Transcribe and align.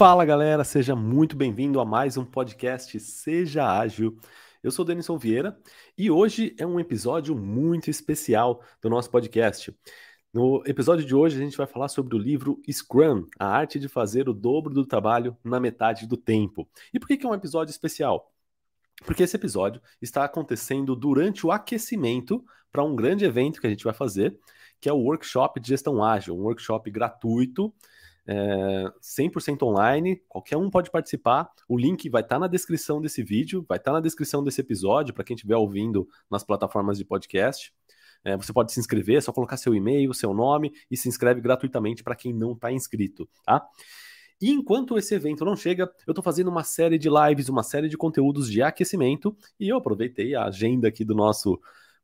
Fala 0.00 0.24
galera, 0.24 0.64
seja 0.64 0.96
muito 0.96 1.36
bem-vindo 1.36 1.78
a 1.78 1.84
mais 1.84 2.16
um 2.16 2.24
podcast 2.24 2.98
Seja 2.98 3.70
Ágil. 3.70 4.18
Eu 4.62 4.70
sou 4.70 4.82
Denison 4.82 5.18
Vieira 5.18 5.60
e 5.94 6.10
hoje 6.10 6.56
é 6.58 6.64
um 6.64 6.80
episódio 6.80 7.36
muito 7.36 7.90
especial 7.90 8.62
do 8.80 8.88
nosso 8.88 9.10
podcast. 9.10 9.76
No 10.32 10.62
episódio 10.64 11.04
de 11.04 11.14
hoje 11.14 11.36
a 11.36 11.44
gente 11.44 11.54
vai 11.54 11.66
falar 11.66 11.88
sobre 11.88 12.16
o 12.16 12.18
livro 12.18 12.62
Scrum, 12.66 13.26
a 13.38 13.46
arte 13.46 13.78
de 13.78 13.88
fazer 13.88 14.26
o 14.26 14.32
dobro 14.32 14.72
do 14.72 14.86
trabalho 14.86 15.36
na 15.44 15.60
metade 15.60 16.06
do 16.06 16.16
tempo. 16.16 16.66
E 16.94 16.98
por 16.98 17.06
que, 17.06 17.18
que 17.18 17.26
é 17.26 17.28
um 17.28 17.34
episódio 17.34 17.70
especial? 17.70 18.32
Porque 19.04 19.24
esse 19.24 19.36
episódio 19.36 19.82
está 20.00 20.24
acontecendo 20.24 20.96
durante 20.96 21.46
o 21.46 21.52
aquecimento 21.52 22.42
para 22.72 22.82
um 22.82 22.96
grande 22.96 23.26
evento 23.26 23.60
que 23.60 23.66
a 23.66 23.70
gente 23.70 23.84
vai 23.84 23.92
fazer, 23.92 24.34
que 24.80 24.88
é 24.88 24.92
o 24.94 25.00
Workshop 25.00 25.60
de 25.60 25.68
Gestão 25.68 26.02
Ágil, 26.02 26.34
um 26.34 26.44
workshop 26.44 26.90
gratuito 26.90 27.70
é, 28.26 28.92
100% 29.00 29.62
online, 29.62 30.22
qualquer 30.28 30.56
um 30.56 30.70
pode 30.70 30.90
participar. 30.90 31.50
O 31.68 31.78
link 31.78 32.08
vai 32.08 32.22
estar 32.22 32.36
tá 32.36 32.40
na 32.40 32.46
descrição 32.46 33.00
desse 33.00 33.22
vídeo, 33.22 33.64
vai 33.68 33.78
estar 33.78 33.90
tá 33.90 33.96
na 33.96 34.00
descrição 34.00 34.42
desse 34.42 34.60
episódio, 34.60 35.14
para 35.14 35.24
quem 35.24 35.34
estiver 35.34 35.56
ouvindo 35.56 36.08
nas 36.30 36.44
plataformas 36.44 36.98
de 36.98 37.04
podcast. 37.04 37.72
É, 38.22 38.36
você 38.36 38.52
pode 38.52 38.72
se 38.72 38.78
inscrever, 38.78 39.16
é 39.16 39.20
só 39.20 39.32
colocar 39.32 39.56
seu 39.56 39.74
e-mail, 39.74 40.12
seu 40.12 40.34
nome 40.34 40.72
e 40.90 40.96
se 40.96 41.08
inscreve 41.08 41.40
gratuitamente 41.40 42.02
para 42.02 42.14
quem 42.14 42.32
não 42.32 42.52
está 42.52 42.70
inscrito, 42.70 43.28
tá? 43.44 43.66
E 44.40 44.50
enquanto 44.50 44.96
esse 44.96 45.14
evento 45.14 45.44
não 45.44 45.54
chega, 45.54 45.90
eu 46.06 46.12
estou 46.12 46.22
fazendo 46.22 46.48
uma 46.48 46.64
série 46.64 46.98
de 46.98 47.08
lives, 47.10 47.48
uma 47.48 47.62
série 47.62 47.88
de 47.88 47.96
conteúdos 47.96 48.50
de 48.50 48.62
aquecimento 48.62 49.36
e 49.58 49.68
eu 49.68 49.76
aproveitei 49.76 50.34
a 50.34 50.44
agenda 50.44 50.88
aqui 50.88 51.04
do 51.04 51.14
nosso 51.14 51.60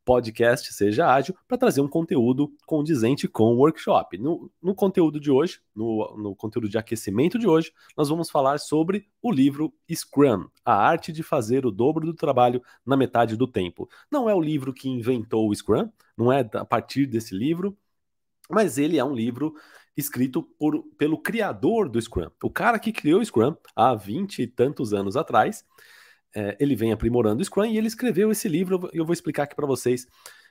podcast 0.06 0.72
Seja 0.72 1.12
Ágil 1.12 1.36
para 1.48 1.58
trazer 1.58 1.80
um 1.80 1.88
conteúdo 1.88 2.50
condizente 2.64 3.26
com 3.26 3.52
o 3.52 3.56
workshop. 3.56 4.16
No, 4.16 4.48
no 4.62 4.72
conteúdo 4.72 5.18
de 5.18 5.32
hoje, 5.32 5.60
no, 5.74 6.16
no, 6.16 6.36
conteúdo 6.36 6.68
de 6.68 6.78
aquecimento 6.78 7.40
de 7.40 7.48
hoje, 7.48 7.72
nós 7.96 8.08
vamos 8.08 8.30
falar 8.30 8.58
sobre 8.58 9.08
o 9.20 9.32
livro 9.32 9.74
Scrum, 9.92 10.46
a 10.64 10.74
arte 10.74 11.12
de 11.12 11.24
fazer 11.24 11.66
o 11.66 11.72
dobro 11.72 12.06
do 12.06 12.14
trabalho 12.14 12.62
na 12.86 12.96
metade 12.96 13.36
do 13.36 13.48
tempo. 13.48 13.88
Não 14.08 14.30
é 14.30 14.34
o 14.34 14.40
livro 14.40 14.72
que 14.72 14.88
inventou 14.88 15.50
o 15.50 15.54
Scrum, 15.54 15.90
não 16.16 16.32
é 16.32 16.48
a 16.54 16.64
partir 16.64 17.06
desse 17.06 17.34
livro, 17.36 17.76
mas 18.48 18.78
ele 18.78 18.98
é 18.98 19.04
um 19.04 19.12
livro 19.14 19.54
escrito 19.96 20.40
por, 20.40 20.84
pelo 20.96 21.18
criador 21.18 21.88
do 21.88 22.00
Scrum, 22.00 22.30
o 22.44 22.50
cara 22.50 22.78
que 22.78 22.92
criou 22.92 23.20
o 23.20 23.24
Scrum 23.24 23.56
há 23.74 23.92
20 23.92 24.42
e 24.42 24.46
tantos 24.46 24.92
anos 24.92 25.16
atrás 25.16 25.64
é, 26.36 26.54
ele 26.60 26.76
vem 26.76 26.92
aprimorando 26.92 27.40
o 27.40 27.44
Scrum 27.44 27.64
e 27.64 27.78
ele 27.78 27.86
escreveu 27.86 28.30
esse 28.30 28.46
livro. 28.46 28.90
Eu 28.92 29.06
vou 29.06 29.14
explicar 29.14 29.44
aqui 29.44 29.56
para 29.56 29.66
vocês 29.66 30.06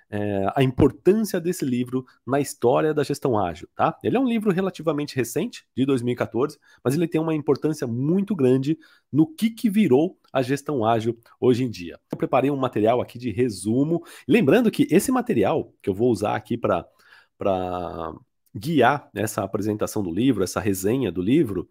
é, 0.10 0.52
a 0.56 0.64
importância 0.64 1.40
desse 1.40 1.64
livro 1.64 2.04
na 2.26 2.40
história 2.40 2.92
da 2.92 3.04
gestão 3.04 3.38
ágil. 3.38 3.70
Tá? 3.76 3.96
Ele 4.04 4.18
é 4.18 4.20
um 4.20 4.28
livro 4.28 4.52
relativamente 4.52 5.16
recente, 5.16 5.64
de 5.78 5.86
2014, 5.86 6.58
mas 6.84 6.96
ele 6.96 7.08
tem 7.08 7.22
uma 7.22 7.36
importância 7.36 7.86
muito 7.86 8.36
grande 8.36 8.80
no 9.12 9.28
que, 9.28 9.52
que 9.52 9.70
virou 9.70 10.18
a 10.34 10.42
gestão 10.42 10.84
ágil 10.84 11.16
hoje 11.40 11.64
em 11.64 11.70
dia. 11.70 12.00
Eu 12.12 12.18
preparei 12.18 12.50
um 12.50 12.58
material 12.58 13.00
aqui 13.00 13.20
de 13.20 13.30
resumo. 13.30 14.04
Lembrando 14.28 14.72
que 14.72 14.88
esse 14.90 15.12
material 15.12 15.72
que 15.84 15.90
eu 15.90 15.94
vou 15.94 16.10
usar 16.10 16.36
aqui 16.36 16.58
para 16.58 16.84
guiar 18.56 19.08
essa 19.14 19.44
apresentação 19.44 20.02
do 20.02 20.12
livro, 20.12 20.44
essa 20.44 20.60
resenha 20.60 21.12
do 21.12 21.22
livro, 21.22 21.70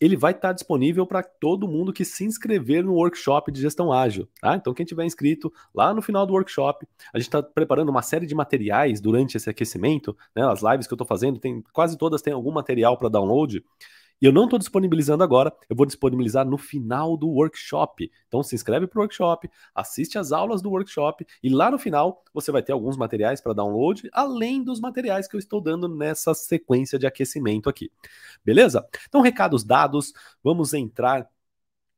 ele 0.00 0.16
vai 0.16 0.32
estar 0.32 0.52
disponível 0.52 1.06
para 1.06 1.22
todo 1.22 1.68
mundo 1.68 1.92
que 1.92 2.04
se 2.04 2.24
inscrever 2.24 2.82
no 2.82 2.94
workshop 2.94 3.52
de 3.52 3.60
gestão 3.60 3.92
ágil. 3.92 4.26
Tá? 4.40 4.56
Então, 4.56 4.72
quem 4.72 4.86
tiver 4.86 5.04
inscrito, 5.04 5.52
lá 5.74 5.92
no 5.92 6.00
final 6.00 6.24
do 6.24 6.32
workshop, 6.32 6.86
a 7.12 7.18
gente 7.18 7.28
está 7.28 7.42
preparando 7.42 7.90
uma 7.90 8.00
série 8.00 8.26
de 8.26 8.34
materiais 8.34 9.00
durante 9.00 9.36
esse 9.36 9.50
aquecimento. 9.50 10.16
Né? 10.34 10.42
As 10.42 10.62
lives 10.62 10.86
que 10.86 10.92
eu 10.92 10.96
estou 10.96 11.06
fazendo, 11.06 11.38
tem, 11.38 11.62
quase 11.72 11.98
todas 11.98 12.22
têm 12.22 12.32
algum 12.32 12.50
material 12.50 12.96
para 12.96 13.10
download. 13.10 13.62
E 14.20 14.26
eu 14.26 14.32
não 14.32 14.44
estou 14.44 14.58
disponibilizando 14.58 15.24
agora, 15.24 15.52
eu 15.68 15.74
vou 15.74 15.86
disponibilizar 15.86 16.46
no 16.46 16.58
final 16.58 17.16
do 17.16 17.28
workshop. 17.28 18.10
Então 18.28 18.42
se 18.42 18.54
inscreve 18.54 18.86
para 18.86 18.98
o 18.98 19.02
workshop, 19.02 19.50
assiste 19.74 20.18
as 20.18 20.30
aulas 20.30 20.60
do 20.60 20.70
workshop 20.70 21.26
e 21.42 21.48
lá 21.48 21.70
no 21.70 21.78
final 21.78 22.22
você 22.32 22.52
vai 22.52 22.62
ter 22.62 22.72
alguns 22.72 22.96
materiais 22.96 23.40
para 23.40 23.54
download, 23.54 24.08
além 24.12 24.62
dos 24.62 24.80
materiais 24.80 25.26
que 25.26 25.36
eu 25.36 25.38
estou 25.38 25.60
dando 25.60 25.88
nessa 25.88 26.34
sequência 26.34 26.98
de 26.98 27.06
aquecimento 27.06 27.68
aqui. 27.68 27.90
Beleza? 28.44 28.86
Então, 29.08 29.20
recados 29.20 29.64
dados, 29.64 30.12
vamos 30.42 30.74
entrar 30.74 31.28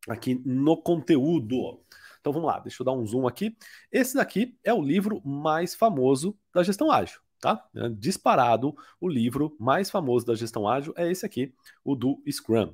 aqui 0.09 0.41
no 0.45 0.77
conteúdo. 0.77 1.81
Então 2.21 2.33
vamos 2.33 2.49
lá, 2.49 2.61
deixa 2.61 2.83
eu 2.83 2.85
dar 2.85 2.93
um 2.93 3.05
zoom 3.07 3.27
aqui. 3.27 3.57
Esse 3.91 4.15
daqui 4.15 4.57
é 4.63 4.73
o 4.73 4.81
livro 4.81 5.21
mais 5.25 5.75
famoso 5.75 6.37
da 6.53 6.63
gestão 6.63 6.91
ágil 6.91 7.22
tá? 7.43 7.69
É 7.75 7.89
disparado, 7.89 8.75
o 9.01 9.09
livro 9.09 9.55
mais 9.59 9.91
famoso 9.91 10.25
da 10.25 10.35
gestão 10.35 10.67
ágil 10.67 10.95
é 10.97 11.11
esse 11.11 11.27
aqui, 11.27 11.53
o 11.85 11.97
do 11.97 12.23
Scrum. 12.31 12.73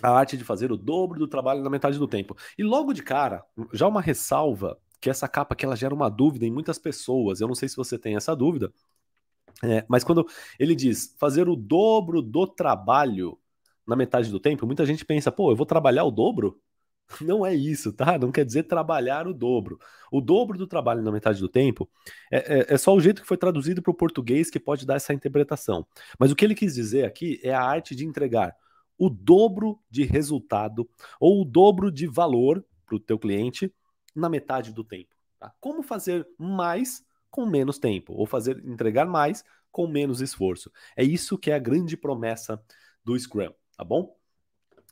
A 0.00 0.10
arte 0.10 0.36
de 0.36 0.44
fazer 0.44 0.70
o 0.70 0.76
dobro 0.76 1.18
do 1.18 1.26
trabalho 1.26 1.62
na 1.62 1.70
metade 1.70 1.98
do 1.98 2.06
tempo. 2.06 2.36
E 2.56 2.62
logo 2.62 2.92
de 2.92 3.02
cara, 3.02 3.44
já 3.72 3.88
uma 3.88 4.00
ressalva, 4.00 4.78
que 5.00 5.10
essa 5.10 5.26
capa 5.26 5.56
que 5.56 5.64
ela 5.64 5.74
gera 5.74 5.94
uma 5.94 6.08
dúvida 6.08 6.44
em 6.44 6.50
muitas 6.52 6.78
pessoas. 6.78 7.40
Eu 7.40 7.48
não 7.48 7.54
sei 7.54 7.68
se 7.68 7.76
você 7.76 7.98
tem 7.98 8.14
essa 8.14 8.36
dúvida, 8.36 8.72
é, 9.64 9.84
mas 9.88 10.04
quando 10.04 10.26
ele 10.58 10.74
diz 10.74 11.16
fazer 11.18 11.48
o 11.48 11.56
dobro 11.56 12.22
do 12.22 12.46
trabalho 12.46 13.38
na 13.86 13.96
metade 13.96 14.30
do 14.30 14.38
tempo, 14.38 14.66
muita 14.66 14.84
gente 14.84 15.04
pensa, 15.04 15.32
pô, 15.32 15.50
eu 15.50 15.56
vou 15.56 15.66
trabalhar 15.66 16.04
o 16.04 16.10
dobro? 16.10 16.60
Não 17.20 17.44
é 17.44 17.54
isso, 17.54 17.92
tá? 17.92 18.18
Não 18.18 18.30
quer 18.30 18.44
dizer 18.44 18.64
trabalhar 18.64 19.26
o 19.26 19.34
dobro. 19.34 19.78
O 20.12 20.20
dobro 20.20 20.58
do 20.58 20.66
trabalho 20.66 21.02
na 21.02 21.10
metade 21.10 21.40
do 21.40 21.48
tempo 21.48 21.88
é, 22.30 22.60
é, 22.60 22.74
é 22.74 22.78
só 22.78 22.94
o 22.94 23.00
jeito 23.00 23.22
que 23.22 23.28
foi 23.28 23.36
traduzido 23.36 23.82
para 23.82 23.90
o 23.90 23.94
português 23.94 24.50
que 24.50 24.60
pode 24.60 24.86
dar 24.86 24.96
essa 24.96 25.14
interpretação. 25.14 25.86
Mas 26.18 26.30
o 26.30 26.36
que 26.36 26.44
ele 26.44 26.54
quis 26.54 26.74
dizer 26.74 27.04
aqui 27.04 27.40
é 27.42 27.52
a 27.52 27.62
arte 27.62 27.94
de 27.94 28.04
entregar 28.04 28.54
o 28.98 29.08
dobro 29.08 29.80
de 29.90 30.04
resultado 30.04 30.88
ou 31.20 31.40
o 31.40 31.44
dobro 31.44 31.90
de 31.90 32.06
valor 32.06 32.64
para 32.84 32.96
o 32.96 33.00
teu 33.00 33.18
cliente 33.18 33.72
na 34.14 34.28
metade 34.28 34.72
do 34.72 34.82
tempo. 34.82 35.14
Tá? 35.38 35.52
Como 35.60 35.82
fazer 35.82 36.26
mais 36.36 37.04
com 37.30 37.46
menos 37.46 37.78
tempo 37.78 38.12
ou 38.14 38.26
fazer 38.26 38.58
entregar 38.66 39.06
mais 39.06 39.44
com 39.70 39.86
menos 39.86 40.20
esforço. 40.20 40.72
É 40.96 41.04
isso 41.04 41.38
que 41.38 41.50
é 41.50 41.54
a 41.54 41.58
grande 41.58 41.96
promessa 41.96 42.60
do 43.04 43.18
Scrum, 43.18 43.52
tá 43.76 43.84
bom? 43.84 44.17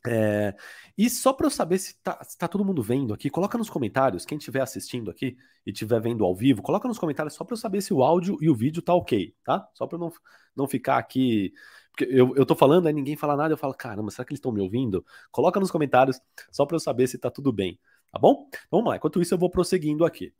É, 0.06 0.54
e 0.96 1.10
só 1.10 1.32
para 1.32 1.46
eu 1.46 1.50
saber 1.50 1.78
se 1.78 2.00
tá, 2.00 2.22
se 2.22 2.38
tá 2.38 2.46
todo 2.46 2.64
mundo 2.64 2.82
vendo 2.82 3.12
aqui, 3.12 3.28
coloca 3.28 3.58
nos 3.58 3.68
comentários, 3.68 4.24
quem 4.24 4.38
estiver 4.38 4.60
assistindo 4.60 5.10
aqui 5.10 5.36
e 5.66 5.70
estiver 5.70 6.00
vendo 6.00 6.24
ao 6.24 6.34
vivo, 6.34 6.62
coloca 6.62 6.86
nos 6.86 6.98
comentários 6.98 7.34
só 7.34 7.44
para 7.44 7.54
eu 7.54 7.58
saber 7.58 7.80
se 7.80 7.92
o 7.92 8.02
áudio 8.02 8.38
e 8.40 8.48
o 8.48 8.54
vídeo 8.54 8.82
tá 8.82 8.94
ok, 8.94 9.34
tá? 9.44 9.68
Só 9.74 9.86
para 9.86 9.98
não, 9.98 10.12
não 10.54 10.66
ficar 10.68 10.98
aqui. 10.98 11.52
Porque 11.90 12.04
eu, 12.04 12.36
eu 12.36 12.46
tô 12.46 12.54
falando, 12.54 12.86
aí 12.86 12.92
ninguém 12.92 13.16
fala 13.16 13.36
nada, 13.36 13.54
eu 13.54 13.58
falo, 13.58 13.74
caramba, 13.74 14.10
será 14.10 14.24
que 14.24 14.32
eles 14.32 14.38
estão 14.38 14.52
me 14.52 14.60
ouvindo? 14.60 15.04
Coloca 15.30 15.58
nos 15.58 15.70
comentários 15.70 16.20
só 16.50 16.64
para 16.66 16.76
eu 16.76 16.80
saber 16.80 17.08
se 17.08 17.18
tá 17.18 17.30
tudo 17.30 17.52
bem, 17.52 17.78
tá 18.12 18.18
bom? 18.18 18.46
Então 18.48 18.78
vamos 18.78 18.90
lá, 18.90 18.96
enquanto 18.96 19.20
isso 19.20 19.34
eu 19.34 19.38
vou 19.38 19.50
prosseguindo 19.50 20.04
aqui. 20.04 20.32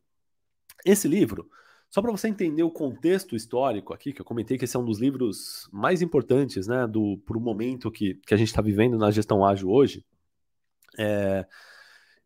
Esse 0.85 1.07
livro 1.07 1.49
só 1.89 2.01
para 2.01 2.11
você 2.11 2.27
entender 2.27 2.63
o 2.63 2.71
contexto 2.71 3.35
histórico 3.35 3.93
aqui, 3.93 4.11
que 4.11 4.21
eu 4.21 4.25
comentei 4.25 4.57
que 4.57 4.65
esse 4.65 4.75
é 4.75 4.79
um 4.79 4.85
dos 4.85 4.99
livros 4.99 5.69
mais 5.71 6.01
importantes, 6.01 6.67
né, 6.67 6.85
para 7.25 7.37
o 7.37 7.41
momento 7.41 7.91
que, 7.91 8.15
que 8.25 8.33
a 8.33 8.37
gente 8.37 8.49
está 8.49 8.61
vivendo 8.61 8.97
na 8.97 9.09
gestão 9.09 9.45
ágil 9.45 9.69
hoje, 9.69 10.05
é, 10.97 11.45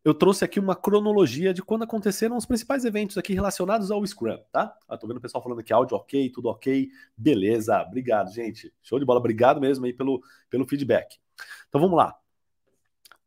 eu 0.04 0.12
trouxe 0.12 0.44
aqui 0.44 0.58
uma 0.58 0.74
cronologia 0.74 1.54
de 1.54 1.62
quando 1.62 1.84
aconteceram 1.84 2.36
os 2.36 2.44
principais 2.44 2.84
eventos 2.84 3.16
aqui 3.16 3.34
relacionados 3.34 3.90
ao 3.90 4.04
Scrum, 4.04 4.38
tá? 4.50 4.76
Ah, 4.88 4.98
tô 4.98 5.06
vendo 5.06 5.18
o 5.18 5.20
pessoal 5.20 5.42
falando 5.42 5.62
que 5.62 5.72
áudio 5.72 5.96
ok, 5.96 6.28
tudo 6.30 6.48
ok, 6.48 6.88
beleza, 7.16 7.80
obrigado, 7.82 8.32
gente, 8.32 8.74
show 8.82 8.98
de 8.98 9.04
bola, 9.04 9.20
obrigado 9.20 9.60
mesmo 9.60 9.84
aí 9.84 9.92
pelo, 9.92 10.20
pelo 10.50 10.66
feedback. 10.66 11.18
Então 11.68 11.80
vamos 11.80 11.96
lá. 11.96 12.21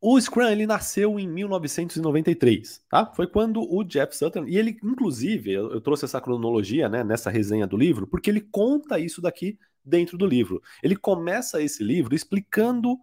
O 0.08 0.22
Scrum 0.22 0.48
ele 0.48 0.68
nasceu 0.68 1.20
em 1.20 1.28
1993, 1.28 2.86
tá? 2.88 3.12
Foi 3.16 3.26
quando 3.26 3.60
o 3.68 3.84
Jeff 3.84 4.16
Sutton 4.16 4.46
e 4.46 4.56
ele, 4.56 4.78
inclusive, 4.84 5.52
eu, 5.52 5.72
eu 5.72 5.82
trouxe 5.82 6.06
essa 6.06 6.22
cronologia, 6.22 6.88
né, 6.88 7.04
nessa 7.04 7.32
resenha 7.32 7.66
do 7.66 7.76
livro, 7.76 8.06
porque 8.06 8.30
ele 8.30 8.42
conta 8.42 9.00
isso 9.00 9.20
daqui 9.20 9.58
dentro 9.84 10.16
do 10.16 10.28
livro. 10.28 10.62
Ele 10.84 10.96
começa 10.96 11.60
esse 11.60 11.84
livro 11.84 12.14
explicando 12.14 13.00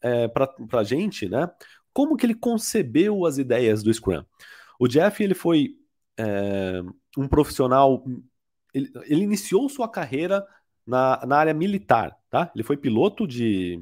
é, 0.00 0.26
para 0.26 0.50
a 0.72 0.82
gente, 0.82 1.28
né, 1.28 1.48
como 1.92 2.16
que 2.16 2.26
ele 2.26 2.34
concebeu 2.34 3.24
as 3.24 3.38
ideias 3.38 3.80
do 3.80 3.94
Scrum. 3.94 4.24
O 4.80 4.88
Jeff 4.88 5.22
ele 5.22 5.34
foi 5.34 5.76
é, 6.18 6.82
um 7.16 7.28
profissional, 7.28 8.04
ele, 8.74 8.90
ele 9.04 9.22
iniciou 9.22 9.68
sua 9.68 9.88
carreira 9.88 10.44
na, 10.84 11.24
na 11.24 11.36
área 11.36 11.54
militar, 11.54 12.16
tá? 12.28 12.50
Ele 12.52 12.64
foi 12.64 12.76
piloto 12.76 13.28
de 13.28 13.80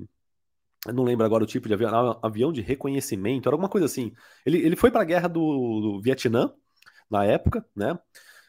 eu 0.86 0.94
não 0.94 1.04
lembro 1.04 1.24
agora 1.26 1.44
o 1.44 1.46
tipo 1.46 1.68
de 1.68 1.74
avião, 1.74 2.18
avião 2.22 2.52
de 2.52 2.60
reconhecimento, 2.60 3.48
era 3.48 3.54
alguma 3.54 3.68
coisa 3.68 3.86
assim. 3.86 4.12
Ele, 4.46 4.58
ele 4.58 4.76
foi 4.76 4.90
para 4.90 5.02
a 5.02 5.04
guerra 5.04 5.28
do, 5.28 5.40
do, 5.80 6.00
Vietnã, 6.00 6.52
na 7.10 7.24
época, 7.24 7.64
né? 7.76 7.98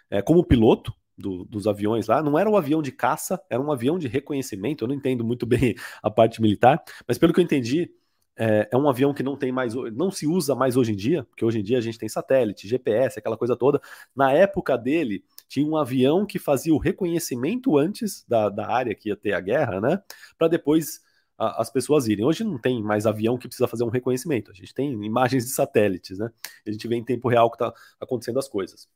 É, 0.09 0.21
como 0.21 0.43
piloto 0.43 0.93
do, 1.17 1.45
dos 1.45 1.67
aviões 1.67 2.07
lá. 2.07 2.21
Não 2.21 2.37
era 2.37 2.49
um 2.49 2.55
avião 2.55 2.81
de 2.81 2.91
caça, 2.91 3.41
era 3.49 3.61
um 3.61 3.71
avião 3.71 3.97
de 3.97 4.07
reconhecimento. 4.07 4.83
Eu 4.83 4.87
não 4.87 4.95
entendo 4.95 5.23
muito 5.23 5.45
bem 5.47 5.75
a 6.01 6.09
parte 6.09 6.41
militar, 6.41 6.81
mas 7.07 7.17
pelo 7.17 7.33
que 7.33 7.39
eu 7.39 7.43
entendi, 7.43 7.91
é, 8.37 8.69
é, 8.71 8.77
um 8.77 8.89
avião 8.89 9.13
que 9.13 9.21
não 9.21 9.35
tem 9.35 9.51
mais, 9.51 9.73
não 9.93 10.09
se 10.09 10.25
usa 10.25 10.55
mais 10.55 10.77
hoje 10.77 10.93
em 10.93 10.95
dia, 10.95 11.23
porque 11.25 11.43
hoje 11.43 11.59
em 11.59 11.63
dia 11.63 11.77
a 11.77 11.81
gente 11.81 11.97
tem 11.97 12.07
satélite, 12.07 12.67
GPS, 12.67 13.19
aquela 13.19 13.37
coisa 13.37 13.57
toda. 13.57 13.81
Na 14.15 14.31
época 14.31 14.77
dele, 14.77 15.23
tinha 15.49 15.67
um 15.67 15.75
avião 15.75 16.25
que 16.25 16.39
fazia 16.39 16.73
o 16.73 16.77
reconhecimento 16.77 17.77
antes 17.77 18.25
da, 18.27 18.49
da 18.49 18.67
área 18.67 18.95
que 18.95 19.09
ia 19.09 19.17
ter 19.17 19.33
a 19.33 19.39
guerra, 19.41 19.81
né? 19.81 20.01
Para 20.37 20.47
depois 20.47 21.01
a, 21.37 21.61
as 21.61 21.69
pessoas 21.69 22.07
irem. 22.07 22.25
Hoje 22.25 22.43
não 22.43 22.57
tem 22.57 22.81
mais 22.81 23.05
avião 23.05 23.37
que 23.37 23.47
precisa 23.47 23.67
fazer 23.67 23.83
um 23.83 23.89
reconhecimento. 23.89 24.51
A 24.51 24.53
gente 24.53 24.73
tem 24.73 24.91
imagens 25.03 25.45
de 25.45 25.51
satélites, 25.51 26.19
né? 26.19 26.29
A 26.65 26.71
gente 26.71 26.87
vê 26.87 26.95
em 26.95 27.03
tempo 27.03 27.29
real 27.29 27.49
que 27.49 27.55
está 27.55 27.73
acontecendo 27.99 28.39
as 28.39 28.47
coisas. 28.47 28.87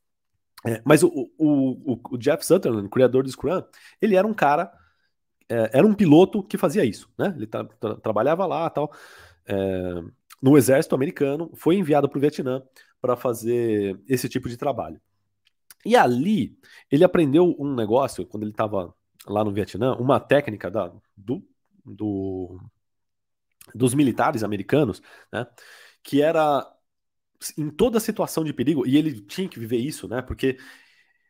É, 0.65 0.81
mas 0.83 1.03
o, 1.03 1.11
o, 1.37 1.99
o, 2.11 2.17
Jeff 2.17 2.45
Sutherland, 2.45 2.89
criador 2.89 3.23
do 3.23 3.29
Scrum, 3.29 3.61
ele 4.01 4.15
era 4.15 4.25
um 4.25 4.33
cara, 4.33 4.71
é, 5.47 5.77
era 5.77 5.85
um 5.85 5.93
piloto 5.93 6.41
que 6.43 6.57
fazia 6.57 6.83
isso, 6.83 7.09
né? 7.17 7.33
Ele 7.35 7.45
tra 7.45 7.63
tra 7.65 7.95
trabalhava 7.97 8.45
lá, 8.47 8.67
tal, 8.69 8.91
é, 9.45 10.03
no 10.41 10.57
exército 10.57 10.95
americano, 10.95 11.51
foi 11.55 11.75
enviado 11.75 12.09
para 12.09 12.17
o 12.17 12.21
Vietnã 12.21 12.63
para 12.99 13.15
fazer 13.15 13.99
esse 14.07 14.27
tipo 14.27 14.49
de 14.49 14.57
trabalho. 14.57 14.99
E 15.85 15.95
ali 15.95 16.57
ele 16.91 17.03
aprendeu 17.03 17.55
um 17.59 17.75
negócio 17.75 18.25
quando 18.25 18.43
ele 18.43 18.51
estava 18.51 18.93
lá 19.27 19.43
no 19.43 19.51
Vietnã, 19.53 19.95
uma 19.95 20.19
técnica 20.19 20.71
da, 20.71 20.91
do, 21.15 21.43
do, 21.85 22.59
dos 23.73 23.93
militares 23.93 24.43
americanos, 24.43 25.01
né? 25.31 25.45
Que 26.03 26.21
era 26.21 26.65
em 27.57 27.69
toda 27.69 27.99
situação 27.99 28.43
de 28.43 28.53
perigo, 28.53 28.87
e 28.87 28.97
ele 28.97 29.21
tinha 29.21 29.47
que 29.47 29.59
viver 29.59 29.77
isso, 29.77 30.07
né? 30.07 30.21
Porque 30.21 30.57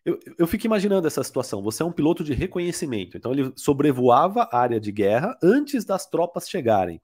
eu, 0.06 0.20
eu 0.38 0.48
fico 0.48 0.66
imaginando 0.66 1.08
essa 1.08 1.24
situação. 1.24 1.64
Você 1.64 1.82
é 1.82 1.86
um 1.86 1.92
piloto 1.92 2.24
de 2.24 2.34
reconhecimento, 2.34 3.18
então 3.18 3.32
ele 3.32 3.52
sobrevoava 3.56 4.48
a 4.52 4.60
área 4.60 4.80
de 4.80 4.92
guerra 4.92 5.38
antes 5.42 5.84
das 5.84 6.06
tropas 6.08 6.48
chegarem. 6.48 7.02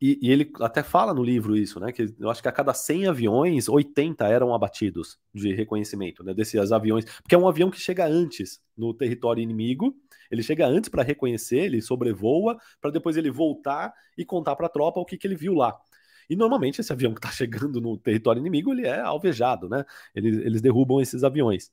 E, 0.00 0.18
e, 0.20 0.30
ele 0.30 0.52
até 0.60 0.82
fala 0.82 1.14
no 1.14 1.22
livro 1.22 1.56
isso, 1.56 1.80
né? 1.80 1.90
Que 1.90 2.14
eu 2.18 2.28
acho 2.28 2.42
que 2.42 2.48
a 2.48 2.52
cada 2.52 2.74
100 2.74 3.06
aviões, 3.06 3.68
80 3.68 4.26
eram 4.26 4.54
abatidos 4.54 5.18
de 5.32 5.54
reconhecimento, 5.54 6.22
né? 6.22 6.34
Desses 6.34 6.70
aviões. 6.70 7.04
Porque 7.22 7.34
é 7.34 7.38
um 7.38 7.48
avião 7.48 7.70
que 7.70 7.80
chega 7.80 8.06
antes 8.06 8.60
no 8.76 8.92
território 8.92 9.42
inimigo, 9.42 9.96
ele 10.30 10.42
chega 10.42 10.66
antes 10.66 10.90
para 10.90 11.02
reconhecer, 11.02 11.60
ele 11.60 11.80
sobrevoa, 11.80 12.58
para 12.80 12.90
depois 12.90 13.16
ele 13.16 13.30
voltar 13.30 13.92
e 14.18 14.24
contar 14.24 14.54
para 14.56 14.66
a 14.66 14.70
tropa 14.70 15.00
o 15.00 15.04
que, 15.04 15.16
que 15.16 15.26
ele 15.26 15.36
viu 15.36 15.54
lá. 15.54 15.74
E 16.28 16.36
normalmente 16.36 16.80
esse 16.80 16.92
avião 16.92 17.14
que 17.14 17.18
está 17.18 17.30
chegando 17.32 17.80
no 17.80 17.96
território 17.96 18.40
inimigo, 18.40 18.72
ele 18.72 18.86
é 18.86 19.00
alvejado, 19.00 19.68
né? 19.68 19.84
Eles, 20.14 20.36
eles 20.38 20.60
derrubam 20.60 21.00
esses 21.00 21.24
aviões. 21.24 21.70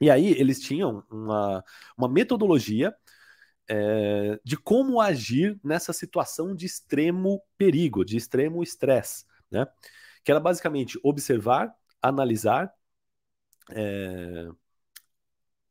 E 0.00 0.10
aí 0.10 0.32
eles 0.32 0.60
tinham 0.60 1.02
uma, 1.10 1.64
uma 1.96 2.08
metodologia 2.08 2.94
é, 3.68 4.38
de 4.44 4.56
como 4.56 5.00
agir 5.00 5.58
nessa 5.62 5.92
situação 5.92 6.54
de 6.54 6.66
extremo 6.66 7.42
perigo, 7.58 8.04
de 8.04 8.16
extremo 8.16 8.62
estresse, 8.62 9.24
né? 9.50 9.66
Que 10.24 10.30
era 10.30 10.40
basicamente 10.40 10.98
observar, 11.02 11.74
analisar, 12.02 12.72
é, 13.70 14.48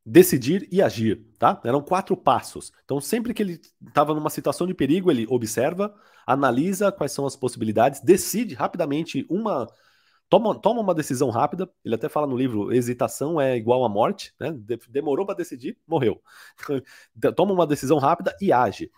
decidir 0.05 0.67
e 0.71 0.81
agir, 0.81 1.25
tá? 1.39 1.59
Eram 1.63 1.81
quatro 1.81 2.15
passos. 2.15 2.71
Então, 2.83 3.01
sempre 3.01 3.33
que 3.33 3.41
ele 3.41 3.59
estava 3.87 4.13
numa 4.13 4.29
situação 4.29 4.67
de 4.67 4.73
perigo, 4.73 5.09
ele 5.09 5.25
observa, 5.29 5.93
analisa 6.27 6.91
quais 6.91 7.11
são 7.11 7.25
as 7.25 7.35
possibilidades, 7.35 8.01
decide 8.01 8.53
rapidamente 8.53 9.25
uma. 9.29 9.67
Toma, 10.29 10.59
toma 10.59 10.81
uma 10.81 10.93
decisão 10.95 11.29
rápida. 11.29 11.69
Ele 11.83 11.95
até 11.95 12.09
fala 12.09 12.27
no 12.27 12.37
livro: 12.37 12.73
hesitação 12.73 13.39
é 13.39 13.55
igual 13.55 13.85
à 13.85 13.89
morte, 13.89 14.33
né? 14.39 14.51
Demorou 14.89 15.25
para 15.25 15.35
decidir, 15.35 15.77
morreu. 15.87 16.21
toma 17.35 17.53
uma 17.53 17.67
decisão 17.67 17.97
rápida 17.97 18.35
e 18.41 18.51
age. 18.51 18.91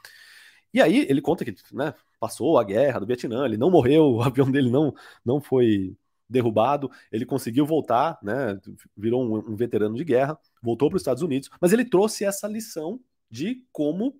E 0.73 0.81
aí 0.81 1.05
ele 1.09 1.21
conta 1.21 1.45
que 1.45 1.55
né, 1.73 1.93
passou 2.19 2.57
a 2.57 2.63
guerra 2.63 2.99
do 2.99 3.05
Vietnã, 3.05 3.45
ele 3.45 3.57
não 3.57 3.71
morreu, 3.71 4.03
o 4.17 4.21
avião 4.21 4.49
dele 4.49 4.69
não, 4.69 4.93
não 5.25 5.41
foi 5.41 5.95
derrubado, 6.29 6.91
ele 7.11 7.25
conseguiu 7.25 7.65
voltar, 7.65 8.19
né, 8.21 8.59
virou 8.95 9.23
um, 9.23 9.53
um 9.53 9.55
veterano 9.55 9.95
de 9.95 10.03
guerra, 10.03 10.37
voltou 10.61 10.89
para 10.89 10.97
os 10.97 11.01
Estados 11.01 11.23
Unidos, 11.23 11.49
mas 11.61 11.71
ele 11.71 11.85
trouxe 11.85 12.25
essa 12.25 12.47
lição 12.47 12.99
de 13.31 13.63
como 13.71 14.19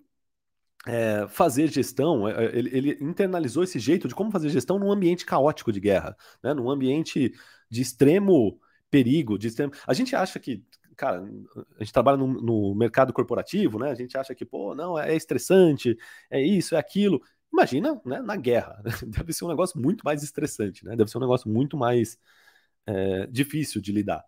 é, 0.88 1.28
fazer 1.28 1.68
gestão, 1.68 2.26
é, 2.26 2.46
é, 2.46 2.58
ele, 2.58 2.70
ele, 2.72 2.98
internalizou 3.00 3.62
esse 3.62 3.78
jeito 3.78 4.08
de 4.08 4.14
como 4.14 4.30
fazer 4.30 4.48
gestão 4.48 4.78
num 4.78 4.90
ambiente 4.90 5.26
caótico 5.26 5.70
de 5.70 5.80
guerra, 5.80 6.16
né, 6.42 6.54
num 6.54 6.70
ambiente 6.70 7.30
de 7.68 7.82
extremo 7.82 8.58
perigo, 8.90 9.38
de 9.38 9.48
extremo... 9.48 9.70
A 9.86 9.92
gente 9.92 10.16
acha 10.16 10.40
que, 10.40 10.64
cara, 10.96 11.22
a 11.78 11.84
gente 11.84 11.92
trabalha 11.92 12.16
no, 12.16 12.26
no 12.26 12.74
mercado 12.74 13.12
corporativo, 13.12 13.78
né, 13.78 13.90
a 13.90 13.94
gente 13.94 14.16
acha 14.16 14.34
que, 14.34 14.46
pô, 14.46 14.74
não, 14.74 14.98
é 14.98 15.14
estressante, 15.14 15.94
é 16.30 16.40
isso, 16.40 16.74
é 16.74 16.78
aquilo, 16.78 17.20
Imagina, 17.52 18.00
né, 18.04 18.20
na 18.20 18.36
guerra. 18.36 18.82
Deve 19.06 19.32
ser 19.32 19.44
um 19.44 19.48
negócio 19.48 19.80
muito 19.80 20.02
mais 20.04 20.22
estressante, 20.22 20.84
né? 20.84 20.94
Deve 20.94 21.10
ser 21.10 21.16
um 21.16 21.22
negócio 21.22 21.50
muito 21.50 21.78
mais 21.78 22.18
é, 22.86 23.26
difícil 23.26 23.80
de 23.80 23.90
lidar. 23.90 24.22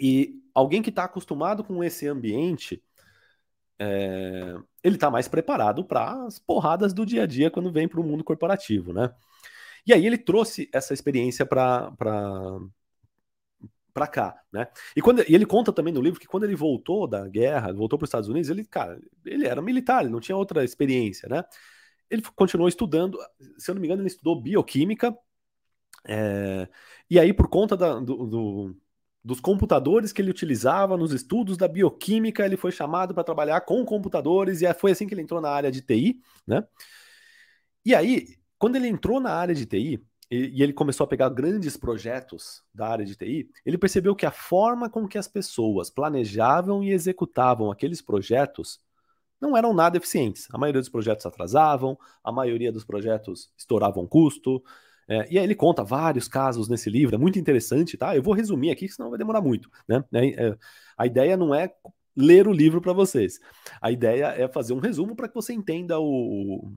E 0.00 0.42
alguém 0.54 0.80
que 0.80 0.88
está 0.88 1.04
acostumado 1.04 1.62
com 1.62 1.84
esse 1.84 2.08
ambiente, 2.08 2.82
é, 3.78 4.54
ele 4.82 4.96
está 4.96 5.10
mais 5.10 5.28
preparado 5.28 5.84
para 5.84 6.24
as 6.26 6.38
porradas 6.38 6.92
do 6.92 7.04
dia 7.06 7.24
a 7.24 7.26
dia 7.26 7.50
quando 7.50 7.72
vem 7.72 7.88
para 7.88 8.00
o 8.00 8.04
mundo 8.04 8.24
corporativo, 8.24 8.92
né? 8.92 9.14
E 9.86 9.92
aí 9.92 10.06
ele 10.06 10.18
trouxe 10.18 10.68
essa 10.72 10.94
experiência 10.94 11.44
para 11.46 11.92
para 13.92 14.08
cá, 14.08 14.42
né? 14.52 14.66
E 14.96 15.00
quando 15.00 15.22
e 15.22 15.34
ele 15.34 15.46
conta 15.46 15.72
também 15.72 15.94
no 15.94 16.00
livro 16.00 16.18
que 16.18 16.26
quando 16.26 16.44
ele 16.44 16.56
voltou 16.56 17.06
da 17.06 17.28
guerra, 17.28 17.72
voltou 17.72 17.98
para 17.98 18.04
os 18.04 18.08
Estados 18.08 18.28
Unidos, 18.28 18.50
ele, 18.50 18.64
cara, 18.64 19.00
ele 19.24 19.46
era 19.46 19.62
militar, 19.62 20.02
ele 20.02 20.12
não 20.12 20.20
tinha 20.20 20.36
outra 20.36 20.64
experiência, 20.64 21.28
né? 21.28 21.44
Ele 22.10 22.22
continuou 22.34 22.68
estudando, 22.68 23.18
se 23.58 23.70
eu 23.70 23.74
não 23.74 23.80
me 23.80 23.86
engano, 23.88 24.02
ele 24.02 24.08
estudou 24.08 24.40
bioquímica. 24.40 25.16
É, 26.06 26.68
e 27.10 27.18
aí, 27.18 27.32
por 27.32 27.48
conta 27.48 27.76
da, 27.76 27.98
do, 28.00 28.26
do, 28.26 28.76
dos 29.24 29.40
computadores 29.40 30.12
que 30.12 30.20
ele 30.20 30.30
utilizava 30.30 30.96
nos 30.96 31.12
estudos 31.12 31.56
da 31.56 31.66
bioquímica, 31.66 32.44
ele 32.44 32.56
foi 32.56 32.70
chamado 32.70 33.14
para 33.14 33.24
trabalhar 33.24 33.62
com 33.62 33.84
computadores, 33.84 34.60
e 34.60 34.74
foi 34.74 34.92
assim 34.92 35.06
que 35.06 35.14
ele 35.14 35.22
entrou 35.22 35.40
na 35.40 35.48
área 35.48 35.72
de 35.72 35.80
TI, 35.80 36.20
né? 36.46 36.62
E 37.84 37.94
aí, 37.94 38.36
quando 38.58 38.76
ele 38.76 38.88
entrou 38.88 39.20
na 39.20 39.30
área 39.30 39.54
de 39.54 39.64
TI, 39.64 40.04
e, 40.30 40.58
e 40.58 40.62
ele 40.62 40.72
começou 40.72 41.04
a 41.04 41.06
pegar 41.06 41.28
grandes 41.30 41.76
projetos 41.76 42.62
da 42.74 42.88
área 42.88 43.04
de 43.04 43.16
TI, 43.16 43.48
ele 43.64 43.78
percebeu 43.78 44.14
que 44.14 44.26
a 44.26 44.30
forma 44.30 44.90
com 44.90 45.08
que 45.08 45.16
as 45.16 45.28
pessoas 45.28 45.88
planejavam 45.88 46.82
e 46.82 46.90
executavam 46.90 47.70
aqueles 47.70 48.02
projetos 48.02 48.80
não 49.40 49.56
eram 49.56 49.74
nada 49.74 49.96
eficientes. 49.96 50.48
A 50.52 50.58
maioria 50.58 50.80
dos 50.80 50.88
projetos 50.88 51.26
atrasavam, 51.26 51.98
a 52.22 52.32
maioria 52.32 52.72
dos 52.72 52.84
projetos 52.84 53.50
estouravam 53.56 54.06
custo. 54.06 54.62
É, 55.08 55.26
e 55.30 55.38
aí 55.38 55.44
ele 55.44 55.54
conta 55.54 55.84
vários 55.84 56.28
casos 56.28 56.68
nesse 56.68 56.88
livro, 56.88 57.14
é 57.14 57.18
muito 57.18 57.38
interessante, 57.38 57.96
tá? 57.96 58.16
Eu 58.16 58.22
vou 58.22 58.34
resumir 58.34 58.70
aqui, 58.70 58.88
senão 58.88 59.10
vai 59.10 59.18
demorar 59.18 59.40
muito, 59.40 59.70
né? 59.88 60.02
É, 60.12 60.46
é 60.48 60.56
a 60.96 61.06
ideia 61.06 61.36
não 61.36 61.54
é 61.54 61.72
ler 62.16 62.46
o 62.46 62.52
livro 62.52 62.80
para 62.80 62.92
vocês. 62.92 63.40
A 63.80 63.90
ideia 63.90 64.26
é 64.26 64.48
fazer 64.48 64.72
um 64.72 64.78
resumo 64.78 65.16
para 65.16 65.28
que 65.28 65.34
você 65.34 65.52
entenda 65.52 65.98
o, 65.98 66.72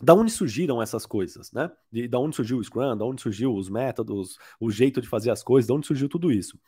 da 0.00 0.14
onde 0.14 0.30
surgiram 0.30 0.80
essas 0.80 1.04
coisas, 1.04 1.50
né? 1.52 1.70
De, 1.90 2.06
da 2.06 2.18
onde 2.18 2.36
surgiu 2.36 2.58
o 2.58 2.64
Scrum, 2.64 2.96
da 2.96 3.04
onde 3.04 3.20
surgiu 3.20 3.54
os 3.54 3.68
métodos, 3.68 4.36
o 4.60 4.70
jeito 4.70 5.00
de 5.00 5.08
fazer 5.08 5.30
as 5.30 5.42
coisas, 5.42 5.66
da 5.66 5.74
onde 5.74 5.86
surgiu 5.86 6.08
tudo 6.08 6.30
isso. 6.30 6.58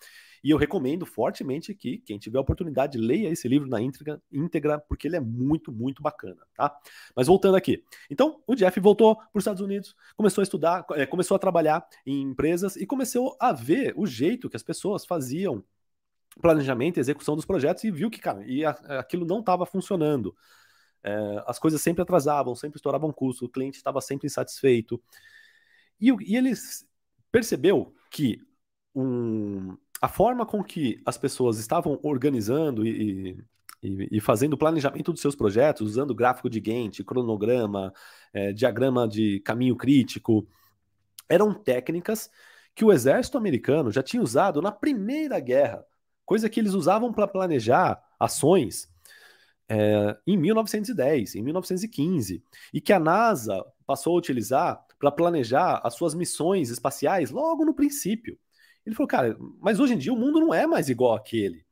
E 0.43 0.51
eu 0.51 0.57
recomendo 0.57 1.05
fortemente 1.05 1.75
que 1.75 1.99
quem 1.99 2.19
tiver 2.19 2.39
a 2.39 2.41
oportunidade 2.41 2.97
leia 2.97 3.29
esse 3.29 3.47
livro 3.47 3.69
na 3.69 3.81
íntegra, 3.81 4.23
íntegra, 4.33 4.79
porque 4.79 5.07
ele 5.07 5.17
é 5.17 5.21
muito, 5.21 5.71
muito 5.71 6.03
bacana, 6.03 6.47
tá? 6.55 6.75
Mas 7.15 7.27
voltando 7.27 7.57
aqui. 7.57 7.85
Então, 8.09 8.43
o 8.47 8.55
Jeff 8.55 8.79
voltou 8.81 9.17
para 9.17 9.29
os 9.35 9.43
Estados 9.43 9.61
Unidos, 9.61 9.95
começou 10.17 10.41
a 10.41 10.45
estudar, 10.45 10.87
é, 10.93 11.05
começou 11.05 11.35
a 11.35 11.39
trabalhar 11.39 11.87
em 12.07 12.23
empresas 12.23 12.77
e 12.77 12.87
começou 12.87 13.37
a 13.39 13.53
ver 13.53 13.93
o 13.97 14.07
jeito 14.07 14.49
que 14.49 14.57
as 14.57 14.63
pessoas 14.63 15.05
faziam 15.05 15.63
planejamento 16.41 16.97
e 16.97 17.01
execução 17.01 17.37
dos 17.37 17.45
projetos 17.45 17.85
e 17.85 17.91
viu 17.91 18.11
que, 18.11 18.21
cara, 18.21 18.45
e 18.47 18.65
a, 18.65 18.71
aquilo 18.99 19.27
não 19.27 19.41
estava 19.41 19.67
funcionando. 19.67 20.35
É, 21.03 21.45
as 21.47 21.59
coisas 21.59 21.81
sempre 21.81 22.03
atrasavam, 22.03 22.55
sempre 22.55 22.77
estouravam 22.77 23.13
custo, 23.13 23.45
o 23.45 23.49
cliente 23.49 23.77
estava 23.77 24.01
sempre 24.01 24.27
insatisfeito. 24.27 25.03
E, 26.01 26.11
e 26.11 26.37
ele 26.37 26.53
percebeu 27.31 27.95
que 28.11 28.41
um, 28.95 29.77
a 30.01 30.09
forma 30.09 30.47
com 30.47 30.63
que 30.63 31.01
as 31.05 31.19
pessoas 31.19 31.59
estavam 31.59 31.99
organizando 32.03 32.87
e, 32.87 33.39
e, 33.83 34.09
e 34.13 34.21
fazendo 34.21 34.55
o 34.55 34.59
planejamento 34.59 35.13
dos 35.13 35.21
seus 35.21 35.35
projetos, 35.35 35.91
usando 35.91 36.15
gráfico 36.15 36.49
de 36.49 36.61
Gantt, 36.61 37.05
cronograma, 37.05 37.93
é, 38.33 38.53
diagrama 38.53 39.07
de 39.07 39.41
caminho 39.41 39.77
crítico, 39.77 40.47
eram 41.29 41.53
técnicas 41.53 42.31
que 42.75 42.85
o 42.85 42.93
exército 42.93 43.37
americano 43.37 43.91
já 43.91 44.03
tinha 44.03 44.23
usado 44.23 44.63
na 44.63 44.73
Primeira 44.73 45.39
Guerra, 45.39 45.85
coisa 46.25 46.49
que 46.49 46.61
eles 46.61 46.73
usavam 46.73 47.13
para 47.13 47.27
planejar 47.27 48.03
ações 48.19 48.89
é, 49.69 50.17
em 50.27 50.37
1910, 50.37 51.37
em 51.37 51.43
1915, 51.43 52.43
e 52.73 52.81
que 52.81 52.93
a 52.93 52.99
NASA 52.99 53.65
passou 53.87 54.15
a 54.15 54.19
utilizar 54.19 54.85
para 54.99 55.11
planejar 55.11 55.81
as 55.85 55.95
suas 55.95 56.15
missões 56.15 56.71
espaciais 56.71 57.31
logo 57.31 57.65
no 57.65 57.75
princípio. 57.75 58.39
Ele 58.85 58.95
falou, 58.95 59.09
cara, 59.09 59.37
mas 59.61 59.79
hoje 59.79 59.95
em 59.95 59.99
dia 59.99 60.13
o 60.13 60.17
mundo 60.17 60.41
não 60.41 60.55
é 60.55 60.67
mais 60.67 60.89
igual 60.89 61.15
àquele. 61.15 61.65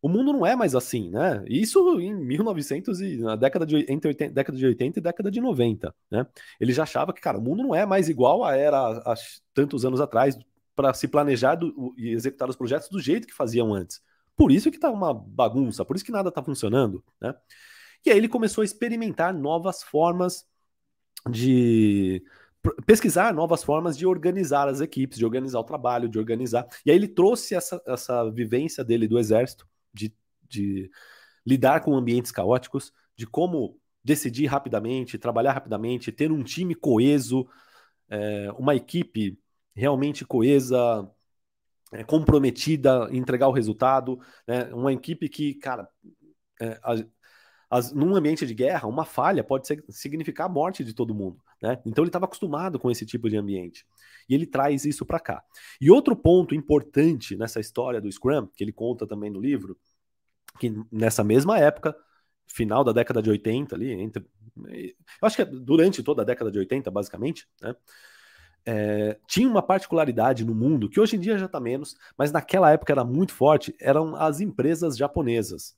O 0.00 0.08
mundo 0.08 0.32
não 0.32 0.46
é 0.46 0.54
mais 0.54 0.74
assim, 0.76 1.10
né? 1.10 1.44
Isso 1.48 1.98
em 2.00 2.14
1900 2.14 3.00
e 3.00 3.16
na 3.16 3.34
década 3.34 3.66
de 3.66 3.84
entre 3.88 4.08
80, 4.08 4.32
década 4.32 4.56
de 4.56 4.66
80 4.66 4.98
e 4.98 5.02
década 5.02 5.30
de 5.30 5.40
90, 5.40 5.94
né? 6.10 6.26
Ele 6.60 6.72
já 6.72 6.84
achava 6.84 7.12
que, 7.12 7.20
cara, 7.20 7.36
o 7.36 7.42
mundo 7.42 7.64
não 7.64 7.74
é 7.74 7.84
mais 7.84 8.08
igual 8.08 8.44
a 8.44 8.54
era 8.56 8.78
há 8.78 9.14
tantos 9.52 9.84
anos 9.84 10.00
atrás 10.00 10.38
para 10.76 10.94
se 10.94 11.08
planejar 11.08 11.56
do, 11.56 11.94
e 11.98 12.10
executar 12.10 12.48
os 12.48 12.54
projetos 12.54 12.88
do 12.88 13.00
jeito 13.00 13.26
que 13.26 13.34
faziam 13.34 13.74
antes. 13.74 14.00
Por 14.36 14.52
isso 14.52 14.70
que 14.70 14.78
tá 14.78 14.88
uma 14.88 15.12
bagunça, 15.12 15.84
por 15.84 15.96
isso 15.96 16.04
que 16.04 16.12
nada 16.12 16.30
tá 16.30 16.44
funcionando, 16.44 17.02
né? 17.20 17.34
E 18.06 18.10
aí 18.10 18.16
ele 18.16 18.28
começou 18.28 18.62
a 18.62 18.64
experimentar 18.64 19.34
novas 19.34 19.82
formas 19.82 20.46
de 21.28 22.22
pesquisar 22.86 23.34
novas 23.34 23.62
formas 23.62 23.96
de 23.96 24.06
organizar 24.06 24.68
as 24.68 24.80
equipes, 24.80 25.18
de 25.18 25.24
organizar 25.24 25.60
o 25.60 25.64
trabalho, 25.64 26.08
de 26.08 26.18
organizar. 26.18 26.66
E 26.84 26.90
aí 26.90 26.96
ele 26.96 27.08
trouxe 27.08 27.54
essa, 27.54 27.80
essa 27.86 28.30
vivência 28.30 28.84
dele 28.84 29.06
do 29.06 29.18
exército, 29.18 29.66
de, 29.92 30.12
de 30.48 30.90
lidar 31.46 31.80
com 31.80 31.96
ambientes 31.96 32.32
caóticos, 32.32 32.92
de 33.16 33.26
como 33.26 33.78
decidir 34.02 34.46
rapidamente, 34.46 35.18
trabalhar 35.18 35.52
rapidamente, 35.52 36.12
ter 36.12 36.32
um 36.32 36.42
time 36.42 36.74
coeso, 36.74 37.46
é, 38.08 38.50
uma 38.52 38.74
equipe 38.74 39.38
realmente 39.74 40.24
coesa, 40.24 41.10
é, 41.92 42.04
comprometida 42.04 43.08
entregar 43.12 43.48
o 43.48 43.52
resultado, 43.52 44.18
né? 44.46 44.64
uma 44.74 44.92
equipe 44.92 45.28
que, 45.28 45.54
cara, 45.54 45.88
é, 46.60 46.78
as, 47.70 47.92
num 47.92 48.16
ambiente 48.16 48.46
de 48.46 48.54
guerra, 48.54 48.88
uma 48.88 49.04
falha 49.04 49.44
pode 49.44 49.66
ser, 49.66 49.84
significar 49.90 50.46
a 50.46 50.48
morte 50.48 50.82
de 50.82 50.94
todo 50.94 51.14
mundo. 51.14 51.38
Né? 51.60 51.78
Então 51.84 52.02
ele 52.02 52.08
estava 52.08 52.24
acostumado 52.24 52.78
com 52.78 52.90
esse 52.90 53.04
tipo 53.04 53.28
de 53.28 53.36
ambiente. 53.36 53.86
E 54.28 54.34
ele 54.34 54.46
traz 54.46 54.84
isso 54.84 55.04
para 55.04 55.20
cá. 55.20 55.42
E 55.80 55.90
outro 55.90 56.16
ponto 56.16 56.54
importante 56.54 57.36
nessa 57.36 57.60
história 57.60 58.00
do 58.00 58.10
Scrum, 58.10 58.46
que 58.46 58.64
ele 58.64 58.72
conta 58.72 59.06
também 59.06 59.30
no 59.30 59.40
livro, 59.40 59.76
que 60.58 60.72
nessa 60.90 61.22
mesma 61.22 61.58
época, 61.58 61.94
final 62.46 62.82
da 62.82 62.92
década 62.92 63.22
de 63.22 63.30
80 63.30 63.74
ali, 63.74 63.92
entre, 63.92 64.24
eu 64.66 64.94
acho 65.22 65.36
que 65.36 65.42
é 65.42 65.44
durante 65.44 66.02
toda 66.02 66.22
a 66.22 66.24
década 66.24 66.50
de 66.50 66.58
80, 66.58 66.90
basicamente, 66.90 67.46
né? 67.60 67.74
É, 68.70 69.18
tinha 69.26 69.48
uma 69.48 69.62
particularidade 69.62 70.44
no 70.44 70.54
mundo 70.54 70.90
que 70.90 71.00
hoje 71.00 71.16
em 71.16 71.20
dia 71.20 71.38
já 71.38 71.46
está 71.46 71.58
menos, 71.58 71.96
mas 72.18 72.30
naquela 72.30 72.70
época 72.70 72.92
era 72.92 73.02
muito 73.02 73.32
forte, 73.32 73.74
eram 73.80 74.14
as 74.14 74.40
empresas 74.40 74.94
japonesas. 74.94 75.74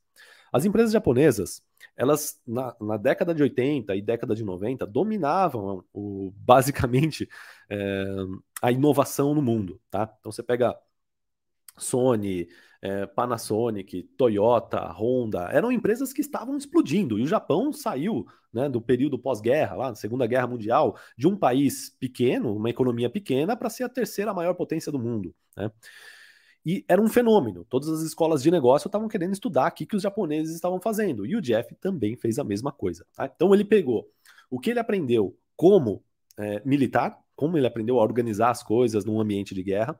As 0.52 0.64
empresas 0.64 0.90
japonesas, 0.90 1.62
elas 2.00 2.40
na, 2.46 2.74
na, 2.80 2.96
década 2.96 3.34
de 3.34 3.42
80 3.42 3.94
e 3.94 4.00
década 4.00 4.34
de 4.34 4.42
90 4.42 4.86
dominavam 4.86 5.84
o, 5.92 6.32
basicamente 6.34 7.28
é, 7.68 8.04
a 8.62 8.72
inovação 8.72 9.34
no 9.34 9.42
mundo, 9.42 9.78
tá? 9.90 10.10
Então 10.18 10.32
você 10.32 10.42
pega 10.42 10.74
Sony, 11.76 12.48
é, 12.80 13.04
Panasonic, 13.04 14.04
Toyota, 14.16 14.80
Honda, 14.92 15.50
eram 15.52 15.70
empresas 15.70 16.10
que 16.10 16.22
estavam 16.22 16.56
explodindo 16.56 17.18
e 17.18 17.22
o 17.22 17.26
Japão 17.26 17.70
saiu 17.70 18.26
né, 18.50 18.66
do 18.66 18.80
período 18.80 19.18
pós-guerra, 19.18 19.76
lá 19.76 19.88
na 19.90 19.94
Segunda 19.94 20.26
Guerra 20.26 20.46
Mundial, 20.46 20.98
de 21.18 21.28
um 21.28 21.36
país 21.36 21.90
pequeno, 22.00 22.56
uma 22.56 22.70
economia 22.70 23.10
pequena, 23.10 23.54
para 23.54 23.68
ser 23.68 23.84
a 23.84 23.90
terceira 23.90 24.32
maior 24.32 24.54
potência 24.54 24.90
do 24.90 24.98
mundo. 24.98 25.34
Né? 25.54 25.70
E 26.64 26.84
era 26.86 27.00
um 27.00 27.08
fenômeno. 27.08 27.64
Todas 27.64 27.88
as 27.88 28.02
escolas 28.02 28.42
de 28.42 28.50
negócio 28.50 28.88
estavam 28.88 29.08
querendo 29.08 29.32
estudar 29.32 29.70
o 29.70 29.74
que 29.74 29.96
os 29.96 30.02
japoneses 30.02 30.54
estavam 30.54 30.80
fazendo. 30.80 31.24
E 31.24 31.34
o 31.34 31.40
Jeff 31.40 31.74
também 31.76 32.16
fez 32.16 32.38
a 32.38 32.44
mesma 32.44 32.70
coisa. 32.70 33.06
Tá? 33.14 33.30
Então 33.34 33.54
ele 33.54 33.64
pegou 33.64 34.08
o 34.50 34.58
que 34.58 34.70
ele 34.70 34.80
aprendeu 34.80 35.36
como 35.56 36.02
é, 36.38 36.62
militar, 36.64 37.18
como 37.34 37.56
ele 37.56 37.66
aprendeu 37.66 37.98
a 37.98 38.02
organizar 38.02 38.50
as 38.50 38.62
coisas 38.62 39.04
num 39.04 39.20
ambiente 39.20 39.54
de 39.54 39.62
guerra, 39.62 39.98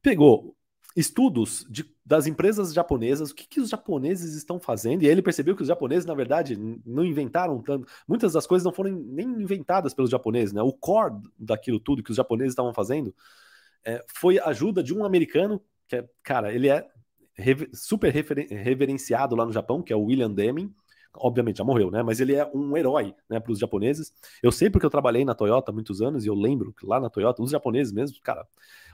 pegou 0.00 0.56
estudos 0.96 1.66
de, 1.68 1.84
das 2.04 2.26
empresas 2.26 2.72
japonesas, 2.72 3.30
o 3.30 3.34
que, 3.34 3.48
que 3.48 3.60
os 3.60 3.68
japoneses 3.68 4.34
estão 4.34 4.60
fazendo, 4.60 5.02
e 5.02 5.06
aí 5.06 5.12
ele 5.12 5.22
percebeu 5.22 5.56
que 5.56 5.62
os 5.62 5.68
japoneses, 5.68 6.06
na 6.06 6.14
verdade, 6.14 6.56
não 6.86 7.04
inventaram 7.04 7.60
tanto, 7.60 7.88
muitas 8.06 8.34
das 8.34 8.46
coisas 8.46 8.64
não 8.64 8.72
foram 8.72 8.92
nem 8.92 9.26
inventadas 9.26 9.92
pelos 9.92 10.10
japoneses, 10.10 10.52
né? 10.52 10.62
O 10.62 10.72
core 10.72 11.14
daquilo 11.38 11.80
tudo 11.80 12.02
que 12.02 12.10
os 12.10 12.16
japoneses 12.16 12.52
estavam 12.52 12.72
fazendo 12.72 13.14
é, 13.84 14.04
foi 14.06 14.38
ajuda 14.38 14.82
de 14.82 14.94
um 14.94 15.04
americano 15.04 15.60
que 15.88 15.96
é, 15.96 16.08
cara, 16.22 16.52
ele 16.52 16.68
é 16.68 16.86
super 17.72 18.12
reverenciado 18.12 19.34
lá 19.34 19.44
no 19.44 19.52
Japão, 19.52 19.82
que 19.82 19.92
é 19.92 19.96
o 19.96 20.04
William 20.04 20.30
Deming. 20.30 20.72
Obviamente 21.16 21.58
já 21.58 21.64
morreu, 21.64 21.90
né? 21.90 22.02
Mas 22.02 22.18
ele 22.18 22.34
é 22.34 22.44
um 22.52 22.76
herói, 22.76 23.14
né, 23.30 23.38
para 23.38 23.52
os 23.52 23.58
japoneses. 23.58 24.12
Eu 24.42 24.50
sei 24.50 24.68
porque 24.68 24.84
eu 24.84 24.90
trabalhei 24.90 25.24
na 25.24 25.34
Toyota 25.34 25.70
há 25.70 25.74
muitos 25.74 26.02
anos 26.02 26.24
e 26.24 26.28
eu 26.28 26.34
lembro 26.34 26.72
que 26.72 26.84
lá 26.84 26.98
na 26.98 27.08
Toyota, 27.08 27.40
os 27.42 27.50
japoneses 27.50 27.92
mesmo, 27.92 28.16
cara, 28.20 28.46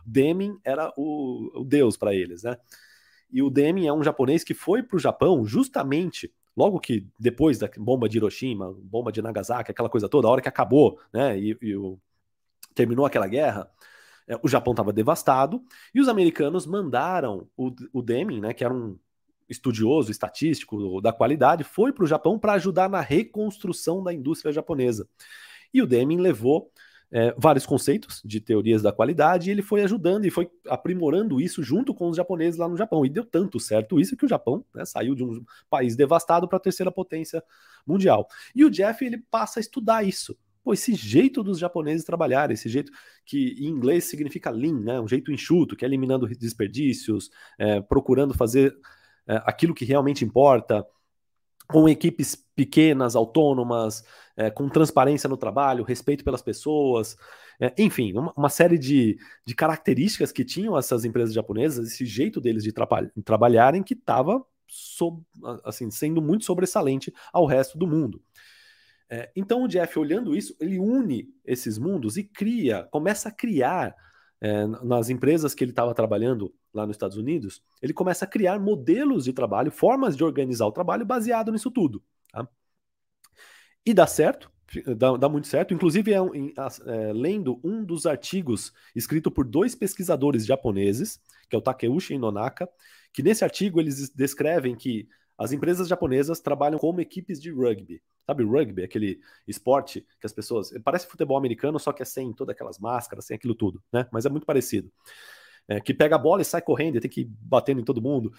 Deming 0.04 0.58
era 0.62 0.92
o, 0.96 1.60
o 1.60 1.64
deus 1.64 1.96
para 1.96 2.14
eles, 2.14 2.42
né? 2.42 2.56
E 3.32 3.42
o 3.42 3.48
Deming 3.48 3.86
é 3.86 3.92
um 3.92 4.02
japonês 4.02 4.44
que 4.44 4.52
foi 4.52 4.82
para 4.82 4.96
o 4.96 5.00
Japão 5.00 5.44
justamente 5.46 6.30
logo 6.56 6.78
que 6.80 7.06
depois 7.18 7.58
da 7.58 7.70
bomba 7.78 8.08
de 8.08 8.18
Hiroshima, 8.18 8.74
bomba 8.82 9.12
de 9.12 9.22
Nagasaki, 9.22 9.70
aquela 9.70 9.88
coisa 9.88 10.08
toda, 10.08 10.28
a 10.28 10.30
hora 10.30 10.42
que 10.42 10.48
acabou, 10.48 10.98
né? 11.12 11.38
E, 11.38 11.56
e 11.62 11.76
o, 11.76 11.98
terminou 12.74 13.06
aquela 13.06 13.26
guerra, 13.26 13.70
o 14.42 14.48
Japão 14.48 14.72
estava 14.72 14.92
devastado 14.92 15.62
e 15.94 16.00
os 16.00 16.08
americanos 16.08 16.66
mandaram 16.66 17.48
o, 17.56 17.72
o 17.92 18.02
Deming, 18.02 18.40
né, 18.40 18.52
que 18.52 18.64
era 18.64 18.72
um 18.72 18.98
estudioso 19.48 20.10
estatístico 20.10 21.00
da 21.00 21.12
qualidade, 21.12 21.64
foi 21.64 21.92
para 21.92 22.04
o 22.04 22.06
Japão 22.06 22.38
para 22.38 22.52
ajudar 22.52 22.88
na 22.88 23.00
reconstrução 23.00 24.02
da 24.02 24.12
indústria 24.12 24.52
japonesa. 24.52 25.08
E 25.74 25.82
o 25.82 25.86
Deming 25.86 26.18
levou 26.18 26.70
é, 27.12 27.34
vários 27.36 27.66
conceitos 27.66 28.22
de 28.24 28.40
teorias 28.40 28.82
da 28.82 28.92
qualidade 28.92 29.48
e 29.48 29.52
ele 29.52 29.62
foi 29.62 29.82
ajudando 29.82 30.24
e 30.26 30.30
foi 30.30 30.48
aprimorando 30.68 31.40
isso 31.40 31.62
junto 31.62 31.92
com 31.92 32.08
os 32.08 32.16
japoneses 32.16 32.58
lá 32.58 32.68
no 32.68 32.76
Japão. 32.76 33.04
E 33.04 33.10
deu 33.10 33.24
tanto 33.24 33.58
certo 33.58 33.98
isso 33.98 34.16
que 34.16 34.24
o 34.24 34.28
Japão 34.28 34.64
né, 34.72 34.84
saiu 34.84 35.14
de 35.14 35.24
um 35.24 35.44
país 35.68 35.96
devastado 35.96 36.46
para 36.46 36.58
a 36.58 36.60
terceira 36.60 36.92
potência 36.92 37.42
mundial. 37.84 38.28
E 38.54 38.64
o 38.64 38.70
Jeff 38.70 39.04
ele 39.04 39.18
passa 39.18 39.58
a 39.58 39.62
estudar 39.62 40.04
isso. 40.04 40.36
Pô, 40.62 40.72
esse 40.74 40.94
jeito 40.94 41.42
dos 41.42 41.58
japoneses 41.58 42.04
trabalharem, 42.04 42.54
esse 42.54 42.68
jeito 42.68 42.92
que 43.24 43.56
em 43.58 43.66
inglês 43.66 44.04
significa 44.04 44.50
lean, 44.50 44.80
né? 44.80 45.00
Um 45.00 45.08
jeito 45.08 45.32
enxuto, 45.32 45.74
que 45.74 45.84
é 45.84 45.88
eliminando 45.88 46.28
desperdícios, 46.28 47.30
é, 47.58 47.80
procurando 47.80 48.34
fazer 48.34 48.76
é, 49.26 49.42
aquilo 49.46 49.74
que 49.74 49.84
realmente 49.84 50.24
importa, 50.24 50.86
com 51.66 51.88
equipes 51.88 52.36
pequenas, 52.54 53.14
autônomas, 53.16 54.04
é, 54.36 54.50
com 54.50 54.68
transparência 54.68 55.28
no 55.28 55.36
trabalho, 55.36 55.84
respeito 55.84 56.24
pelas 56.24 56.42
pessoas, 56.42 57.16
é, 57.60 57.72
enfim, 57.78 58.12
uma, 58.12 58.32
uma 58.36 58.48
série 58.48 58.78
de, 58.78 59.18
de, 59.46 59.54
características 59.54 60.32
que 60.32 60.44
tinham 60.44 60.76
essas 60.76 61.04
empresas 61.04 61.34
japonesas, 61.34 61.88
esse 61.92 62.06
jeito 62.06 62.40
deles 62.40 62.62
de 62.64 62.72
tra 62.72 62.88
trabalharem 63.24 63.82
que 63.82 63.94
estava 63.94 64.44
assim, 65.64 65.90
sendo 65.90 66.22
muito 66.22 66.44
sobressalente 66.44 67.12
ao 67.32 67.44
resto 67.44 67.76
do 67.76 67.86
mundo. 67.86 68.22
É, 69.10 69.30
então 69.34 69.64
o 69.64 69.68
Jeff, 69.68 69.98
olhando 69.98 70.36
isso, 70.36 70.56
ele 70.60 70.78
une 70.78 71.28
esses 71.44 71.78
mundos 71.78 72.16
e 72.16 72.22
cria, 72.22 72.84
começa 72.92 73.28
a 73.28 73.32
criar 73.32 73.94
é, 74.40 74.66
nas 74.66 75.10
empresas 75.10 75.52
que 75.52 75.64
ele 75.64 75.72
estava 75.72 75.92
trabalhando 75.92 76.54
lá 76.72 76.86
nos 76.86 76.94
Estados 76.94 77.16
Unidos, 77.16 77.62
ele 77.82 77.92
começa 77.92 78.24
a 78.24 78.28
criar 78.28 78.60
modelos 78.60 79.24
de 79.24 79.32
trabalho, 79.32 79.72
formas 79.72 80.16
de 80.16 80.22
organizar 80.22 80.66
o 80.66 80.72
trabalho 80.72 81.04
baseado 81.04 81.50
nisso 81.50 81.70
tudo. 81.70 82.02
Tá? 82.30 82.48
E 83.84 83.92
dá 83.92 84.06
certo, 84.06 84.50
dá, 84.96 85.16
dá 85.16 85.28
muito 85.28 85.48
certo. 85.48 85.74
Inclusive, 85.74 86.12
é, 86.12 86.16
é, 86.16 87.12
lendo 87.12 87.60
um 87.64 87.84
dos 87.84 88.06
artigos 88.06 88.72
escrito 88.94 89.30
por 89.30 89.44
dois 89.44 89.74
pesquisadores 89.74 90.46
japoneses, 90.46 91.20
que 91.48 91.56
é 91.56 91.58
o 91.58 91.62
Takeuchi 91.62 92.16
Nonaka, 92.16 92.68
que 93.12 93.22
nesse 93.22 93.42
artigo 93.42 93.80
eles 93.80 94.10
descrevem 94.10 94.76
que 94.76 95.08
as 95.40 95.52
empresas 95.52 95.88
japonesas 95.88 96.38
trabalham 96.38 96.78
como 96.78 97.00
equipes 97.00 97.40
de 97.40 97.50
rugby. 97.50 98.02
Sabe, 98.26 98.44
rugby, 98.44 98.84
aquele 98.84 99.18
esporte 99.48 100.06
que 100.20 100.26
as 100.26 100.34
pessoas. 100.34 100.70
Parece 100.84 101.06
futebol 101.06 101.38
americano, 101.38 101.80
só 101.80 101.94
que 101.94 102.02
é 102.02 102.04
sem 102.04 102.30
todas 102.34 102.54
aquelas 102.54 102.78
máscaras, 102.78 103.24
sem 103.24 103.36
aquilo 103.36 103.54
tudo, 103.54 103.82
né? 103.90 104.06
Mas 104.12 104.26
é 104.26 104.28
muito 104.28 104.44
parecido. 104.44 104.92
É, 105.66 105.80
que 105.80 105.94
pega 105.94 106.16
a 106.16 106.18
bola 106.18 106.42
e 106.42 106.44
sai 106.44 106.60
correndo 106.60 106.96
e 106.96 107.00
tem 107.00 107.10
que 107.10 107.22
ir 107.22 107.30
batendo 107.40 107.80
em 107.80 107.84
todo 107.84 108.02
mundo. 108.02 108.34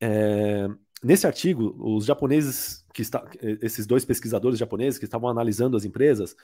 É, 0.00 0.66
nesse 1.00 1.28
artigo, 1.28 1.76
os 1.78 2.04
japoneses 2.04 2.84
que 2.92 3.02
está, 3.02 3.24
esses 3.62 3.86
dois 3.86 4.04
pesquisadores 4.04 4.58
japoneses 4.58 4.98
que 4.98 5.04
estavam 5.04 5.28
analisando 5.28 5.76
as 5.76 5.84
empresas, 5.84 6.34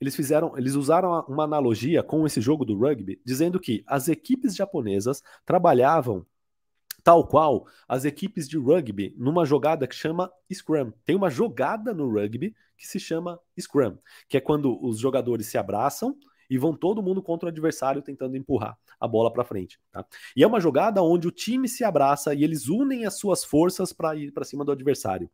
eles 0.00 0.16
fizeram, 0.16 0.58
eles 0.58 0.74
usaram 0.74 1.24
uma 1.28 1.44
analogia 1.44 2.02
com 2.02 2.26
esse 2.26 2.40
jogo 2.40 2.64
do 2.64 2.76
rugby, 2.76 3.20
dizendo 3.24 3.60
que 3.60 3.84
as 3.86 4.08
equipes 4.08 4.56
japonesas 4.56 5.22
trabalhavam 5.46 6.26
tal 7.02 7.26
qual 7.26 7.66
as 7.88 8.04
equipes 8.04 8.48
de 8.48 8.58
rugby 8.58 9.14
numa 9.18 9.44
jogada 9.44 9.86
que 9.86 9.94
chama 9.94 10.30
Scrum. 10.52 10.92
Tem 11.04 11.16
uma 11.16 11.30
jogada 11.30 11.92
no 11.92 12.08
rugby 12.10 12.54
que 12.76 12.86
se 12.86 12.98
chama 12.98 13.38
Scrum, 13.58 13.98
que 14.28 14.36
é 14.36 14.40
quando 14.40 14.82
os 14.84 14.98
jogadores 14.98 15.46
se 15.46 15.58
abraçam 15.58 16.16
e 16.48 16.58
vão 16.58 16.74
todo 16.74 17.02
mundo 17.02 17.22
contra 17.22 17.46
o 17.46 17.48
adversário 17.48 18.02
tentando 18.02 18.36
empurrar 18.36 18.76
a 18.98 19.06
bola 19.06 19.32
para 19.32 19.44
frente. 19.44 19.78
Tá? 19.92 20.04
E 20.34 20.42
é 20.42 20.46
uma 20.46 20.60
jogada 20.60 21.02
onde 21.02 21.28
o 21.28 21.30
time 21.30 21.68
se 21.68 21.84
abraça 21.84 22.34
e 22.34 22.42
eles 22.42 22.68
unem 22.68 23.06
as 23.06 23.16
suas 23.18 23.44
forças 23.44 23.92
para 23.92 24.16
ir 24.16 24.32
para 24.32 24.44
cima 24.44 24.64
do 24.64 24.72
adversário. 24.72 25.30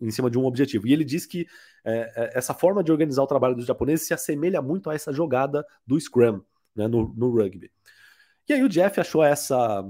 Em, 0.00 0.10
cima 0.10 0.28
de 0.28 0.36
um 0.36 0.44
objetivo. 0.44 0.88
E 0.88 0.92
ele 0.92 1.04
diz 1.04 1.24
que 1.24 1.46
é, 1.84 2.12
é, 2.16 2.30
essa 2.36 2.52
forma 2.52 2.82
de 2.82 2.90
organizar 2.90 3.22
o 3.22 3.28
trabalho 3.28 3.54
dos 3.54 3.64
japoneses 3.64 4.08
se 4.08 4.12
assemelha 4.12 4.60
muito 4.60 4.90
a 4.90 4.94
essa 4.94 5.12
jogada 5.12 5.64
do 5.86 6.00
Scrum 6.00 6.40
né, 6.74 6.88
no, 6.88 7.14
no 7.14 7.30
rugby. 7.30 7.70
E 8.48 8.52
aí 8.52 8.64
o 8.64 8.68
Jeff 8.68 8.98
achou 8.98 9.22
essa 9.22 9.88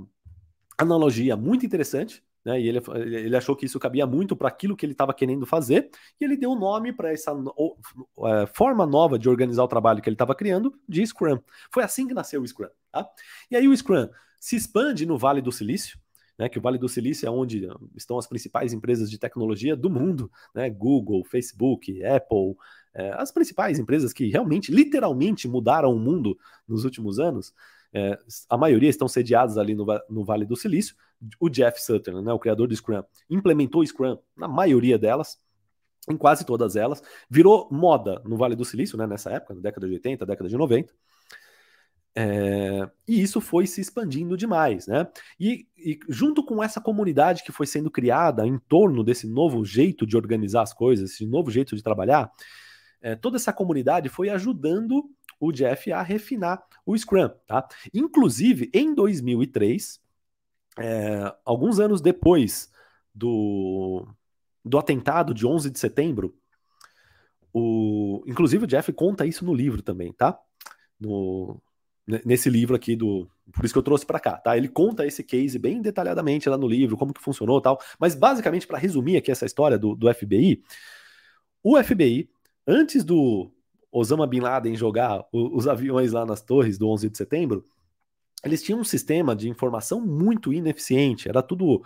analogia 0.79 1.37
muito 1.37 1.65
interessante, 1.67 2.23
né? 2.45 2.61
E 2.61 2.69
ele, 2.69 2.81
ele 2.97 3.37
achou 3.37 3.55
que 3.55 3.67
isso 3.67 3.79
cabia 3.79 4.07
muito 4.07 4.35
para 4.35 4.49
aquilo 4.49 4.77
que 4.77 4.85
ele 4.85 4.93
estava 4.93 5.15
querendo 5.15 5.47
fazer, 5.47 5.91
e 6.21 6.25
ele 6.25 6.37
deu 6.37 6.51
o 6.51 6.57
um 6.57 6.59
nome 6.59 6.93
para 6.93 7.13
essa 7.13 7.33
o, 7.33 7.77
é, 8.27 8.47
forma 8.47 8.87
nova 8.87 9.19
de 9.19 9.29
organizar 9.29 9.63
o 9.63 9.69
trabalho 9.69 10.03
que 10.03 10.09
ele 10.09 10.15
estava 10.15 10.35
criando 10.35 10.75
de 10.89 11.07
Scrum. 11.07 11.39
Foi 11.71 11.83
assim 11.83 12.07
que 12.07 12.15
nasceu 12.15 12.43
o 12.43 12.47
Scrum. 12.47 12.69
Tá? 12.91 13.09
E 13.51 13.57
aí 13.57 13.69
o 13.69 13.77
Scrum 13.77 14.09
se 14.41 14.57
expande 14.57 15.07
no 15.07 15.17
Vale 15.17 15.41
do 15.41 15.53
Silício. 15.53 15.99
né, 16.39 16.49
que 16.49 16.59
o 16.59 16.63
Vale 16.63 16.79
do 16.79 16.89
Silício 16.89 17.27
é 17.27 17.31
onde 17.31 17.69
estão 17.95 18.19
as 18.19 18.27
principais 18.27 18.73
empresas 18.73 19.11
de 19.11 19.19
tecnologia 19.19 19.77
do 19.77 19.91
mundo, 19.91 20.31
né, 20.55 20.69
Google, 20.69 21.23
Facebook, 21.25 22.03
Apple, 22.05 22.57
é, 22.95 23.13
as 23.13 23.31
principais 23.31 23.79
empresas 23.79 24.13
que 24.13 24.29
realmente, 24.29 24.73
literalmente 24.73 25.47
mudaram 25.47 25.95
o 25.95 25.99
mundo 25.99 26.37
nos 26.67 26.85
últimos 26.85 27.19
anos, 27.21 27.53
é, 27.93 28.19
a 28.49 28.57
maioria 28.57 28.89
estão 28.89 29.07
sediadas 29.07 29.59
ali 29.59 29.75
no, 29.75 29.87
no, 30.09 30.25
Vale 30.25 30.45
do 30.45 30.57
Silício. 30.57 30.97
O 31.39 31.49
Jeff 31.49 31.81
Sutherland, 31.83 32.27
né, 32.27 32.33
o 32.33 32.39
criador 32.39 32.67
do 32.67 32.75
Scrum, 32.75 33.03
implementou 33.29 33.83
o 33.83 33.87
Scrum 33.87 34.19
na 34.37 34.49
maioria 34.49 34.99
delas, 34.99 35.39
em 36.09 36.17
quase 36.17 36.45
todas 36.45 36.75
elas, 36.75 37.03
virou 37.31 37.69
moda 37.71 38.21
no 38.25 38.37
Vale 38.37 38.57
do 38.57 38.65
Silício, 38.65 38.97
né, 38.97 39.07
nessa 39.07 39.31
época, 39.31 39.55
na 39.55 39.61
década 39.61 39.87
de 39.87 39.93
80, 39.95 40.27
década 40.27 40.49
de 40.49 40.57
90. 40.57 40.93
É, 42.15 42.91
e 43.09 43.23
isso 43.23 43.41
foi 43.41 43.67
se 43.67 43.81
expandindo 43.81 44.37
demais, 44.37 44.87
né? 44.87 45.09
E, 45.41 45.67
e, 45.79 45.99
junto 46.09 46.45
com 46.45 46.63
essa 46.63 46.79
comunidade 46.79 47.43
que 47.43 47.53
foi 47.53 47.67
sendo 47.67 47.91
criada 47.91 48.47
em 48.47 48.59
torno 48.59 49.03
desse 49.03 49.27
novo 49.27 49.65
jeito 49.65 50.07
de 50.07 50.17
organizar 50.17 50.63
as 50.63 50.75
coisas, 50.75 51.13
esse 51.13 51.25
novo 51.25 51.51
jeito 51.51 51.75
de 51.75 51.83
trabalhar, 51.83 52.31
é, 53.03 53.17
toda 53.17 53.37
essa 53.37 53.53
comunidade 53.53 54.09
foi 54.09 54.31
ajudando 54.31 55.11
o 55.39 55.51
Jeff 55.51 55.93
a 55.93 56.03
refinar 56.03 56.63
o 56.87 56.97
Scrum, 56.97 57.29
tá? 57.47 57.67
Inclusive, 57.93 58.71
em 58.73 58.95
2003, 58.95 60.01
é, 60.79 61.35
alguns 61.45 61.81
anos 61.81 62.01
depois 62.01 62.71
do, 63.15 64.07
do 64.65 64.79
atentado 64.79 65.35
de 65.35 65.47
11 65.47 65.71
de 65.71 65.79
setembro, 65.79 66.35
o, 67.53 68.23
inclusive 68.27 68.65
o 68.65 68.67
Jeff 68.67 68.93
conta 68.93 69.27
isso 69.27 69.45
no 69.45 69.53
livro 69.53 69.83
também, 69.83 70.13
tá? 70.13 70.39
No, 70.99 71.61
nesse 72.25 72.49
livro 72.49 72.75
aqui 72.75 72.97
do, 72.97 73.29
por 73.53 73.65
isso 73.65 73.75
que 73.75 73.79
eu 73.79 73.83
trouxe 73.83 74.07
para 74.07 74.21
cá, 74.21 74.39
tá? 74.39 74.57
Ele 74.57 74.69
conta 74.69 75.07
esse 75.07 75.23
case 75.23 75.59
bem 75.59 75.83
detalhadamente 75.83 76.49
lá 76.49 76.57
no 76.57 76.67
livro, 76.67 76.97
como 76.97 77.13
que 77.13 77.21
funcionou, 77.21 77.61
tal. 77.61 77.79
Mas 77.99 78.15
basicamente 78.15 78.67
para 78.67 78.79
resumir 78.79 79.17
aqui 79.17 79.31
essa 79.31 79.45
história 79.45 79.79
do, 79.79 79.95
do 79.95 80.13
FBI, 80.13 80.63
o 81.63 81.83
FBI 81.83 82.29
antes 82.67 83.05
do 83.05 83.53
Osama 83.91 84.27
Bin 84.27 84.41
Laden 84.41 84.75
jogar 84.75 85.25
os 85.33 85.69
aviões 85.69 86.13
lá 86.13 86.25
nas 86.25 86.41
torres 86.41 86.79
do 86.79 86.89
11 86.89 87.11
de 87.11 87.19
setembro, 87.19 87.65
eles 88.45 88.63
tinham 88.63 88.81
um 88.81 88.85
sistema 88.85 89.37
de 89.37 89.49
informação 89.49 90.01
muito 90.01 90.53
ineficiente. 90.53 91.29
Era 91.29 91.43
tudo. 91.43 91.85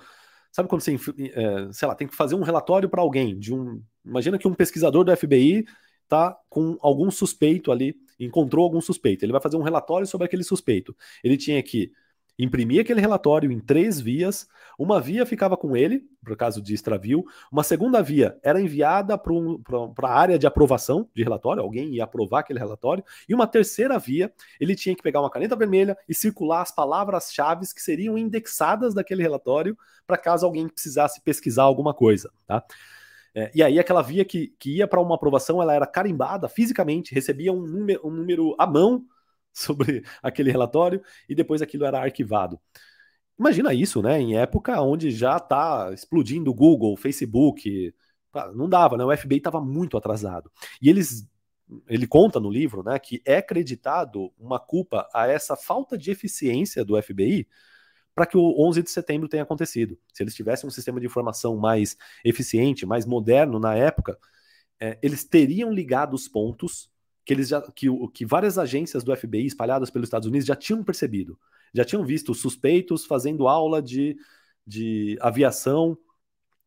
Sabe 0.51 0.69
quando 0.69 0.81
você, 0.81 0.95
é, 0.95 1.73
sei 1.73 1.89
lá, 1.89 1.95
tem 1.95 2.09
que 2.09 2.15
fazer 2.15 2.35
um 2.35 2.43
relatório 2.43 2.89
para 2.89 3.03
alguém, 3.03 3.39
de 3.39 3.53
um. 3.53 3.83
Imagina 4.05 4.39
que 4.39 4.49
um 4.49 4.55
pesquisador 4.55 5.05
do 5.05 5.15
FBI 5.15 5.67
tá 6.09 6.39
com 6.49 6.79
algum 6.81 7.11
suspeito 7.11 7.73
ali, 7.73 7.95
encontrou 8.19 8.65
algum 8.65 8.81
suspeito. 8.81 9.25
Ele 9.25 9.33
vai 9.33 9.41
fazer 9.41 9.57
um 9.57 9.63
relatório 9.63 10.07
sobre 10.07 10.25
aquele 10.25 10.45
suspeito. 10.45 10.97
Ele 11.23 11.37
tinha 11.37 11.63
que 11.63 11.93
imprimia 12.39 12.83
aquele 12.83 13.01
relatório 13.01 13.51
em 13.51 13.61
três 13.61 14.01
vias. 14.01 14.47
Uma 14.79 15.01
via 15.01 15.25
ficava 15.25 15.57
com 15.57 15.77
ele, 15.77 16.05
por 16.25 16.37
caso 16.37 16.61
de 16.61 16.75
extravio. 16.75 17.25
Uma 17.51 17.63
segunda 17.63 18.03
via 18.03 18.39
era 18.43 18.61
enviada 18.61 19.17
para 19.17 20.09
a 20.09 20.19
área 20.19 20.39
de 20.39 20.47
aprovação 20.47 21.09
de 21.15 21.23
relatório, 21.23 21.63
alguém 21.63 21.95
ia 21.95 22.05
aprovar 22.05 22.41
aquele 22.41 22.59
relatório. 22.59 23.03
E 23.29 23.35
uma 23.35 23.47
terceira 23.47 23.99
via, 23.99 24.33
ele 24.61 24.75
tinha 24.75 24.95
que 24.95 25.03
pegar 25.03 25.21
uma 25.21 25.31
caneta 25.31 25.57
vermelha 25.57 25.97
e 26.09 26.15
circular 26.15 26.63
as 26.63 26.71
palavras-chave 26.71 27.67
que 27.75 27.83
seriam 27.83 28.19
indexadas 28.19 28.93
daquele 28.93 29.23
relatório 29.23 29.77
para 30.07 30.19
caso 30.19 30.47
alguém 30.47 30.69
precisasse 30.69 31.21
pesquisar 31.23 31.65
alguma 31.65 31.93
coisa. 31.95 32.31
Tá? 32.47 32.63
É, 33.35 33.51
e 33.55 33.63
aí 33.63 33.79
aquela 33.79 34.03
via 34.03 34.25
que, 34.25 34.55
que 34.59 34.77
ia 34.77 34.89
para 34.89 35.01
uma 35.01 35.15
aprovação, 35.15 35.61
ela 35.61 35.75
era 35.75 35.87
carimbada 35.87 36.49
fisicamente, 36.49 37.15
recebia 37.15 37.53
um 37.53 37.61
número, 37.61 38.01
um 38.03 38.11
número 38.11 38.55
à 38.59 38.67
mão 38.67 39.05
sobre 39.57 40.05
aquele 40.23 40.51
relatório 40.51 41.03
e 41.29 41.35
depois 41.35 41.63
aquilo 41.63 41.85
era 41.85 42.01
arquivado. 42.01 42.61
Imagina 43.39 43.75
isso, 43.75 44.01
né? 44.03 44.21
Em 44.21 44.37
época 44.39 44.81
onde 44.81 45.11
já 45.11 45.37
está 45.37 45.91
explodindo 45.93 46.55
Google, 46.55 46.97
Facebook, 46.97 47.95
não 48.55 48.69
dava, 48.69 48.97
né? 48.97 49.05
O 49.05 49.17
FBI 49.17 49.39
estava 49.39 49.61
muito 49.61 49.97
atrasado. 49.97 50.51
E 50.81 50.89
eles, 50.89 51.29
ele 51.87 52.07
conta 52.07 52.41
no 52.41 52.51
livro, 52.51 52.83
né, 52.83 52.99
que 52.99 53.21
é 53.25 53.39
acreditado 53.39 54.33
uma 54.39 54.59
culpa 54.59 55.09
a 55.13 55.27
essa 55.27 55.57
falta 55.57 55.99
de 55.99 56.11
eficiência 56.11 56.85
do 56.85 57.01
FBI 57.01 57.47
para 58.15 58.25
que 58.27 58.37
o 58.39 58.55
11 58.67 58.83
de 58.83 58.91
setembro 58.91 59.29
tenha 59.29 59.43
acontecido. 59.43 59.99
Se 60.15 60.23
eles 60.23 60.35
tivessem 60.35 60.67
um 60.67 60.71
sistema 60.71 60.99
de 60.99 61.05
informação 61.07 61.57
mais 61.59 61.97
eficiente, 62.25 62.87
mais 62.87 63.05
moderno 63.05 63.59
na 63.59 63.75
época, 63.75 64.19
é, 64.81 64.99
eles 65.03 65.25
teriam 65.25 65.71
ligado 65.71 66.15
os 66.15 66.27
pontos 66.27 66.91
que 67.27 67.35
eles 67.35 67.49
já 67.49 67.61
que, 67.61 67.89
que 68.15 68.25
várias 68.25 68.57
agências 68.57 69.03
do 69.03 69.15
FBI 69.15 69.47
espalhadas 69.47 69.91
pelos 69.91 70.07
Estados 70.07 70.29
Unidos 70.29 70.47
já 70.47 70.55
tinham 70.55 70.85
percebido, 70.85 71.37
já 71.75 71.85
tinham 71.85 72.05
visto 72.07 72.33
suspeitos 72.33 73.05
fazendo 73.05 73.49
aula 73.49 73.83
de, 73.83 74.17
de 74.65 75.19
aviação 75.21 75.99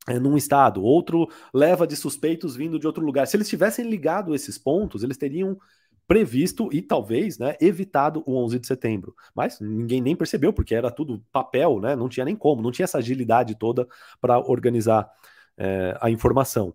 é, 0.06 0.20
num 0.20 0.36
estado, 0.36 0.84
outro 0.84 1.30
leva 1.54 1.88
de 1.88 1.96
suspeitos 1.96 2.58
vindo 2.58 2.78
de 2.78 2.86
outro 2.86 3.04
lugar. 3.04 3.26
Se 3.26 3.38
eles 3.38 3.48
tivessem 3.48 3.90
ligado 3.90 4.36
esses 4.36 4.58
pontos, 4.58 5.02
eles 5.02 5.18
teriam 5.18 5.58
previsto 6.06 6.70
e 6.74 6.82
talvez, 6.82 7.38
né, 7.38 7.56
evitado 7.62 8.22
o 8.26 8.36
11 8.36 8.60
de 8.60 8.68
setembro. 8.68 9.16
Mas 9.34 9.62
ninguém 9.62 10.02
nem 10.02 10.16
percebeu 10.16 10.52
porque 10.52 10.76
era 10.76 10.92
tudo 10.92 11.24
papel, 11.32 11.80
né? 11.80 11.96
Não 11.96 12.10
tinha 12.10 12.26
nem 12.26 12.36
como, 12.36 12.62
não 12.62 12.72
tinha 12.72 12.84
essa 12.84 12.98
agilidade 12.98 13.56
toda 13.58 13.88
para 14.20 14.40
organizar 14.40 15.10
é, 15.58 15.98
a 16.02 16.10
informação. 16.10 16.74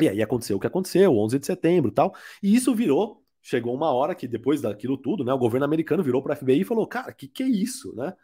E 0.00 0.08
aí 0.08 0.22
aconteceu 0.22 0.56
o 0.56 0.60
que 0.60 0.66
aconteceu, 0.66 1.16
11 1.16 1.38
de 1.38 1.46
setembro 1.46 1.90
tal. 1.92 2.14
E 2.42 2.54
isso 2.54 2.74
virou, 2.74 3.22
chegou 3.42 3.74
uma 3.74 3.92
hora 3.92 4.14
que 4.14 4.26
depois 4.26 4.60
daquilo 4.60 4.96
tudo, 4.96 5.24
né, 5.24 5.32
o 5.32 5.38
governo 5.38 5.64
americano 5.64 6.02
virou 6.02 6.22
para 6.22 6.34
a 6.34 6.36
FBI 6.36 6.60
e 6.60 6.64
falou: 6.64 6.86
cara, 6.86 7.12
que 7.12 7.28
que 7.28 7.42
é 7.42 7.48
isso, 7.48 7.94
né? 7.96 8.14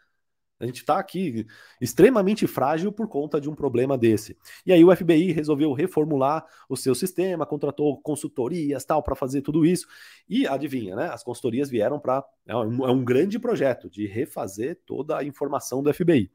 A 0.61 0.67
gente 0.67 0.81
está 0.83 0.99
aqui 0.99 1.47
extremamente 1.81 2.47
frágil 2.47 2.93
por 2.93 3.09
conta 3.09 3.41
de 3.41 3.49
um 3.49 3.55
problema 3.55 3.97
desse. 3.97 4.37
E 4.67 4.73
aí 4.73 4.85
o 4.85 4.95
FBI 4.95 5.33
resolveu 5.33 5.73
reformular 5.73 6.45
o 6.69 6.77
seu 6.77 6.95
sistema, 6.95 7.47
contratou 7.47 7.99
consultorias 8.03 8.85
tal 8.85 9.03
para 9.03 9.17
fazer 9.17 9.41
tudo 9.41 9.65
isso. 9.65 9.87
E 10.29 10.47
adivinha, 10.47 10.95
né? 10.95 11.07
As 11.07 11.25
consultorias 11.25 11.71
vieram 11.71 11.99
para 11.99 12.23
é, 12.47 12.53
é 12.53 12.57
um 12.57 13.03
grande 13.03 13.39
projeto 13.39 13.89
de 13.89 14.07
refazer 14.07 14.79
toda 14.85 15.17
a 15.17 15.25
informação 15.25 15.83
do 15.83 15.93
FBI. 15.93 16.31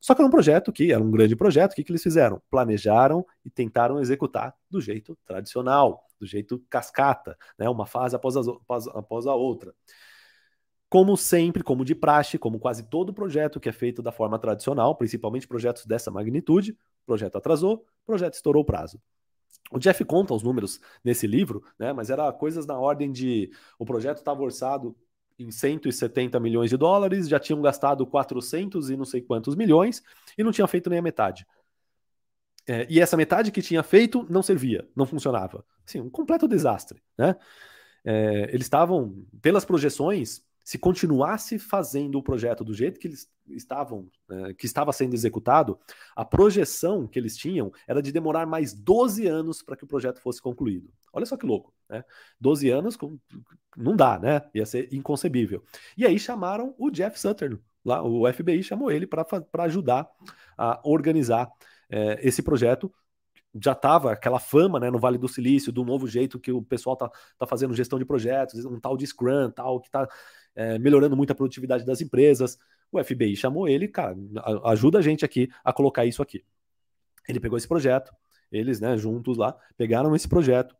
Só 0.00 0.14
que 0.14 0.20
era 0.20 0.28
um 0.28 0.30
projeto 0.30 0.72
que 0.72 0.92
era 0.92 1.02
um 1.02 1.10
grande 1.10 1.34
projeto, 1.34 1.72
o 1.72 1.74
que, 1.74 1.84
que 1.84 1.90
eles 1.90 2.02
fizeram? 2.02 2.40
Planejaram 2.50 3.26
e 3.44 3.50
tentaram 3.50 4.00
executar 4.00 4.54
do 4.70 4.80
jeito 4.80 5.16
tradicional, 5.24 6.06
do 6.18 6.26
jeito 6.26 6.62
cascata, 6.70 7.36
né? 7.58 7.68
uma 7.68 7.86
fase 7.86 8.14
após, 8.14 8.36
as, 8.36 8.48
após, 8.48 8.86
após 8.88 9.26
a 9.26 9.34
outra. 9.34 9.74
Como 10.88 11.16
sempre, 11.16 11.62
como 11.62 11.84
de 11.84 11.94
praxe, 11.94 12.38
como 12.38 12.60
quase 12.60 12.88
todo 12.88 13.12
projeto 13.12 13.58
que 13.58 13.68
é 13.68 13.72
feito 13.72 14.02
da 14.02 14.12
forma 14.12 14.38
tradicional, 14.38 14.94
principalmente 14.94 15.48
projetos 15.48 15.84
dessa 15.84 16.10
magnitude, 16.10 16.78
projeto 17.04 17.36
atrasou, 17.36 17.84
projeto 18.04 18.34
estourou 18.34 18.62
o 18.62 18.66
prazo. 18.66 19.00
O 19.70 19.78
Jeff 19.78 20.04
conta 20.04 20.32
os 20.32 20.42
números 20.42 20.80
nesse 21.02 21.26
livro, 21.26 21.64
né, 21.78 21.92
mas 21.92 22.08
era 22.08 22.32
coisas 22.32 22.66
na 22.66 22.78
ordem 22.78 23.10
de 23.10 23.50
o 23.78 23.84
projeto 23.84 24.18
estava 24.18 24.40
orçado 24.42 24.96
em 25.38 25.50
170 25.50 26.38
milhões 26.40 26.70
de 26.70 26.76
dólares, 26.76 27.28
já 27.28 27.38
tinham 27.38 27.60
gastado 27.60 28.06
400 28.06 28.90
e 28.90 28.96
não 28.96 29.04
sei 29.04 29.20
quantos 29.20 29.54
milhões 29.54 30.02
e 30.36 30.42
não 30.42 30.52
tinha 30.52 30.66
feito 30.66 30.88
nem 30.88 30.98
a 30.98 31.02
metade. 31.02 31.46
É, 32.66 32.86
e 32.90 33.00
essa 33.00 33.16
metade 33.16 33.52
que 33.52 33.62
tinha 33.62 33.82
feito 33.82 34.26
não 34.28 34.42
servia, 34.42 34.88
não 34.94 35.06
funcionava. 35.06 35.64
Assim, 35.86 36.00
um 36.00 36.10
completo 36.10 36.48
desastre. 36.48 37.00
Né? 37.16 37.36
É, 38.04 38.48
eles 38.52 38.66
estavam, 38.66 39.24
pelas 39.40 39.64
projeções, 39.64 40.42
se 40.66 40.78
continuasse 40.78 41.60
fazendo 41.60 42.18
o 42.18 42.22
projeto 42.22 42.64
do 42.64 42.74
jeito 42.74 42.98
que 42.98 43.06
eles 43.06 43.30
estavam, 43.50 44.10
é, 44.28 44.52
que 44.52 44.66
estava 44.66 44.92
sendo 44.92 45.14
executado, 45.14 45.78
a 46.16 46.24
projeção 46.24 47.06
que 47.06 47.16
eles 47.16 47.36
tinham 47.36 47.70
era 47.86 48.02
de 48.02 48.10
demorar 48.10 48.46
mais 48.46 48.74
12 48.74 49.28
anos 49.28 49.62
para 49.62 49.76
que 49.76 49.84
o 49.84 49.86
projeto 49.86 50.20
fosse 50.20 50.42
concluído. 50.42 50.92
Olha 51.12 51.24
só 51.24 51.36
que 51.36 51.46
louco, 51.46 51.72
né? 51.88 52.04
12 52.40 52.68
anos 52.68 52.98
não 53.76 53.94
dá, 53.94 54.18
né? 54.18 54.42
Ia 54.52 54.66
ser 54.66 54.92
inconcebível. 54.92 55.62
E 55.96 56.04
aí 56.04 56.18
chamaram 56.18 56.74
o 56.76 56.90
Jeff 56.90 57.16
Sutter, 57.16 57.60
lá, 57.84 58.02
o 58.02 58.26
FBI 58.32 58.60
chamou 58.64 58.90
ele 58.90 59.06
para 59.06 59.24
ajudar 59.60 60.10
a 60.58 60.80
organizar 60.82 61.48
é, 61.88 62.18
esse 62.26 62.42
projeto 62.42 62.92
já 63.62 63.72
estava 63.72 64.12
aquela 64.12 64.38
fama 64.38 64.80
né, 64.80 64.90
no 64.90 64.98
Vale 64.98 65.18
do 65.18 65.28
Silício, 65.28 65.72
do 65.72 65.84
novo 65.84 66.06
jeito 66.06 66.38
que 66.38 66.52
o 66.52 66.62
pessoal 66.62 66.96
tá, 66.96 67.10
tá 67.38 67.46
fazendo 67.46 67.74
gestão 67.74 67.98
de 67.98 68.04
projetos, 68.04 68.64
um 68.64 68.80
tal 68.80 68.96
de 68.96 69.06
Scrum, 69.06 69.50
tal, 69.50 69.80
que 69.80 69.88
está 69.88 70.08
é, 70.54 70.78
melhorando 70.78 71.16
muito 71.16 71.32
a 71.32 71.34
produtividade 71.34 71.84
das 71.84 72.00
empresas. 72.00 72.58
O 72.90 73.02
FBI 73.02 73.36
chamou 73.36 73.68
ele, 73.68 73.88
cara, 73.88 74.16
ajuda 74.64 74.98
a 74.98 75.02
gente 75.02 75.24
aqui 75.24 75.48
a 75.64 75.72
colocar 75.72 76.04
isso 76.04 76.22
aqui. 76.22 76.44
Ele 77.28 77.40
pegou 77.40 77.58
esse 77.58 77.68
projeto, 77.68 78.14
eles, 78.50 78.80
né, 78.80 78.96
juntos 78.96 79.36
lá, 79.36 79.56
pegaram 79.76 80.14
esse 80.14 80.28
projeto, 80.28 80.76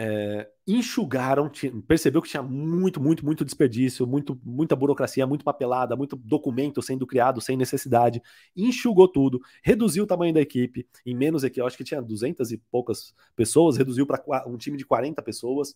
é, 0.00 0.48
enxugaram, 0.64 1.50
percebeu 1.88 2.22
que 2.22 2.28
tinha 2.28 2.42
muito, 2.42 3.00
muito, 3.00 3.24
muito 3.24 3.44
desperdício, 3.44 4.06
muito, 4.06 4.40
muita 4.44 4.76
burocracia, 4.76 5.26
muito 5.26 5.44
papelada, 5.44 5.96
muito 5.96 6.14
documento 6.14 6.80
sendo 6.80 7.04
criado 7.04 7.40
sem 7.40 7.56
necessidade, 7.56 8.22
enxugou 8.56 9.08
tudo, 9.08 9.40
reduziu 9.60 10.04
o 10.04 10.06
tamanho 10.06 10.32
da 10.32 10.40
equipe, 10.40 10.86
em 11.04 11.16
menos 11.16 11.42
aqui, 11.42 11.60
eu 11.60 11.66
acho 11.66 11.76
que 11.76 11.82
tinha 11.82 12.00
200 12.00 12.52
e 12.52 12.58
poucas 12.70 13.12
pessoas, 13.34 13.76
reduziu 13.76 14.06
para 14.06 14.22
um 14.46 14.56
time 14.56 14.76
de 14.76 14.86
40 14.86 15.20
pessoas, 15.20 15.74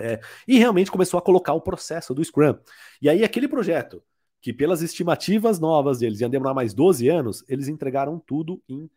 é, 0.00 0.20
e 0.46 0.58
realmente 0.58 0.90
começou 0.90 1.18
a 1.18 1.22
colocar 1.22 1.52
o 1.52 1.60
processo 1.60 2.12
do 2.12 2.24
Scrum. 2.24 2.56
E 3.00 3.08
aí 3.08 3.22
aquele 3.22 3.46
projeto 3.46 4.02
que 4.40 4.52
pelas 4.52 4.82
estimativas 4.82 5.60
novas 5.60 6.00
deles 6.00 6.20
iam 6.20 6.30
demorar 6.30 6.54
mais 6.54 6.74
12 6.74 7.08
anos, 7.08 7.44
eles 7.48 7.68
entregaram 7.68 8.18
tudo 8.18 8.60
em 8.68 8.88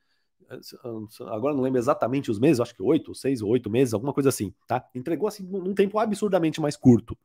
agora 1.28 1.56
não 1.56 1.62
lembro 1.62 1.80
exatamente 1.80 2.32
os 2.32 2.40
meses, 2.40 2.60
acho 2.60 2.76
que 2.76 2.84
oito, 2.84 3.14
seis 3.16 3.42
ou 3.42 3.50
oito 3.50 3.70
meses, 3.70 3.94
alguma 3.94 4.14
coisa 4.14 4.30
assim, 4.30 4.54
tá? 4.68 4.86
Entregou 4.94 5.28
assim 5.28 5.44
num 5.44 5.74
tempo 5.74 5.98
absurdamente 6.00 6.60
mais 6.62 6.76
curto. 6.76 7.18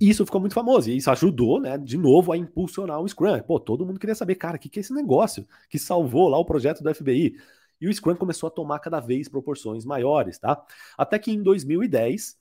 Isso 0.00 0.24
ficou 0.24 0.40
muito 0.40 0.54
famoso 0.54 0.90
e 0.90 0.96
isso 0.96 1.10
ajudou, 1.10 1.60
né, 1.60 1.78
de 1.78 1.96
novo 1.96 2.32
a 2.32 2.36
impulsionar 2.36 3.00
o 3.00 3.08
Scrum. 3.08 3.40
Pô, 3.42 3.60
todo 3.60 3.86
mundo 3.86 4.00
queria 4.00 4.14
saber, 4.14 4.34
cara, 4.34 4.56
o 4.56 4.58
que, 4.58 4.68
que 4.68 4.80
é 4.80 4.82
esse 4.82 4.92
negócio 4.92 5.46
que 5.70 5.78
salvou 5.78 6.28
lá 6.28 6.38
o 6.38 6.44
projeto 6.44 6.82
do 6.82 6.92
FBI? 6.92 7.36
E 7.80 7.88
o 7.88 7.92
Scrum 7.92 8.16
começou 8.16 8.46
a 8.48 8.50
tomar 8.50 8.78
cada 8.80 9.00
vez 9.00 9.28
proporções 9.28 9.84
maiores, 9.84 10.38
tá? 10.38 10.60
Até 10.96 11.18
que 11.18 11.30
em 11.30 11.42
2010, 11.42 12.36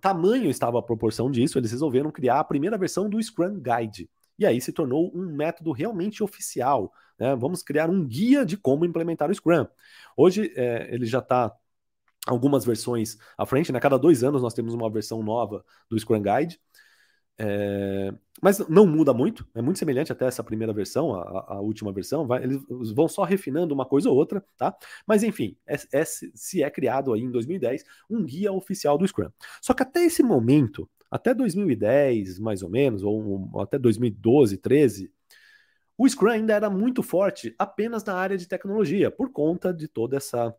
tamanho 0.00 0.50
estava 0.50 0.78
a 0.78 0.82
proporção 0.82 1.30
disso, 1.30 1.58
eles 1.58 1.70
resolveram 1.70 2.10
criar 2.10 2.40
a 2.40 2.44
primeira 2.44 2.76
versão 2.76 3.08
do 3.08 3.22
Scrum 3.22 3.60
Guide. 3.60 4.08
E 4.40 4.46
aí 4.46 4.60
se 4.60 4.72
tornou 4.72 5.12
um 5.14 5.36
método 5.36 5.70
realmente 5.70 6.24
oficial. 6.24 6.92
Né? 7.18 7.36
Vamos 7.36 7.62
criar 7.62 7.90
um 7.90 8.04
guia 8.04 8.44
de 8.44 8.56
como 8.56 8.86
implementar 8.86 9.30
o 9.30 9.34
Scrum. 9.34 9.66
Hoje 10.16 10.50
é, 10.56 10.88
ele 10.92 11.04
já 11.04 11.18
está 11.18 11.54
algumas 12.26 12.64
versões 12.64 13.18
à 13.36 13.44
frente, 13.44 13.70
né? 13.70 13.78
Cada 13.78 13.98
dois 13.98 14.24
anos 14.24 14.42
nós 14.42 14.54
temos 14.54 14.74
uma 14.74 14.90
versão 14.90 15.22
nova 15.22 15.64
do 15.88 15.98
Scrum 15.98 16.22
Guide. 16.22 16.58
É... 17.38 18.12
Mas 18.42 18.58
não 18.68 18.86
muda 18.86 19.12
muito, 19.12 19.46
é 19.54 19.60
muito 19.60 19.78
semelhante 19.78 20.12
até 20.12 20.26
essa 20.26 20.42
primeira 20.42 20.72
versão, 20.72 21.14
a, 21.14 21.54
a 21.54 21.60
última 21.60 21.92
versão. 21.92 22.26
Vai, 22.26 22.42
eles 22.42 22.62
vão 22.94 23.06
só 23.08 23.22
refinando 23.22 23.74
uma 23.74 23.84
coisa 23.84 24.08
ou 24.08 24.16
outra, 24.16 24.42
tá? 24.56 24.74
Mas 25.06 25.22
enfim, 25.22 25.56
é, 25.66 25.76
é, 25.92 26.04
se 26.04 26.62
é 26.62 26.70
criado 26.70 27.12
aí 27.12 27.20
em 27.20 27.30
2010 27.30 27.84
um 28.08 28.24
guia 28.24 28.52
oficial 28.52 28.96
do 28.96 29.06
Scrum. 29.06 29.30
Só 29.60 29.74
que 29.74 29.82
até 29.82 30.04
esse 30.04 30.22
momento, 30.22 30.88
até 31.10 31.34
2010 31.34 32.38
mais 32.38 32.62
ou 32.62 32.70
menos, 32.70 33.02
ou, 33.02 33.50
ou 33.52 33.60
até 33.60 33.78
2012, 33.78 34.56
13, 34.58 35.12
o 35.98 36.08
Scrum 36.08 36.30
ainda 36.30 36.54
era 36.54 36.70
muito 36.70 37.02
forte 37.02 37.54
apenas 37.58 38.04
na 38.04 38.14
área 38.14 38.38
de 38.38 38.48
tecnologia, 38.48 39.10
por 39.10 39.30
conta 39.30 39.72
de 39.72 39.86
toda 39.86 40.16
essa 40.16 40.54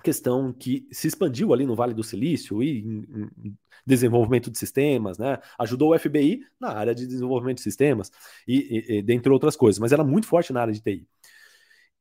questão 0.00 0.52
que 0.52 0.86
se 0.90 1.08
expandiu 1.08 1.52
ali 1.52 1.66
no 1.66 1.74
Vale 1.74 1.94
do 1.94 2.02
Silício 2.02 2.62
e 2.62 2.78
em, 2.80 3.28
em 3.44 3.58
desenvolvimento 3.86 4.50
de 4.50 4.58
sistemas, 4.58 5.18
né? 5.18 5.38
Ajudou 5.58 5.92
o 5.92 5.98
FBI 5.98 6.42
na 6.58 6.70
área 6.70 6.94
de 6.94 7.06
desenvolvimento 7.06 7.56
de 7.56 7.62
sistemas 7.62 8.10
e, 8.46 8.58
e, 8.58 8.98
e, 8.98 9.02
dentre 9.02 9.32
outras 9.32 9.56
coisas, 9.56 9.78
mas 9.78 9.92
era 9.92 10.04
muito 10.04 10.26
forte 10.26 10.52
na 10.52 10.62
área 10.62 10.72
de 10.72 10.80
TI. 10.80 11.06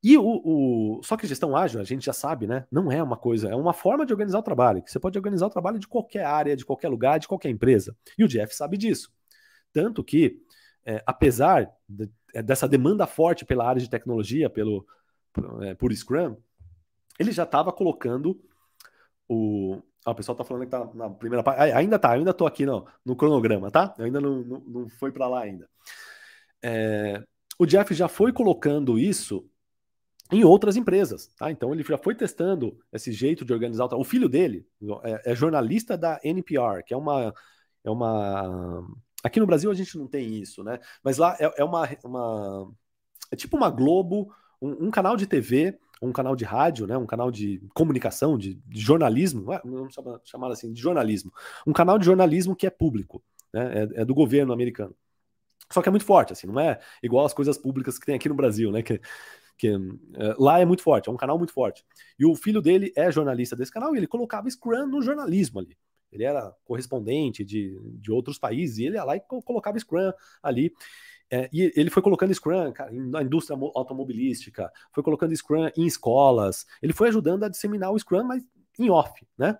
E 0.01 0.17
o, 0.17 0.23
o, 0.23 1.01
só 1.03 1.17
que 1.17 1.27
gestão 1.27 1.55
ágil, 1.55 1.81
a 1.81 1.83
gente 1.83 2.05
já 2.05 2.13
sabe, 2.13 2.47
né? 2.47 2.65
Não 2.71 2.89
é 2.89 3.03
uma 3.03 3.17
coisa, 3.17 3.49
é 3.49 3.55
uma 3.55 3.73
forma 3.73 4.05
de 4.05 4.13
organizar 4.13 4.39
o 4.39 4.43
trabalho. 4.43 4.81
Você 4.85 4.99
pode 4.99 5.17
organizar 5.17 5.47
o 5.47 5.49
trabalho 5.49 5.77
de 5.77 5.87
qualquer 5.87 6.23
área, 6.23 6.55
de 6.55 6.65
qualquer 6.65 6.87
lugar, 6.87 7.19
de 7.19 7.27
qualquer 7.27 7.49
empresa. 7.49 7.95
E 8.17 8.23
o 8.23 8.27
Jeff 8.27 8.55
sabe 8.55 8.77
disso. 8.77 9.11
Tanto 9.73 10.01
que, 10.03 10.41
é, 10.85 11.03
apesar 11.05 11.69
de, 11.87 12.09
é, 12.33 12.41
dessa 12.41 12.67
demanda 12.67 13.05
forte 13.05 13.43
pela 13.43 13.67
área 13.67 13.81
de 13.81 13.89
tecnologia, 13.89 14.49
pelo 14.49 14.87
é, 15.61 15.75
por 15.75 15.93
Scrum, 15.93 16.37
ele 17.19 17.31
já 17.31 17.43
estava 17.43 17.71
colocando 17.73 18.41
o. 19.27 19.81
Ah, 20.05 20.11
o 20.11 20.15
pessoal 20.15 20.33
está 20.33 20.45
falando 20.45 20.63
que 20.63 20.71
tá 20.71 20.89
na 20.93 21.09
primeira 21.09 21.43
parte. 21.43 21.59
ainda 21.73 21.99
tá, 21.99 22.11
ainda 22.13 22.31
estou 22.31 22.47
aqui 22.47 22.65
no, 22.65 22.87
no 23.05 23.17
cronograma, 23.17 23.69
tá? 23.69 23.93
Eu 23.97 24.05
ainda 24.05 24.21
não, 24.21 24.41
não, 24.43 24.59
não 24.61 24.89
foi 24.89 25.11
para 25.11 25.27
lá 25.27 25.41
ainda. 25.41 25.69
É, 26.63 27.21
o 27.59 27.65
Jeff 27.65 27.93
já 27.93 28.07
foi 28.07 28.31
colocando 28.31 28.97
isso 28.97 29.45
em 30.31 30.43
outras 30.43 30.75
empresas, 30.75 31.27
tá? 31.37 31.51
Então 31.51 31.73
ele 31.73 31.83
já 31.83 31.97
foi 31.97 32.13
testando 32.13 32.77
esse 32.93 33.11
jeito 33.11 33.43
de 33.43 33.53
organizar 33.53 33.85
o, 33.85 34.03
filho 34.03 34.29
dele 34.29 34.67
é, 35.03 35.31
é, 35.31 35.35
jornalista 35.35 35.97
da 35.97 36.19
NPR, 36.23 36.83
que 36.85 36.93
é 36.93 36.97
uma 36.97 37.33
é 37.83 37.89
uma 37.89 38.85
aqui 39.23 39.39
no 39.39 39.47
Brasil 39.47 39.71
a 39.71 39.73
gente 39.73 39.97
não 39.97 40.07
tem 40.07 40.35
isso, 40.35 40.63
né? 40.63 40.79
Mas 41.03 41.17
lá 41.17 41.35
é, 41.39 41.51
é 41.57 41.63
uma, 41.63 41.89
uma 42.03 42.71
é 43.31 43.35
tipo 43.35 43.57
uma 43.57 43.69
Globo, 43.69 44.33
um, 44.61 44.87
um 44.87 44.91
canal 44.91 45.17
de 45.17 45.25
TV 45.25 45.79
um 46.01 46.11
canal 46.11 46.35
de 46.35 46.45
rádio, 46.45 46.87
né, 46.87 46.97
um 46.97 47.05
canal 47.05 47.29
de 47.29 47.61
comunicação, 47.73 48.37
de, 48.37 48.55
de 48.65 48.79
jornalismo, 48.79 49.45
vamos 49.63 49.93
chamar 50.23 50.51
assim, 50.51 50.71
de 50.71 50.81
jornalismo. 50.81 51.31
Um 51.67 51.73
canal 51.73 51.99
de 51.99 52.05
jornalismo 52.05 52.55
que 52.55 52.65
é 52.65 52.69
público, 52.69 53.21
né, 53.53 53.81
é, 53.81 54.01
é, 54.01 54.05
do 54.05 54.13
governo 54.13 54.53
americano. 54.53 54.95
Só 55.71 55.81
que 55.81 55.89
é 55.89 55.91
muito 55.91 56.05
forte, 56.05 56.33
assim, 56.33 56.47
não 56.47 56.59
é 56.59 56.79
igual 57.03 57.25
as 57.25 57.33
coisas 57.33 57.57
públicas 57.57 57.99
que 57.99 58.05
tem 58.05 58.15
aqui 58.15 58.29
no 58.29 58.35
Brasil, 58.35 58.71
né, 58.71 58.81
que, 58.81 58.99
que 59.59 59.67
é, 59.67 59.77
lá 60.39 60.59
é 60.59 60.65
muito 60.65 60.81
forte, 60.81 61.09
é 61.09 61.11
um 61.11 61.17
canal 61.17 61.37
muito 61.37 61.53
forte. 61.53 61.85
E 62.17 62.25
o 62.25 62.33
filho 62.33 62.61
dele 62.61 62.93
é 62.95 63.11
jornalista 63.11 63.57
desse 63.57 63.71
canal 63.71 63.93
e 63.93 63.99
ele 63.99 64.07
colocava 64.07 64.49
Scrum 64.49 64.87
no 64.87 65.01
jornalismo 65.01 65.59
ali. 65.59 65.77
Ele 66.11 66.23
era 66.23 66.55
correspondente 66.63 67.43
de, 67.43 67.77
de 67.99 68.11
outros 68.11 68.39
países 68.39 68.77
e 68.77 68.85
ele 68.85 68.95
ia 68.95 69.03
lá 69.03 69.17
e 69.17 69.19
colocava 69.19 69.77
Scrum 69.77 70.11
ali. 70.41 70.73
É, 71.29 71.49
e 71.53 71.71
ele 71.75 71.89
foi 71.89 72.01
colocando 72.01 72.33
Scrum 72.33 72.71
cara, 72.71 72.89
na 72.91 73.21
indústria 73.21 73.59
automobilística, 73.75 74.71
foi 74.91 75.03
colocando 75.03 75.35
Scrum 75.35 75.69
em 75.77 75.85
escolas, 75.85 76.65
ele 76.81 76.93
foi 76.93 77.09
ajudando 77.09 77.43
a 77.43 77.49
disseminar 77.49 77.91
o 77.91 77.99
Scrum, 77.99 78.23
mas 78.23 78.41
em 78.79 78.89
off, 78.89 79.13
né? 79.37 79.59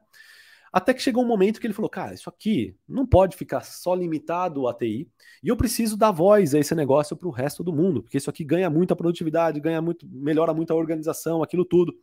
Até 0.71 0.93
que 0.93 1.01
chegou 1.01 1.23
um 1.23 1.27
momento 1.27 1.59
que 1.59 1.67
ele 1.67 1.73
falou: 1.73 1.89
cara, 1.89 2.13
isso 2.13 2.29
aqui 2.29 2.75
não 2.87 3.05
pode 3.05 3.35
ficar 3.35 3.61
só 3.61 3.93
limitado 3.95 4.67
a 4.67 4.73
TI, 4.73 5.09
e 5.43 5.47
eu 5.47 5.57
preciso 5.57 5.97
dar 5.97 6.11
voz 6.11 6.53
a 6.53 6.59
esse 6.59 6.75
negócio 6.75 7.15
para 7.15 7.27
o 7.27 7.31
resto 7.31 7.63
do 7.63 7.73
mundo, 7.73 8.03
porque 8.03 8.17
isso 8.17 8.29
aqui 8.29 8.43
ganha 8.43 8.69
muita 8.69 8.95
produtividade, 8.95 9.59
ganha 9.59 9.81
muito, 9.81 10.07
melhora 10.07 10.53
muito 10.53 10.71
a 10.71 10.75
organização, 10.75 11.41
aquilo 11.41 11.65
tudo. 11.65 11.93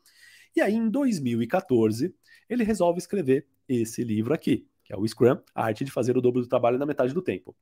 E 0.54 0.60
aí, 0.60 0.74
em 0.74 0.88
2014, 0.88 2.14
ele 2.48 2.64
resolve 2.64 2.98
escrever 2.98 3.46
esse 3.68 4.02
livro 4.02 4.32
aqui, 4.34 4.66
que 4.84 4.92
é 4.92 4.96
o 4.96 5.06
Scrum, 5.06 5.38
a 5.54 5.64
arte 5.64 5.84
de 5.84 5.90
fazer 5.90 6.16
o 6.16 6.20
dobro 6.20 6.40
do 6.40 6.48
trabalho 6.48 6.78
na 6.78 6.86
metade 6.86 7.12
do 7.12 7.22
tempo. 7.22 7.54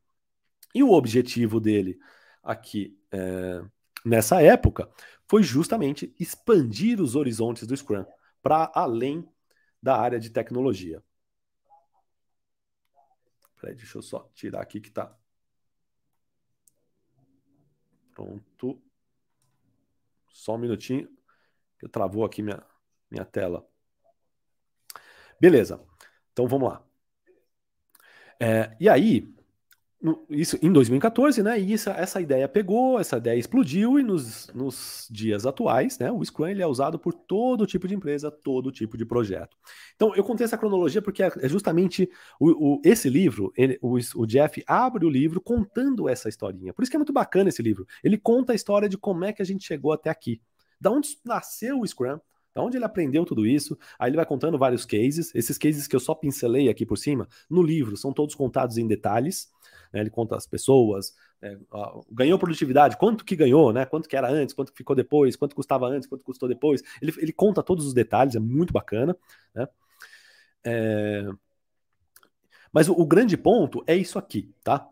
E 0.74 0.82
o 0.82 0.92
objetivo 0.92 1.60
dele 1.60 1.98
aqui 2.42 2.96
é, 3.10 3.62
nessa 4.04 4.42
época 4.42 4.88
foi 5.28 5.42
justamente 5.42 6.14
expandir 6.18 7.00
os 7.00 7.16
horizontes 7.16 7.66
do 7.66 7.76
Scrum 7.76 8.04
para 8.42 8.70
além 8.74 9.26
da 9.84 10.00
área 10.00 10.18
de 10.18 10.30
tecnologia. 10.30 11.04
Peraí, 13.60 13.74
deixa 13.74 13.98
eu 13.98 14.02
só 14.02 14.30
tirar 14.34 14.62
aqui 14.62 14.80
que 14.80 14.90
tá. 14.90 15.14
Pronto. 18.14 18.82
Só 20.32 20.54
um 20.54 20.58
minutinho, 20.58 21.06
que 21.78 21.86
travou 21.86 22.24
aqui 22.24 22.40
minha, 22.40 22.64
minha 23.10 23.26
tela. 23.26 23.68
Beleza. 25.38 25.86
Então 26.32 26.48
vamos 26.48 26.70
lá. 26.70 26.82
É, 28.40 28.74
e 28.80 28.88
aí, 28.88 29.34
isso 30.28 30.58
em 30.60 30.70
2014, 30.70 31.42
né? 31.42 31.58
E 31.58 31.72
isso, 31.72 31.88
essa 31.88 32.20
ideia 32.20 32.46
pegou, 32.46 33.00
essa 33.00 33.16
ideia 33.16 33.38
explodiu, 33.38 33.98
e 33.98 34.02
nos, 34.02 34.48
nos 34.54 35.08
dias 35.10 35.46
atuais, 35.46 35.98
né? 35.98 36.12
O 36.12 36.22
Scrum 36.22 36.46
ele 36.46 36.62
é 36.62 36.66
usado 36.66 36.98
por 36.98 37.14
todo 37.14 37.66
tipo 37.66 37.88
de 37.88 37.94
empresa, 37.94 38.30
todo 38.30 38.70
tipo 38.70 38.98
de 38.98 39.06
projeto. 39.06 39.56
Então, 39.96 40.14
eu 40.14 40.22
contei 40.22 40.44
essa 40.44 40.58
cronologia 40.58 41.00
porque 41.00 41.22
é, 41.22 41.32
é 41.40 41.48
justamente 41.48 42.10
o, 42.38 42.74
o 42.74 42.80
esse 42.84 43.08
livro, 43.08 43.52
ele, 43.56 43.78
o, 43.80 43.96
o, 44.16 44.26
Jeff 44.26 44.62
abre 44.66 45.06
o 45.06 45.10
livro 45.10 45.40
contando 45.40 46.08
essa 46.08 46.28
historinha. 46.28 46.74
Por 46.74 46.82
isso 46.82 46.90
que 46.90 46.96
é 46.96 46.98
muito 46.98 47.12
bacana 47.12 47.48
esse 47.48 47.62
livro. 47.62 47.86
Ele 48.02 48.18
conta 48.18 48.52
a 48.52 48.56
história 48.56 48.88
de 48.88 48.98
como 48.98 49.24
é 49.24 49.32
que 49.32 49.40
a 49.40 49.46
gente 49.46 49.66
chegou 49.66 49.92
até 49.92 50.10
aqui. 50.10 50.40
Da 50.78 50.90
onde 50.90 51.16
nasceu 51.24 51.80
o 51.80 51.86
Scrum, 51.86 52.18
da 52.54 52.62
onde 52.62 52.76
ele 52.76 52.84
aprendeu 52.84 53.24
tudo 53.24 53.46
isso. 53.46 53.76
Aí 53.98 54.10
ele 54.10 54.16
vai 54.16 54.26
contando 54.26 54.58
vários 54.58 54.84
cases. 54.84 55.34
Esses 55.34 55.58
cases 55.58 55.86
que 55.86 55.96
eu 55.96 56.00
só 56.00 56.14
pincelei 56.14 56.68
aqui 56.68 56.86
por 56.86 56.96
cima, 56.96 57.28
no 57.50 57.62
livro, 57.62 57.96
são 57.96 58.12
todos 58.12 58.34
contados 58.34 58.78
em 58.78 58.86
detalhes 58.86 59.48
né? 59.94 60.00
Ele 60.00 60.10
conta 60.10 60.36
as 60.36 60.44
pessoas, 60.44 61.14
é, 61.40 61.56
ganhou 62.10 62.36
produtividade, 62.36 62.96
quanto 62.98 63.24
que 63.24 63.36
ganhou, 63.36 63.72
né? 63.72 63.86
Quanto 63.86 64.08
que 64.08 64.16
era 64.16 64.28
antes, 64.28 64.52
quanto 64.52 64.72
que 64.72 64.78
ficou 64.78 64.96
depois, 64.96 65.36
quanto 65.36 65.54
custava 65.54 65.86
antes, 65.86 66.08
quanto 66.08 66.24
custou 66.24 66.48
depois. 66.48 66.82
Ele, 67.00 67.14
ele 67.18 67.32
conta 67.32 67.62
todos 67.62 67.86
os 67.86 67.94
detalhes, 67.94 68.34
é 68.34 68.40
muito 68.40 68.72
bacana, 68.72 69.16
né? 69.54 69.68
É... 70.64 71.28
Mas 72.72 72.88
o, 72.88 72.92
o 72.92 73.06
grande 73.06 73.36
ponto 73.36 73.84
é 73.86 73.94
isso 73.94 74.18
aqui, 74.18 74.52
tá? 74.64 74.88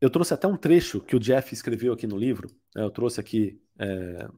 Eu 0.00 0.10
trouxe 0.10 0.34
até 0.34 0.48
um 0.48 0.56
trecho 0.56 1.00
que 1.00 1.14
o 1.14 1.20
Jeff 1.20 1.54
escreveu 1.54 1.92
aqui 1.92 2.06
no 2.06 2.18
livro. 2.18 2.48
Né? 2.74 2.82
Eu 2.82 2.90
trouxe 2.90 3.20
aqui 3.20 3.60
é, 3.78 4.28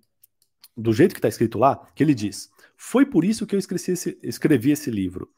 do 0.78 0.92
jeito 0.92 1.12
que 1.12 1.18
está 1.18 1.28
escrito 1.28 1.58
lá, 1.58 1.76
que 1.94 2.02
ele 2.02 2.14
diz: 2.14 2.50
Foi 2.76 3.04
por 3.04 3.24
isso 3.24 3.46
que 3.46 3.54
eu 3.54 3.58
escrevi 3.58 3.92
esse, 3.92 4.18
escrevi 4.22 4.70
esse 4.70 4.90
livro 4.90 5.28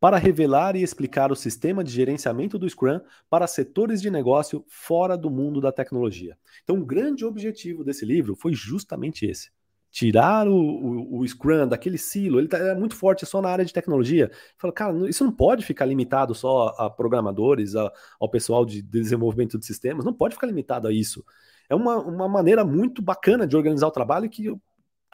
para 0.00 0.16
revelar 0.16 0.76
e 0.76 0.82
explicar 0.82 1.32
o 1.32 1.36
sistema 1.36 1.82
de 1.82 1.90
gerenciamento 1.90 2.58
do 2.58 2.68
Scrum 2.68 3.00
para 3.28 3.46
setores 3.46 4.00
de 4.00 4.10
negócio 4.10 4.64
fora 4.68 5.16
do 5.16 5.30
mundo 5.30 5.60
da 5.60 5.72
tecnologia. 5.72 6.36
Então, 6.62 6.78
o 6.78 6.86
grande 6.86 7.24
objetivo 7.24 7.82
desse 7.82 8.04
livro 8.04 8.36
foi 8.36 8.52
justamente 8.52 9.26
esse. 9.26 9.50
Tirar 9.90 10.46
o, 10.46 10.54
o, 10.54 11.18
o 11.20 11.26
Scrum 11.26 11.66
daquele 11.66 11.98
silo, 11.98 12.38
ele 12.38 12.46
tá, 12.46 12.58
é 12.58 12.74
muito 12.74 12.94
forte 12.94 13.26
só 13.26 13.40
na 13.40 13.48
área 13.48 13.64
de 13.64 13.72
tecnologia. 13.72 14.30
Fala, 14.56 14.72
cara, 14.72 15.08
isso 15.08 15.24
não 15.24 15.32
pode 15.32 15.64
ficar 15.64 15.86
limitado 15.86 16.34
só 16.34 16.74
a 16.78 16.88
programadores, 16.90 17.74
a, 17.74 17.90
ao 18.20 18.28
pessoal 18.28 18.64
de 18.64 18.82
desenvolvimento 18.82 19.58
de 19.58 19.66
sistemas, 19.66 20.04
não 20.04 20.12
pode 20.12 20.34
ficar 20.34 20.46
limitado 20.46 20.86
a 20.86 20.92
isso. 20.92 21.24
É 21.68 21.74
uma, 21.74 21.98
uma 21.98 22.28
maneira 22.28 22.64
muito 22.64 23.02
bacana 23.02 23.46
de 23.46 23.56
organizar 23.56 23.88
o 23.88 23.92
trabalho 23.92 24.30
que 24.30 24.48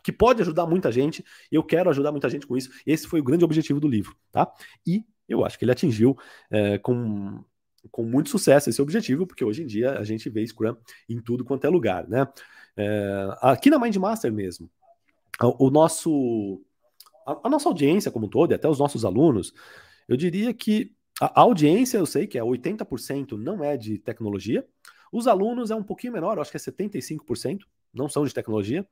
que 0.05 0.13
pode 0.13 0.43
ajudar 0.43 0.67
muita 0.67 0.93
gente, 0.93 1.25
eu 1.51 1.65
quero 1.65 1.89
ajudar 1.89 2.13
muita 2.13 2.29
gente 2.29 2.47
com 2.47 2.57
isso. 2.57 2.71
Esse 2.87 3.09
foi 3.09 3.21
o 3.21 3.25
grande 3.25 3.45
objetivo 3.45 3.81
do 3.81 3.89
livro, 3.89 4.15
tá? 4.31 4.53
E 4.87 5.03
eu 5.27 5.45
acho 5.45 5.59
que 5.59 5.65
ele 5.65 5.73
atingiu 5.73 6.17
é, 6.51 6.79
com 6.79 7.43
com 7.91 8.03
muito 8.03 8.31
sucesso 8.31 8.71
esse 8.71 8.81
objetivo, 8.81 9.27
porque 9.27 9.45
hoje 9.45 9.63
em 9.63 9.67
dia 9.67 9.99
a 9.99 10.05
gente 10.05 10.31
vê 10.31 10.47
Scrum 10.47 10.75
em 11.07 11.21
tudo 11.21 11.45
quanto 11.45 11.67
é 11.67 11.69
lugar, 11.69 12.09
né? 12.09 12.27
É, 12.77 13.29
aqui 13.43 13.69
na 13.69 13.79
Mindmaster 13.79 14.33
mesmo, 14.33 14.71
o, 15.41 15.71
nosso 15.71 16.63
a, 17.27 17.41
a, 17.45 17.51
nossa 17.51 17.69
audiência 17.69 18.11
como 18.11 18.27
um 18.27 18.29
todo, 18.29 18.53
e 18.53 18.55
até 18.55 18.69
os 18.69 18.79
nossos 18.79 19.05
alunos, 19.05 19.53
eu 20.09 20.17
diria 20.17 20.53
que 20.55 20.93
a, 21.21 21.41
a 21.41 21.43
audiência, 21.43 21.99
eu 21.99 22.07
sei 22.07 22.27
que 22.27 22.39
é 22.39 22.43
80% 22.43 23.33
não 23.33 23.63
é 23.63 23.77
de 23.77 23.99
tecnologia, 23.99 24.67
os 25.13 25.29
alunos 25.29 25.71
é 25.71 25.75
um 25.75 25.83
pouquinho 25.83 26.15
menor, 26.15 26.39
acho 26.39 26.51
que 26.51 26.57
é 26.57 26.61
75%, 26.61 27.61
não 27.93 28.09
são 28.09 28.25
de 28.25 28.35
tecnologia, 28.35 28.87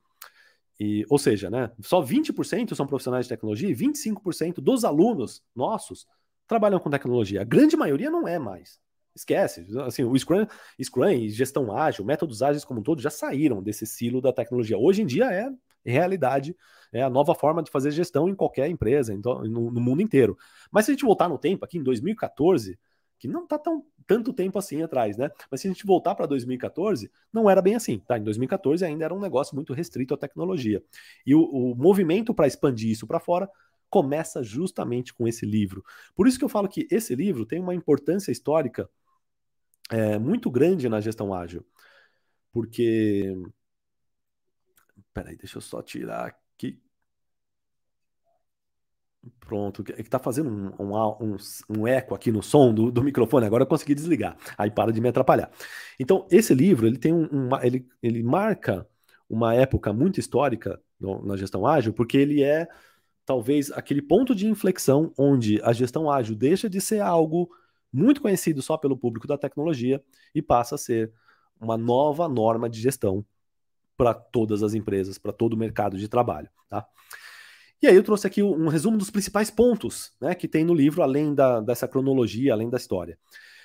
e, 0.83 1.07
ou 1.09 1.16
seja, 1.16 1.49
né, 1.49 1.71
só 1.81 2.03
20% 2.03 2.75
são 2.75 2.88
profissionais 2.88 3.27
de 3.27 3.29
tecnologia 3.29 3.68
e 3.68 3.75
25% 3.75 4.55
dos 4.61 4.85
alunos 4.85 5.40
nossos 5.55 6.09
trabalham 6.45 6.81
com 6.81 6.90
tecnologia. 6.90 7.40
A 7.40 7.45
grande 7.45 7.77
maioria 7.77 8.11
não 8.11 8.27
é 8.27 8.37
mais. 8.37 8.81
Esquece. 9.14 9.64
Assim, 9.87 10.03
o 10.03 10.18
Scrum, 10.18 10.45
Scrum 10.83 11.09
e 11.11 11.29
gestão 11.29 11.71
ágil, 11.71 12.05
métodos 12.05 12.42
ágeis 12.42 12.64
como 12.64 12.81
um 12.81 12.83
todo 12.83 13.01
já 13.01 13.11
saíram 13.11 13.62
desse 13.62 13.87
silo 13.87 14.21
da 14.21 14.33
tecnologia. 14.33 14.77
Hoje 14.77 15.03
em 15.03 15.07
dia 15.07 15.33
é 15.33 15.49
realidade, 15.85 16.57
é 16.92 17.01
a 17.01 17.09
nova 17.11 17.33
forma 17.33 17.62
de 17.62 17.71
fazer 17.71 17.92
gestão 17.92 18.29
em 18.29 18.35
qualquer 18.35 18.68
empresa, 18.68 19.14
então, 19.14 19.40
no, 19.45 19.71
no 19.71 19.81
mundo 19.81 20.03
inteiro. 20.03 20.37
Mas 20.68 20.85
se 20.85 20.90
a 20.90 20.95
gente 20.95 21.05
voltar 21.05 21.29
no 21.29 21.38
tempo, 21.38 21.64
aqui 21.64 21.79
em 21.79 21.83
2014, 21.83 22.77
que 23.22 23.28
não 23.28 23.44
está 23.44 23.56
tão 23.56 23.87
tanto 24.04 24.32
tempo 24.32 24.58
assim 24.58 24.82
atrás, 24.82 25.16
né? 25.16 25.30
Mas 25.48 25.61
se 25.61 25.68
a 25.68 25.70
gente 25.70 25.87
voltar 25.87 26.16
para 26.16 26.26
2014, 26.26 27.08
não 27.32 27.48
era 27.48 27.62
bem 27.62 27.76
assim, 27.76 28.00
tá? 28.00 28.18
Em 28.18 28.24
2014 28.24 28.85
ainda 28.85 29.04
era 29.04 29.14
um 29.14 29.20
negócio 29.20 29.54
muito 29.54 29.72
restrito 29.72 30.12
à 30.12 30.16
tecnologia. 30.16 30.82
E 31.24 31.32
o, 31.32 31.40
o 31.44 31.76
movimento 31.76 32.35
para 32.35 32.48
expandir 32.48 32.90
isso 32.90 33.06
para 33.06 33.20
fora 33.20 33.48
começa 33.88 34.42
justamente 34.42 35.14
com 35.14 35.28
esse 35.28 35.46
livro. 35.46 35.85
Por 36.16 36.26
isso 36.26 36.37
que 36.37 36.44
eu 36.44 36.48
falo 36.48 36.68
que 36.68 36.88
esse 36.90 37.14
livro 37.14 37.46
tem 37.46 37.61
uma 37.61 37.76
importância 37.76 38.32
histórica 38.32 38.90
é, 39.88 40.18
muito 40.18 40.50
grande 40.50 40.88
na 40.88 41.00
gestão 41.00 41.32
ágil. 41.32 41.64
Porque. 42.50 43.37
Peraí, 45.14 45.37
deixa 45.37 45.58
eu 45.58 45.62
só 45.62 45.80
tirar 45.80 46.26
aqui. 46.26 46.76
Pronto, 49.38 49.85
é 49.96 50.02
que 50.02 50.11
tá 50.11 50.18
fazendo 50.18 50.50
um, 50.50 50.72
um, 50.82 50.96
um, 51.20 51.37
um, 51.68 51.87
eco 51.87 52.12
aqui 52.14 52.32
no 52.32 52.42
som 52.42 52.74
do, 52.74 52.90
do 52.90 53.04
microfone, 53.04 53.46
agora 53.46 53.62
eu 53.62 53.68
consegui 53.68 53.94
desligar, 53.94 54.37
aí 54.58 54.68
para 54.68 54.92
de 54.92 55.00
me 55.00 55.08
atrapalhar. 55.08 55.48
Então, 55.98 56.26
esse 56.28 56.52
livro, 56.52 56.88
ele 56.88 56.98
tem 56.98 57.12
um, 57.12 57.50
ele, 57.62 57.87
ele 58.02 58.20
marca 58.22 58.87
uma 59.30 59.54
época 59.54 59.92
muito 59.92 60.18
histórica 60.18 60.80
no, 60.98 61.24
na 61.24 61.37
gestão 61.37 61.64
ágil, 61.64 61.92
porque 61.92 62.16
ele 62.16 62.42
é 62.42 62.66
talvez 63.24 63.70
aquele 63.70 64.02
ponto 64.02 64.35
de 64.35 64.48
inflexão 64.48 65.12
onde 65.16 65.61
a 65.62 65.72
gestão 65.72 66.11
ágil 66.11 66.35
deixa 66.35 66.68
de 66.68 66.80
ser 66.80 67.00
algo 67.00 67.48
muito 67.92 68.20
conhecido 68.20 68.61
só 68.61 68.76
pelo 68.76 68.96
público 68.96 69.28
da 69.28 69.38
tecnologia 69.38 70.02
e 70.35 70.42
passa 70.42 70.74
a 70.74 70.78
ser 70.78 71.12
uma 71.61 71.76
nova 71.76 72.28
norma 72.28 72.68
de 72.68 72.80
gestão 72.80 73.24
para 73.96 74.14
todas 74.14 74.64
as 74.64 74.74
empresas, 74.74 75.16
para 75.16 75.32
todo 75.32 75.52
o 75.52 75.56
mercado 75.56 75.96
de 75.96 76.08
trabalho, 76.08 76.48
tá? 76.68 76.85
E 77.83 77.88
aí 77.88 77.97
eu 77.97 78.03
trouxe 78.05 78.29
aqui 78.29 78.42
um 78.42 78.68
resumo 78.68 78.97
dos 78.97 79.11
principais 79.11 79.51
pontos 79.51 80.12
né, 80.21 80.37
que 80.37 80.47
tem 80.47 80.64
no 80.64 80.73
livro, 80.73 81.03
além 81.03 81.35
da, 81.35 81.61
dessa 81.61 81.88
cronologia, 81.88 82.53
além 82.53 82.71
da 82.71 82.77
história. 82.77 83.18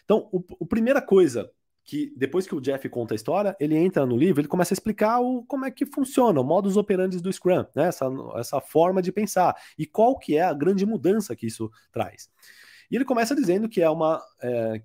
Então, 0.04 0.28
o, 0.32 0.44
a 0.60 0.66
primeira 0.66 1.02
coisa 1.02 1.52
que 1.84 2.14
depois 2.18 2.46
que 2.46 2.54
o 2.54 2.60
Jeff 2.60 2.90
conta 2.90 3.14
a 3.14 3.16
história, 3.16 3.56
ele 3.60 3.78
entra 3.78 4.06
no 4.06 4.18
livro, 4.18 4.42
ele 4.42 4.48
começa 4.48 4.74
a 4.74 4.76
explicar 4.76 5.20
o, 5.22 5.44
como 5.46 5.66
é 5.66 5.72
que 5.72 5.86
funciona, 5.86 6.42
o 6.42 6.44
modus 6.44 6.76
operandi 6.76 7.22
do 7.22 7.32
Scrum, 7.32 7.66
né? 7.74 7.88
essa, 7.88 8.08
essa 8.36 8.60
forma 8.60 9.02
de 9.02 9.12
pensar 9.12 9.56
e 9.78 9.86
qual 9.86 10.18
que 10.18 10.36
é 10.36 10.44
a 10.44 10.54
grande 10.54 10.86
mudança 10.86 11.34
que 11.34 11.48
isso 11.48 11.72
traz. 11.92 12.30
E 12.92 12.96
ele 12.96 13.06
começa 13.06 13.34
dizendo 13.34 13.70
que 13.70 13.82
é 13.82 13.90
uma 13.90 14.22
é, 14.42 14.82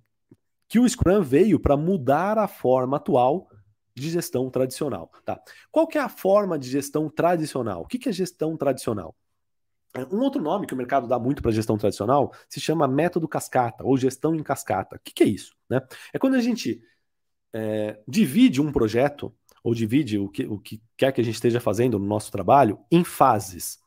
que 0.68 0.79
o 0.79 0.88
Scrum 0.88 1.23
veio 1.23 1.59
para 1.59 1.77
mudar 1.77 2.38
a 2.38 2.47
forma 2.47 2.99
atual 2.99 3.49
de 3.97 4.11
gestão 4.11 4.49
tradicional. 4.49 5.11
Tá? 5.25 5.40
Qual 5.71 5.87
que 5.87 5.99
é 5.99 6.01
a 6.01 6.09
forma 6.09 6.59
de 6.59 6.71
gestão 6.71 7.09
tradicional? 7.09 7.83
O 7.83 7.87
que, 7.87 7.99
que 7.99 8.09
é 8.09 8.12
gestão 8.12 8.57
tradicional? 8.57 9.16
Um 10.11 10.20
outro 10.20 10.40
nome 10.40 10.66
que 10.66 10.72
o 10.72 10.76
mercado 10.76 11.07
dá 11.07 11.18
muito 11.18 11.42
para 11.42 11.50
gestão 11.50 11.76
tradicional 11.76 12.33
se 12.48 12.61
chama 12.61 12.88
método 12.88 13.28
cascata 13.28 13.85
ou 13.85 13.96
gestão 13.96 14.35
em 14.35 14.42
cascata. 14.42 14.96
O 14.96 14.98
que, 14.98 15.12
que 15.12 15.22
é 15.22 15.26
isso? 15.26 15.55
Né? 15.68 15.83
É 16.12 16.18
quando 16.18 16.35
a 16.35 16.40
gente 16.40 16.83
é, 17.52 18.00
divide 18.09 18.61
um 18.61 18.72
projeto 18.72 19.35
ou 19.62 19.74
divide 19.74 20.18
o 20.18 20.28
que, 20.28 20.44
o 20.46 20.59
que 20.59 20.83
quer 20.96 21.12
que 21.12 21.20
a 21.20 21.24
gente 21.24 21.35
esteja 21.35 21.61
fazendo 21.61 21.98
no 21.98 22.07
nosso 22.07 22.33
trabalho 22.33 22.78
em 22.90 23.05
fases 23.05 23.78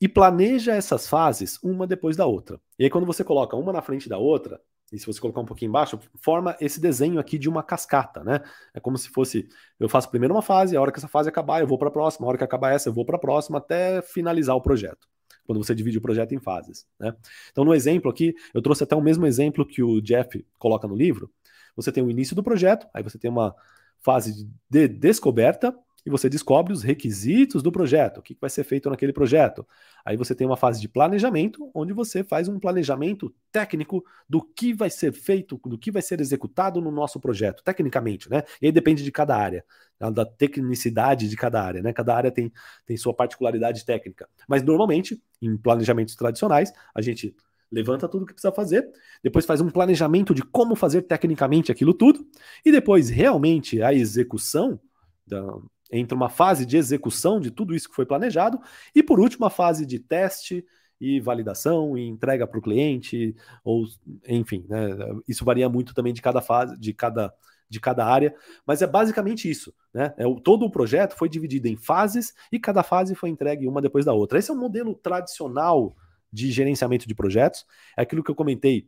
e 0.00 0.08
planeja 0.08 0.74
essas 0.74 1.08
fases 1.08 1.58
uma 1.62 1.86
depois 1.86 2.16
da 2.16 2.26
outra. 2.26 2.60
E 2.78 2.84
aí, 2.84 2.90
quando 2.90 3.06
você 3.06 3.22
coloca 3.22 3.56
uma 3.56 3.72
na 3.72 3.82
frente 3.82 4.08
da 4.08 4.16
outra, 4.16 4.60
e 4.92 4.98
se 4.98 5.06
você 5.06 5.20
colocar 5.20 5.40
um 5.40 5.44
pouquinho 5.44 5.68
embaixo, 5.68 5.98
forma 6.22 6.56
esse 6.60 6.80
desenho 6.80 7.18
aqui 7.20 7.36
de 7.36 7.48
uma 7.48 7.62
cascata, 7.62 8.24
né? 8.24 8.40
É 8.72 8.80
como 8.80 8.96
se 8.96 9.08
fosse, 9.10 9.48
eu 9.78 9.88
faço 9.88 10.08
primeiro 10.08 10.34
uma 10.34 10.42
fase, 10.42 10.76
a 10.76 10.80
hora 10.80 10.92
que 10.92 10.98
essa 10.98 11.08
fase 11.08 11.28
acabar, 11.28 11.60
eu 11.60 11.66
vou 11.66 11.78
para 11.78 11.88
a 11.88 11.90
próxima, 11.90 12.26
a 12.26 12.28
hora 12.28 12.38
que 12.38 12.44
acabar 12.44 12.72
essa, 12.72 12.88
eu 12.88 12.92
vou 12.92 13.04
para 13.04 13.16
a 13.16 13.20
próxima, 13.20 13.58
até 13.58 14.00
finalizar 14.02 14.56
o 14.56 14.62
projeto 14.62 15.06
quando 15.48 15.64
você 15.64 15.74
divide 15.74 15.96
o 15.96 16.02
projeto 16.02 16.34
em 16.34 16.38
fases. 16.38 16.86
Né? 17.00 17.16
Então, 17.50 17.64
no 17.64 17.72
exemplo 17.72 18.10
aqui, 18.10 18.34
eu 18.52 18.60
trouxe 18.60 18.84
até 18.84 18.94
o 18.94 19.00
mesmo 19.00 19.24
exemplo 19.26 19.64
que 19.64 19.82
o 19.82 19.98
Jeff 20.02 20.44
coloca 20.58 20.86
no 20.86 20.94
livro. 20.94 21.32
Você 21.74 21.90
tem 21.90 22.04
o 22.04 22.10
início 22.10 22.36
do 22.36 22.42
projeto, 22.42 22.86
aí 22.92 23.02
você 23.02 23.18
tem 23.18 23.30
uma 23.30 23.54
fase 23.98 24.46
de 24.68 24.86
descoberta, 24.86 25.74
e 26.06 26.10
você 26.10 26.28
descobre 26.28 26.72
os 26.72 26.82
requisitos 26.82 27.62
do 27.62 27.72
projeto, 27.72 28.18
o 28.18 28.22
que 28.22 28.36
vai 28.40 28.48
ser 28.48 28.64
feito 28.64 28.88
naquele 28.88 29.12
projeto. 29.12 29.66
Aí 30.04 30.16
você 30.16 30.34
tem 30.34 30.46
uma 30.46 30.56
fase 30.56 30.80
de 30.80 30.88
planejamento, 30.88 31.70
onde 31.74 31.92
você 31.92 32.22
faz 32.22 32.48
um 32.48 32.58
planejamento 32.58 33.34
técnico 33.50 34.04
do 34.28 34.42
que 34.42 34.72
vai 34.72 34.90
ser 34.90 35.12
feito, 35.12 35.60
do 35.66 35.78
que 35.78 35.90
vai 35.90 36.02
ser 36.02 36.20
executado 36.20 36.80
no 36.80 36.90
nosso 36.90 37.20
projeto, 37.20 37.62
tecnicamente, 37.62 38.30
né? 38.30 38.42
E 38.62 38.66
aí 38.66 38.72
depende 38.72 39.02
de 39.02 39.12
cada 39.12 39.36
área, 39.36 39.64
da 39.98 40.24
tecnicidade 40.24 41.28
de 41.28 41.36
cada 41.36 41.62
área, 41.62 41.82
né? 41.82 41.92
Cada 41.92 42.14
área 42.14 42.30
tem, 42.30 42.52
tem 42.86 42.96
sua 42.96 43.12
particularidade 43.12 43.84
técnica. 43.84 44.28
Mas 44.48 44.62
normalmente, 44.62 45.20
em 45.42 45.56
planejamentos 45.56 46.14
tradicionais, 46.14 46.72
a 46.94 47.02
gente 47.02 47.34
levanta 47.70 48.08
tudo 48.08 48.22
o 48.22 48.26
que 48.26 48.32
precisa 48.32 48.52
fazer, 48.52 48.88
depois 49.22 49.44
faz 49.44 49.60
um 49.60 49.68
planejamento 49.68 50.34
de 50.34 50.42
como 50.42 50.74
fazer 50.74 51.02
tecnicamente 51.02 51.70
aquilo 51.70 51.92
tudo, 51.92 52.26
e 52.64 52.72
depois 52.72 53.10
realmente 53.10 53.82
a 53.82 53.92
execução 53.92 54.80
da, 55.26 55.58
entre 55.90 56.14
uma 56.14 56.28
fase 56.28 56.66
de 56.66 56.76
execução 56.76 57.40
de 57.40 57.50
tudo 57.50 57.74
isso 57.74 57.88
que 57.88 57.94
foi 57.94 58.06
planejado 58.06 58.60
e, 58.94 59.02
por 59.02 59.18
último, 59.20 59.46
a 59.46 59.50
fase 59.50 59.86
de 59.86 59.98
teste 59.98 60.64
e 61.00 61.20
validação 61.20 61.96
e 61.96 62.06
entrega 62.06 62.46
para 62.46 62.58
o 62.58 62.62
cliente, 62.62 63.34
ou 63.62 63.86
enfim, 64.26 64.64
né, 64.68 64.88
isso 65.28 65.44
varia 65.44 65.68
muito 65.68 65.94
também 65.94 66.12
de 66.12 66.20
cada 66.20 66.40
fase, 66.40 66.76
de 66.78 66.92
cada, 66.92 67.32
de 67.68 67.80
cada 67.80 68.04
área, 68.04 68.34
mas 68.66 68.82
é 68.82 68.86
basicamente 68.86 69.48
isso. 69.48 69.72
Né? 69.94 70.12
É, 70.16 70.26
o, 70.26 70.40
todo 70.40 70.64
o 70.64 70.70
projeto 70.70 71.14
foi 71.14 71.28
dividido 71.28 71.68
em 71.68 71.76
fases 71.76 72.34
e 72.50 72.58
cada 72.58 72.82
fase 72.82 73.14
foi 73.14 73.30
entregue 73.30 73.66
uma 73.68 73.80
depois 73.80 74.04
da 74.04 74.12
outra. 74.12 74.38
Esse 74.38 74.50
é 74.50 74.54
o 74.54 74.58
modelo 74.58 74.94
tradicional 74.94 75.96
de 76.32 76.50
gerenciamento 76.50 77.06
de 77.08 77.14
projetos, 77.14 77.64
é 77.96 78.02
aquilo 78.02 78.22
que 78.22 78.30
eu 78.30 78.34
comentei, 78.34 78.86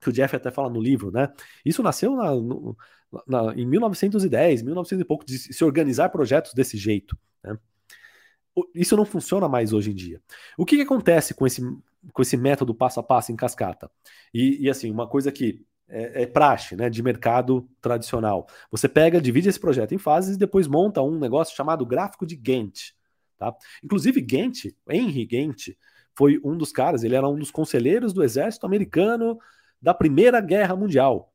que 0.00 0.08
o 0.08 0.12
Jeff 0.12 0.34
até 0.34 0.50
fala 0.50 0.70
no 0.70 0.80
livro, 0.80 1.10
né? 1.10 1.28
Isso 1.64 1.82
nasceu 1.82 2.16
na, 2.16 2.34
no, 2.34 2.76
na, 3.26 3.54
em 3.54 3.66
1910, 3.66 4.62
1900 4.62 5.02
e 5.02 5.04
pouco, 5.04 5.24
de 5.24 5.38
se 5.38 5.64
organizar 5.64 6.08
projetos 6.08 6.54
desse 6.54 6.76
jeito. 6.76 7.16
Né? 7.42 7.56
Isso 8.74 8.96
não 8.96 9.04
funciona 9.04 9.48
mais 9.48 9.72
hoje 9.72 9.90
em 9.90 9.94
dia. 9.94 10.20
O 10.56 10.64
que, 10.64 10.76
que, 10.76 10.82
acontece 10.82 11.34
com 11.34 11.46
esse, 11.46 11.60
com 12.12 12.22
esse 12.22 12.36
método 12.36 12.74
passo 12.74 13.00
a 13.00 13.02
passo 13.02 13.32
em 13.32 13.36
cascata? 13.36 13.90
E, 14.32 14.64
e 14.64 14.70
assim, 14.70 14.90
uma 14.90 15.06
coisa 15.08 15.30
que 15.30 15.64
é, 15.88 16.22
é, 16.22 16.26
praxe 16.26 16.76
né, 16.76 16.88
de 16.88 17.02
mercado 17.02 17.68
tradicional. 17.80 18.46
Você 18.70 18.88
pega, 18.88 19.20
divide 19.20 19.48
esse 19.48 19.58
projeto 19.58 19.92
em 19.92 19.98
fases 19.98 20.36
e 20.36 20.38
depois 20.38 20.68
monta 20.68 21.02
um 21.02 21.18
negócio 21.18 21.56
chamado 21.56 21.84
gráfico 21.84 22.24
de 22.24 22.36
Gantt. 22.36 22.94
Tá? 23.36 23.54
Inclusive, 23.82 24.20
Gantt, 24.20 24.76
Henry 24.88 25.26
Gantt, 25.26 25.76
foi 26.14 26.40
um 26.44 26.56
dos 26.56 26.70
caras, 26.70 27.02
ele 27.02 27.16
era 27.16 27.28
um 27.28 27.38
dos 27.38 27.50
conselheiros 27.50 28.12
do 28.12 28.22
exército 28.22 28.66
americano 28.66 29.38
da 29.80 29.94
Primeira 29.94 30.40
Guerra 30.40 30.76
Mundial 30.76 31.30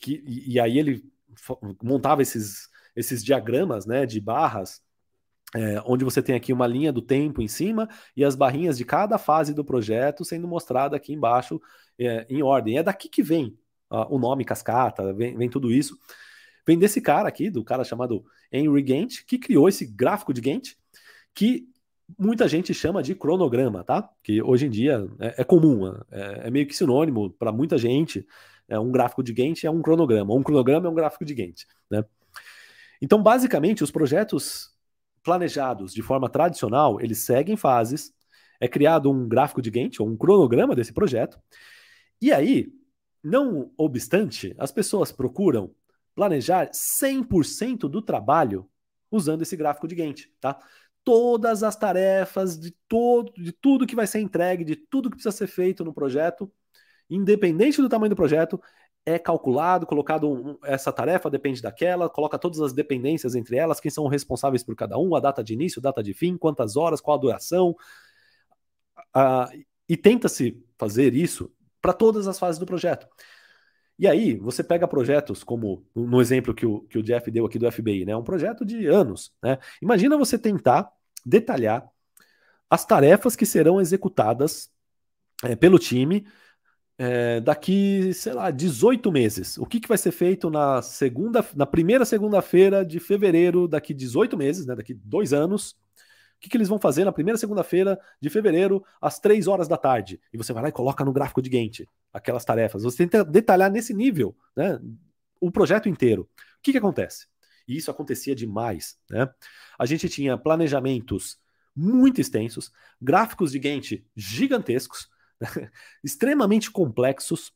que, 0.00 0.24
e, 0.26 0.54
e 0.54 0.60
aí 0.60 0.78
ele 0.78 1.04
montava 1.82 2.22
esses, 2.22 2.68
esses 2.96 3.22
diagramas 3.22 3.86
né, 3.86 4.06
de 4.06 4.20
barras, 4.20 4.82
é, 5.54 5.82
onde 5.84 6.04
você 6.04 6.22
tem 6.22 6.34
aqui 6.34 6.52
uma 6.52 6.66
linha 6.66 6.92
do 6.92 7.02
tempo 7.02 7.42
em 7.42 7.48
cima 7.48 7.88
e 8.16 8.24
as 8.24 8.34
barrinhas 8.34 8.78
de 8.78 8.84
cada 8.84 9.18
fase 9.18 9.52
do 9.52 9.64
projeto 9.64 10.24
sendo 10.24 10.48
mostrada 10.48 10.96
aqui 10.96 11.12
embaixo 11.12 11.60
é, 11.98 12.26
em 12.30 12.42
ordem. 12.42 12.78
É 12.78 12.82
daqui 12.82 13.08
que 13.08 13.22
vem 13.22 13.58
o 14.08 14.20
nome 14.20 14.44
cascata, 14.44 15.12
vem, 15.12 15.36
vem, 15.36 15.50
tudo 15.50 15.72
isso. 15.72 15.98
Vem 16.64 16.78
desse 16.78 17.00
cara 17.00 17.28
aqui, 17.28 17.50
do 17.50 17.64
cara 17.64 17.82
chamado 17.82 18.24
Henry 18.52 18.82
Gantt, 18.82 19.24
que 19.26 19.36
criou 19.36 19.68
esse 19.68 19.84
gráfico 19.84 20.32
de 20.32 20.40
Gantt, 20.40 20.78
que 21.34 21.68
muita 22.18 22.48
gente 22.48 22.72
chama 22.74 23.02
de 23.02 23.14
cronograma, 23.14 23.84
tá? 23.84 24.08
Que 24.22 24.42
hoje 24.42 24.66
em 24.66 24.70
dia 24.70 25.06
é, 25.18 25.42
é 25.42 25.44
comum, 25.44 25.86
é, 26.10 26.48
é 26.48 26.50
meio 26.50 26.66
que 26.66 26.76
sinônimo 26.76 27.30
para 27.30 27.52
muita 27.52 27.78
gente 27.78 28.26
é 28.70 28.78
um 28.78 28.90
gráfico 28.90 29.22
de 29.22 29.32
Gantt 29.32 29.66
é 29.66 29.70
um 29.70 29.82
cronograma. 29.82 30.32
Um 30.32 30.42
cronograma 30.42 30.86
é 30.86 30.90
um 30.90 30.94
gráfico 30.94 31.24
de 31.24 31.34
Gantt. 31.34 31.66
Né? 31.90 32.04
Então, 33.02 33.20
basicamente, 33.20 33.82
os 33.82 33.90
projetos 33.90 34.70
planejados 35.24 35.92
de 35.92 36.02
forma 36.02 36.28
tradicional, 36.28 37.00
eles 37.00 37.24
seguem 37.24 37.56
fases, 37.56 38.12
é 38.60 38.68
criado 38.68 39.10
um 39.10 39.28
gráfico 39.28 39.60
de 39.60 39.70
Gantt, 39.70 40.00
ou 40.00 40.08
um 40.08 40.16
cronograma 40.16 40.74
desse 40.74 40.92
projeto, 40.92 41.38
e 42.22 42.32
aí 42.32 42.72
não 43.22 43.70
obstante, 43.76 44.54
as 44.58 44.70
pessoas 44.70 45.12
procuram 45.12 45.74
planejar 46.14 46.70
100% 46.70 47.88
do 47.88 48.00
trabalho 48.00 48.68
usando 49.10 49.42
esse 49.42 49.56
gráfico 49.56 49.88
de 49.88 49.94
Gantt, 49.94 50.32
tá? 50.40 50.58
Todas 51.02 51.62
as 51.62 51.76
tarefas 51.76 52.58
de 52.58 52.74
todo, 52.88 53.32
de 53.32 53.52
tudo 53.52 53.86
que 53.86 53.96
vai 53.96 54.06
ser 54.06 54.20
entregue, 54.20 54.64
de 54.64 54.76
tudo 54.76 55.10
que 55.10 55.16
precisa 55.16 55.36
ser 55.36 55.46
feito 55.46 55.84
no 55.84 55.94
projeto, 55.94 56.50
independente 57.08 57.80
do 57.80 57.88
tamanho 57.88 58.10
do 58.10 58.16
projeto, 58.16 58.60
é 59.04 59.18
calculado, 59.18 59.86
colocado 59.86 60.30
um, 60.30 60.58
essa 60.62 60.92
tarefa 60.92 61.30
depende 61.30 61.62
daquela, 61.62 62.08
coloca 62.08 62.38
todas 62.38 62.60
as 62.60 62.72
dependências 62.72 63.34
entre 63.34 63.56
elas, 63.56 63.80
quem 63.80 63.90
são 63.90 64.06
responsáveis 64.06 64.62
por 64.62 64.76
cada 64.76 64.98
um, 64.98 65.14
a 65.14 65.20
data 65.20 65.42
de 65.42 65.54
início, 65.54 65.80
data 65.80 66.02
de 66.02 66.12
fim, 66.12 66.36
quantas 66.36 66.76
horas, 66.76 67.00
qual 67.00 67.16
a 67.16 67.20
duração, 67.20 67.74
uh, 69.16 69.64
e 69.88 69.96
tenta-se 69.96 70.62
fazer 70.78 71.14
isso 71.14 71.50
para 71.80 71.92
todas 71.92 72.28
as 72.28 72.38
fases 72.38 72.58
do 72.58 72.66
projeto. 72.66 73.08
E 74.00 74.08
aí, 74.08 74.34
você 74.38 74.64
pega 74.64 74.88
projetos 74.88 75.44
como 75.44 75.84
no 75.94 76.22
exemplo 76.22 76.54
que 76.54 76.64
o, 76.64 76.80
que 76.88 76.96
o 76.96 77.02
Jeff 77.02 77.30
deu 77.30 77.44
aqui 77.44 77.58
do 77.58 77.70
FBI, 77.70 78.06
né? 78.06 78.16
Um 78.16 78.24
projeto 78.24 78.64
de 78.64 78.86
anos. 78.86 79.30
Né? 79.42 79.58
Imagina 79.82 80.16
você 80.16 80.38
tentar 80.38 80.90
detalhar 81.24 81.86
as 82.70 82.86
tarefas 82.86 83.36
que 83.36 83.44
serão 83.44 83.78
executadas 83.78 84.70
é, 85.44 85.54
pelo 85.54 85.78
time 85.78 86.26
é, 86.96 87.40
daqui, 87.42 88.14
sei 88.14 88.32
lá, 88.32 88.50
18 88.50 89.12
meses. 89.12 89.58
O 89.58 89.66
que, 89.66 89.78
que 89.78 89.88
vai 89.88 89.98
ser 89.98 90.12
feito 90.12 90.48
na 90.48 90.80
segunda, 90.80 91.44
na 91.54 91.66
primeira 91.66 92.06
segunda-feira 92.06 92.82
de 92.86 92.98
fevereiro, 92.98 93.68
daqui 93.68 93.92
18 93.92 94.34
meses, 94.34 94.64
né? 94.64 94.74
Daqui 94.76 94.94
dois 94.94 95.34
anos. 95.34 95.76
Que, 96.40 96.48
que 96.48 96.56
eles 96.56 96.68
vão 96.68 96.78
fazer 96.78 97.04
na 97.04 97.12
primeira 97.12 97.38
segunda-feira 97.38 98.00
de 98.20 98.30
fevereiro, 98.30 98.82
às 99.00 99.18
3 99.18 99.46
horas 99.46 99.68
da 99.68 99.76
tarde? 99.76 100.20
E 100.32 100.38
você 100.38 100.52
vai 100.52 100.62
lá 100.62 100.68
e 100.68 100.72
coloca 100.72 101.04
no 101.04 101.12
gráfico 101.12 101.42
de 101.42 101.50
Gantt 101.50 101.86
aquelas 102.12 102.44
tarefas. 102.44 102.82
Você 102.82 102.98
tenta 102.98 103.24
detalhar 103.24 103.70
nesse 103.70 103.92
nível 103.92 104.34
né, 104.56 104.80
o 105.40 105.50
projeto 105.50 105.88
inteiro. 105.88 106.22
O 106.22 106.62
que, 106.62 106.72
que 106.72 106.78
acontece? 106.78 107.26
E 107.68 107.76
isso 107.76 107.90
acontecia 107.90 108.34
demais. 108.34 108.98
Né? 109.08 109.28
A 109.78 109.86
gente 109.86 110.08
tinha 110.08 110.36
planejamentos 110.36 111.38
muito 111.76 112.20
extensos, 112.20 112.72
gráficos 113.00 113.52
de 113.52 113.58
Gantt 113.58 114.04
gigantescos, 114.16 115.08
extremamente 116.02 116.70
complexos, 116.70 117.52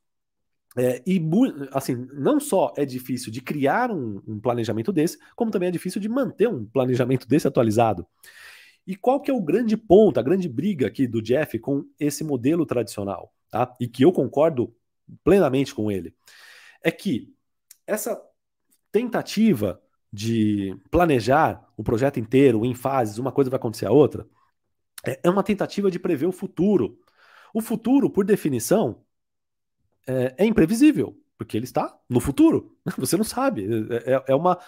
é, 0.77 1.03
e 1.07 1.21
assim, 1.73 2.09
não 2.13 2.41
só 2.41 2.73
é 2.77 2.85
difícil 2.85 3.31
de 3.31 3.41
criar 3.41 3.93
um, 3.93 4.21
um, 4.27 4.41
planejamento 4.41 4.93
desse, 4.93 5.19
como 5.37 5.51
também 5.51 5.69
é 5.69 5.73
difícil 5.73 6.01
de 6.01 6.09
manter 6.09 6.49
um 6.49 6.65
planejamento 6.65 7.29
desse 7.29 7.47
atualizado. 7.47 8.05
E 8.87 8.97
qual 8.97 9.21
que 9.21 9.31
é 9.31 9.35
o 9.35 9.41
grande 9.41 9.77
ponto, 9.77 10.21
a 10.21 10.23
grande 10.23 10.49
briga 10.49 10.87
aqui 10.87 11.07
do 11.07 11.23
Jeff 11.23 11.59
com 11.59 11.85
esse 11.99 12.23
modelo 12.23 12.67
tradicional, 12.67 13.33
tá? 13.51 13.75
E 13.81 13.89
que 13.89 14.05
eu 14.05 14.13
concordo 14.13 14.75
plenamente 15.23 15.75
com 15.75 15.91
ele. 15.91 16.15
É 16.83 16.91
que 16.91 17.35
essa 17.87 18.21
tentativa 18.93 19.81
de 20.13 20.77
planejar 20.91 21.67
o 21.77 21.83
projeto 21.83 22.21
inteiro 22.21 22.65
em 22.65 22.75
fases, 22.75 23.19
uma 23.19 23.33
coisa 23.33 23.51
vai 23.51 23.57
acontecer 23.57 23.87
a 23.87 23.91
outra, 23.91 24.29
é, 25.05 25.21
é 25.25 25.31
uma 25.31 25.43
tentativa 25.43 25.91
de 25.91 25.99
prever 25.99 26.27
o 26.27 26.33
futuro. 26.33 26.99
O 27.53 27.61
futuro, 27.61 28.11
por 28.11 28.25
definição, 28.25 29.05
é, 30.07 30.35
é 30.39 30.47
imprevisível, 30.47 31.19
porque 31.37 31.57
ele 31.57 31.65
está 31.65 31.97
no 32.09 32.21
futuro. 32.21 32.77
Você 32.99 33.17
não 33.17 33.25
sabe. 33.25 33.67
É, 33.91 34.15
é, 34.15 34.25
é 34.29 34.35
uma, 34.35 34.59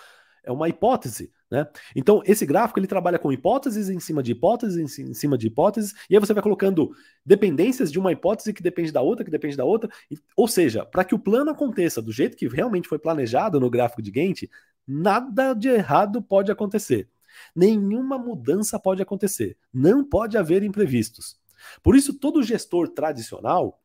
é 0.47 0.53
uma 0.53 0.69
hipótese. 0.69 1.31
Né? 1.51 1.67
Então, 1.95 2.23
esse 2.25 2.47
gráfico 2.47 2.79
ele 2.79 2.87
trabalha 2.87 3.19
com 3.19 3.33
hipóteses 3.33 3.89
em 3.89 4.01
cima 4.01 4.23
de 4.23 4.33
hipóteses, 4.33 4.99
em 4.99 5.13
cima 5.13 5.37
de 5.37 5.49
hipóteses, 5.49 5.93
e 6.09 6.15
aí 6.15 6.21
você 6.21 6.33
vai 6.33 6.43
colocando 6.43 6.93
dependências 7.25 7.93
de 7.93 7.99
uma 7.99 8.13
hipótese 8.13 8.53
que 8.53 8.63
depende 8.63 8.91
da 8.91 9.03
outra, 9.03 9.25
que 9.25 9.31
depende 9.31 9.57
da 9.57 9.65
outra. 9.65 9.91
Ou 10.37 10.49
seja, 10.49 10.87
para 10.87 11.05
que 11.05 11.15
o 11.15 11.19
plano 11.19 11.51
aconteça 11.51 12.01
do 12.01 12.13
jeito 12.13 12.37
que 12.37 12.49
realmente 12.49 12.89
foi 12.89 12.99
planejado 12.99 13.61
no 13.61 13.69
gráfico 13.69 14.01
de 14.01 14.11
Gantt, 14.11 14.49
nada 14.87 15.53
de 15.53 15.69
errado 15.69 16.23
pode 16.23 16.51
acontecer. 16.51 17.09
Nenhuma 17.55 18.17
mudança 18.17 18.79
pode 18.79 19.03
acontecer. 19.03 19.57
Não 19.73 20.03
pode 20.03 20.39
haver 20.39 20.63
imprevistos. 20.63 21.37
Por 21.83 21.97
isso, 21.97 22.15
todo 22.15 22.43
gestor 22.43 22.89
tradicional 22.89 23.81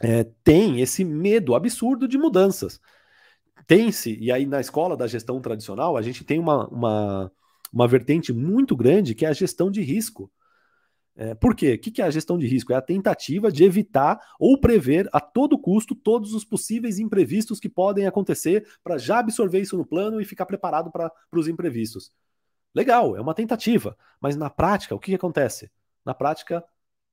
é, 0.00 0.24
tem 0.44 0.80
esse 0.80 1.04
medo 1.04 1.54
absurdo 1.54 2.06
de 2.06 2.18
mudanças 2.18 2.80
tem-se, 3.66 4.16
e 4.20 4.30
aí 4.30 4.46
na 4.46 4.60
escola 4.60 4.96
da 4.96 5.06
gestão 5.06 5.40
tradicional, 5.40 5.96
a 5.96 6.02
gente 6.02 6.24
tem 6.24 6.38
uma, 6.38 6.66
uma, 6.68 7.32
uma 7.72 7.88
vertente 7.88 8.32
muito 8.32 8.76
grande 8.76 9.14
que 9.14 9.26
é 9.26 9.28
a 9.28 9.32
gestão 9.32 9.70
de 9.70 9.82
risco. 9.82 10.30
É, 11.18 11.34
por 11.34 11.54
quê? 11.54 11.74
O 11.74 11.78
que 11.78 12.02
é 12.02 12.04
a 12.04 12.10
gestão 12.10 12.36
de 12.36 12.46
risco? 12.46 12.72
É 12.72 12.76
a 12.76 12.82
tentativa 12.82 13.50
de 13.50 13.64
evitar 13.64 14.20
ou 14.38 14.60
prever 14.60 15.08
a 15.12 15.20
todo 15.20 15.58
custo 15.58 15.94
todos 15.94 16.34
os 16.34 16.44
possíveis 16.44 16.98
imprevistos 16.98 17.58
que 17.58 17.70
podem 17.70 18.06
acontecer 18.06 18.66
para 18.84 18.98
já 18.98 19.18
absorver 19.18 19.60
isso 19.60 19.78
no 19.78 19.86
plano 19.86 20.20
e 20.20 20.26
ficar 20.26 20.44
preparado 20.44 20.90
para 20.90 21.10
os 21.32 21.48
imprevistos. 21.48 22.12
Legal, 22.74 23.16
é 23.16 23.20
uma 23.22 23.32
tentativa, 23.34 23.96
mas 24.20 24.36
na 24.36 24.50
prática, 24.50 24.94
o 24.94 24.98
que, 24.98 25.14
acontece? 25.14 25.70
Na 26.04 26.12
prática, 26.12 26.62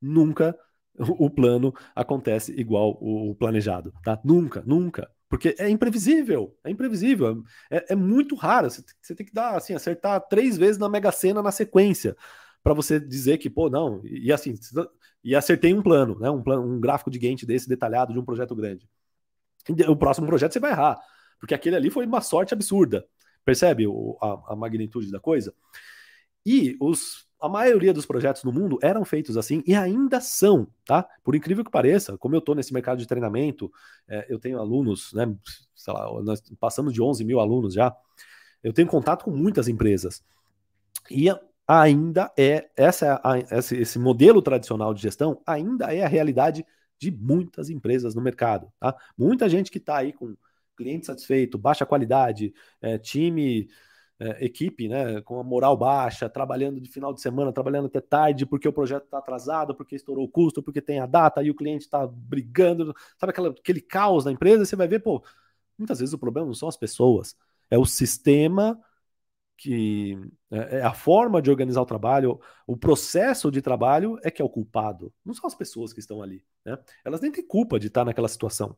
nunca 0.01 0.53
o 0.99 1.29
plano 1.29 1.73
acontece 1.95 2.51
igual 2.59 2.97
o 3.01 3.33
planejado, 3.35 3.93
tá? 4.03 4.19
Nunca, 4.23 4.61
nunca. 4.65 5.09
Porque 5.33 5.55
é 5.57 5.67
imprevisível, 5.67 6.55
é 6.63 6.69
imprevisível, 6.69 7.43
é, 7.67 7.93
é 7.93 7.95
muito 7.95 8.35
raro. 8.35 8.69
Você, 8.69 8.83
você, 9.01 9.15
tem 9.15 9.25
que 9.25 9.33
dar 9.33 9.57
assim, 9.57 9.73
acertar 9.73 10.21
três 10.27 10.55
vezes 10.55 10.77
na 10.77 10.87
Mega 10.87 11.11
Sena 11.11 11.41
na 11.41 11.51
sequência 11.51 12.15
para 12.61 12.71
você 12.71 12.99
dizer 12.99 13.39
que, 13.39 13.49
pô, 13.49 13.67
não, 13.67 13.99
e, 14.05 14.27
e 14.27 14.31
assim, 14.31 14.53
e 15.23 15.35
acertei 15.35 15.73
um 15.73 15.81
plano, 15.81 16.19
né? 16.19 16.29
Um, 16.29 16.43
plano, 16.43 16.61
um 16.61 16.79
gráfico 16.79 17.09
de 17.09 17.17
Gantt 17.17 17.47
desse 17.47 17.67
detalhado 17.67 18.13
de 18.13 18.19
um 18.19 18.23
projeto 18.23 18.55
grande. 18.55 18.87
E 19.67 19.83
o 19.89 19.95
próximo 19.95 20.27
projeto 20.27 20.53
você 20.53 20.59
vai 20.59 20.69
errar, 20.69 20.99
porque 21.39 21.55
aquele 21.55 21.77
ali 21.77 21.89
foi 21.89 22.05
uma 22.05 22.21
sorte 22.21 22.53
absurda. 22.53 23.03
Percebe 23.43 23.87
o, 23.87 24.15
a, 24.21 24.53
a 24.53 24.55
magnitude 24.55 25.09
da 25.09 25.19
coisa? 25.19 25.51
E 26.45 26.77
os 26.79 27.22
a 27.43 27.49
maioria 27.49 27.91
dos 27.91 28.05
projetos 28.05 28.41
no 28.45 28.53
mundo 28.53 28.79
eram 28.81 29.03
feitos 29.03 29.35
assim 29.35 29.61
e 29.67 29.75
ainda 29.75 30.21
são, 30.21 30.65
tá? 30.85 31.05
Por 31.21 31.35
incrível 31.35 31.61
que 31.61 31.69
pareça, 31.69 32.17
como 32.17 32.33
eu 32.35 32.39
estou 32.39 32.55
nesse 32.55 32.73
mercado 32.73 32.99
de 32.99 33.05
treinamento, 33.05 33.69
é, 34.07 34.25
eu 34.29 34.39
tenho 34.39 34.57
alunos, 34.59 35.11
né? 35.11 35.25
Sei 35.75 35.93
lá, 35.93 36.23
nós 36.23 36.41
passamos 36.57 36.93
de 36.93 37.01
11 37.01 37.25
mil 37.25 37.41
alunos 37.41 37.73
já. 37.73 37.93
Eu 38.63 38.71
tenho 38.71 38.87
contato 38.87 39.25
com 39.25 39.31
muitas 39.31 39.67
empresas 39.67 40.23
e 41.11 41.27
ainda 41.67 42.31
é 42.39 42.69
essa, 42.77 43.21
esse, 43.51 43.75
esse 43.75 43.99
modelo 43.99 44.41
tradicional 44.41 44.93
de 44.93 45.01
gestão 45.01 45.41
ainda 45.45 45.93
é 45.93 46.01
a 46.01 46.07
realidade 46.07 46.65
de 46.97 47.11
muitas 47.11 47.69
empresas 47.69 48.15
no 48.15 48.21
mercado, 48.21 48.71
tá? 48.79 48.95
Muita 49.17 49.49
gente 49.49 49.69
que 49.69 49.79
está 49.79 49.97
aí 49.97 50.13
com 50.13 50.33
cliente 50.77 51.07
satisfeito, 51.07 51.57
baixa 51.57 51.85
qualidade, 51.85 52.53
é, 52.81 52.97
time 52.97 53.67
é, 54.23 54.45
equipe, 54.45 54.87
né, 54.87 55.21
com 55.21 55.39
a 55.39 55.43
moral 55.43 55.75
baixa, 55.75 56.29
trabalhando 56.29 56.79
de 56.79 56.89
final 56.89 57.13
de 57.13 57.21
semana, 57.21 57.51
trabalhando 57.51 57.87
até 57.87 57.99
tarde, 57.99 58.45
porque 58.45 58.67
o 58.67 58.73
projeto 58.73 59.03
está 59.03 59.17
atrasado, 59.17 59.75
porque 59.75 59.95
estourou 59.95 60.23
o 60.25 60.29
custo, 60.29 60.63
porque 60.63 60.81
tem 60.81 60.99
a 60.99 61.05
data 61.05 61.43
e 61.43 61.49
o 61.49 61.55
cliente 61.55 61.83
está 61.83 62.07
brigando, 62.07 62.95
sabe 63.17 63.31
aquela, 63.31 63.49
aquele 63.49 63.81
caos 63.81 64.23
na 64.23 64.31
empresa? 64.31 64.65
Você 64.65 64.75
vai 64.77 64.87
ver, 64.87 64.99
pô, 64.99 65.21
muitas 65.77 65.99
vezes 65.99 66.13
o 66.13 66.17
problema 66.17 66.47
não 66.47 66.53
são 66.53 66.69
as 66.69 66.77
pessoas, 66.77 67.35
é 67.69 67.77
o 67.77 67.85
sistema 67.85 68.79
que 69.57 70.17
é, 70.51 70.79
é 70.79 70.81
a 70.83 70.93
forma 70.93 71.41
de 71.41 71.49
organizar 71.49 71.81
o 71.81 71.85
trabalho, 71.85 72.39
o 72.65 72.77
processo 72.77 73.51
de 73.51 73.61
trabalho 73.61 74.17
é 74.23 74.31
que 74.31 74.41
é 74.41 74.45
o 74.45 74.49
culpado, 74.49 75.13
não 75.25 75.33
são 75.33 75.47
as 75.47 75.55
pessoas 75.55 75.91
que 75.91 75.99
estão 75.99 76.21
ali, 76.21 76.45
né? 76.65 76.77
Elas 77.03 77.21
nem 77.21 77.31
têm 77.31 77.45
culpa 77.45 77.79
de 77.79 77.87
estar 77.87 78.05
naquela 78.05 78.27
situação. 78.29 78.77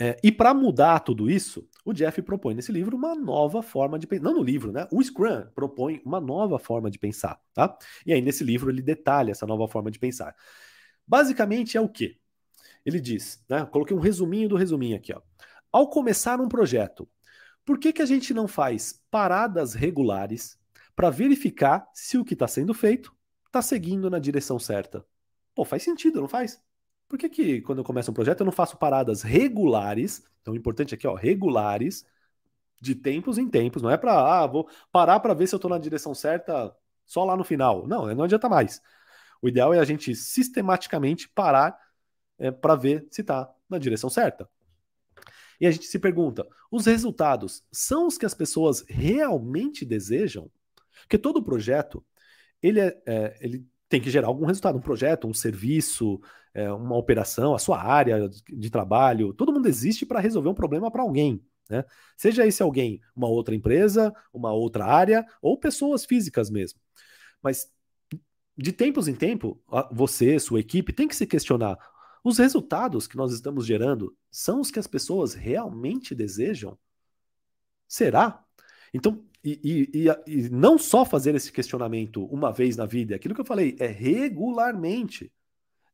É, 0.00 0.16
e 0.22 0.30
para 0.30 0.54
mudar 0.54 1.00
tudo 1.00 1.28
isso, 1.28 1.68
o 1.88 1.94
Jeff 1.94 2.20
propõe 2.20 2.54
nesse 2.54 2.70
livro 2.70 2.94
uma 2.94 3.14
nova 3.14 3.62
forma 3.62 3.98
de 3.98 4.06
pensar. 4.06 4.22
Não 4.22 4.34
no 4.34 4.42
livro, 4.42 4.70
né? 4.70 4.86
O 4.92 5.02
Scrum 5.02 5.46
propõe 5.54 6.02
uma 6.04 6.20
nova 6.20 6.58
forma 6.58 6.90
de 6.90 6.98
pensar, 6.98 7.40
tá? 7.54 7.78
E 8.04 8.12
aí 8.12 8.20
nesse 8.20 8.44
livro 8.44 8.70
ele 8.70 8.82
detalha 8.82 9.30
essa 9.30 9.46
nova 9.46 9.66
forma 9.66 9.90
de 9.90 9.98
pensar. 9.98 10.36
Basicamente 11.06 11.78
é 11.78 11.80
o 11.80 11.88
quê? 11.88 12.18
Ele 12.84 13.00
diz, 13.00 13.42
né? 13.48 13.64
Coloquei 13.64 13.96
um 13.96 14.00
resuminho 14.00 14.50
do 14.50 14.56
resuminho 14.56 14.96
aqui, 14.96 15.14
ó. 15.14 15.22
Ao 15.72 15.88
começar 15.88 16.42
um 16.42 16.48
projeto, 16.48 17.08
por 17.64 17.78
que, 17.78 17.90
que 17.90 18.02
a 18.02 18.06
gente 18.06 18.34
não 18.34 18.46
faz 18.46 19.02
paradas 19.10 19.72
regulares 19.72 20.58
para 20.94 21.08
verificar 21.08 21.88
se 21.94 22.18
o 22.18 22.24
que 22.24 22.34
está 22.34 22.46
sendo 22.46 22.74
feito 22.74 23.16
está 23.46 23.62
seguindo 23.62 24.10
na 24.10 24.18
direção 24.18 24.58
certa? 24.58 25.02
Pô, 25.54 25.64
faz 25.64 25.82
sentido, 25.82 26.20
não 26.20 26.28
faz? 26.28 26.62
Por 27.08 27.18
que, 27.18 27.28
que 27.28 27.60
quando 27.62 27.78
eu 27.78 27.84
começo 27.84 28.10
um 28.10 28.14
projeto 28.14 28.40
eu 28.40 28.44
não 28.44 28.52
faço 28.52 28.76
paradas 28.76 29.22
regulares? 29.22 30.22
Então, 30.42 30.54
o 30.54 30.56
importante 30.56 30.94
aqui, 30.94 31.06
ó, 31.06 31.14
regulares, 31.14 32.06
de 32.80 32.94
tempos 32.94 33.38
em 33.38 33.48
tempos. 33.48 33.82
Não 33.82 33.90
é 33.90 33.96
para, 33.96 34.42
ah, 34.42 34.46
vou 34.46 34.68
parar 34.92 35.20
para 35.20 35.34
ver 35.34 35.46
se 35.46 35.54
eu 35.54 35.58
estou 35.58 35.70
na 35.70 35.78
direção 35.78 36.14
certa 36.14 36.74
só 37.06 37.24
lá 37.24 37.36
no 37.36 37.44
final. 37.44 37.86
Não, 37.86 38.14
não 38.14 38.24
adianta 38.24 38.48
mais. 38.48 38.82
O 39.40 39.48
ideal 39.48 39.72
é 39.72 39.78
a 39.78 39.84
gente 39.84 40.14
sistematicamente 40.14 41.28
parar 41.28 41.78
é, 42.38 42.50
para 42.50 42.74
ver 42.74 43.06
se 43.10 43.20
está 43.22 43.52
na 43.68 43.78
direção 43.78 44.10
certa. 44.10 44.48
E 45.60 45.66
a 45.66 45.70
gente 45.70 45.86
se 45.86 45.98
pergunta: 45.98 46.46
os 46.70 46.86
resultados 46.86 47.64
são 47.72 48.06
os 48.06 48.18
que 48.18 48.26
as 48.26 48.34
pessoas 48.34 48.84
realmente 48.88 49.84
desejam? 49.84 50.50
Porque 51.02 51.18
todo 51.18 51.42
projeto 51.42 52.04
ele, 52.62 52.80
é, 52.80 53.02
é 53.06 53.38
ele 53.40 53.66
tem 53.88 54.00
que 54.00 54.10
gerar 54.10 54.28
algum 54.28 54.46
resultado, 54.46 54.76
um 54.76 54.82
projeto, 54.82 55.26
um 55.26 55.34
serviço, 55.34 56.20
é, 56.52 56.70
uma 56.72 56.96
operação, 56.96 57.54
a 57.54 57.58
sua 57.58 57.82
área 57.82 58.28
de 58.28 58.70
trabalho. 58.70 59.32
Todo 59.32 59.52
mundo 59.52 59.66
existe 59.66 60.04
para 60.04 60.20
resolver 60.20 60.48
um 60.48 60.54
problema 60.54 60.90
para 60.90 61.02
alguém. 61.02 61.42
Né? 61.68 61.84
Seja 62.16 62.46
esse 62.46 62.62
alguém 62.62 63.00
uma 63.14 63.28
outra 63.28 63.54
empresa, 63.54 64.14
uma 64.32 64.52
outra 64.52 64.84
área, 64.84 65.26
ou 65.40 65.58
pessoas 65.58 66.04
físicas 66.04 66.50
mesmo. 66.50 66.80
Mas 67.42 67.70
de 68.56 68.72
tempos 68.72 69.06
em 69.06 69.14
tempo, 69.14 69.62
você, 69.92 70.38
sua 70.38 70.60
equipe, 70.60 70.92
tem 70.92 71.06
que 71.06 71.14
se 71.14 71.26
questionar: 71.26 71.78
os 72.24 72.38
resultados 72.38 73.06
que 73.06 73.16
nós 73.16 73.32
estamos 73.32 73.64
gerando 73.64 74.14
são 74.30 74.60
os 74.60 74.70
que 74.70 74.78
as 74.78 74.86
pessoas 74.86 75.34
realmente 75.34 76.14
desejam? 76.14 76.76
Será? 77.86 78.44
Então, 78.92 79.24
e, 79.44 79.88
e, 79.92 80.08
e, 80.26 80.48
não 80.50 80.76
só 80.78 81.04
fazer 81.04 81.34
esse 81.34 81.52
questionamento 81.52 82.24
uma 82.26 82.52
vez 82.52 82.76
na 82.76 82.86
vida, 82.86 83.14
é 83.14 83.16
aquilo 83.16 83.34
que 83.34 83.40
eu 83.40 83.46
falei, 83.46 83.76
é 83.78 83.86
regularmente, 83.86 85.32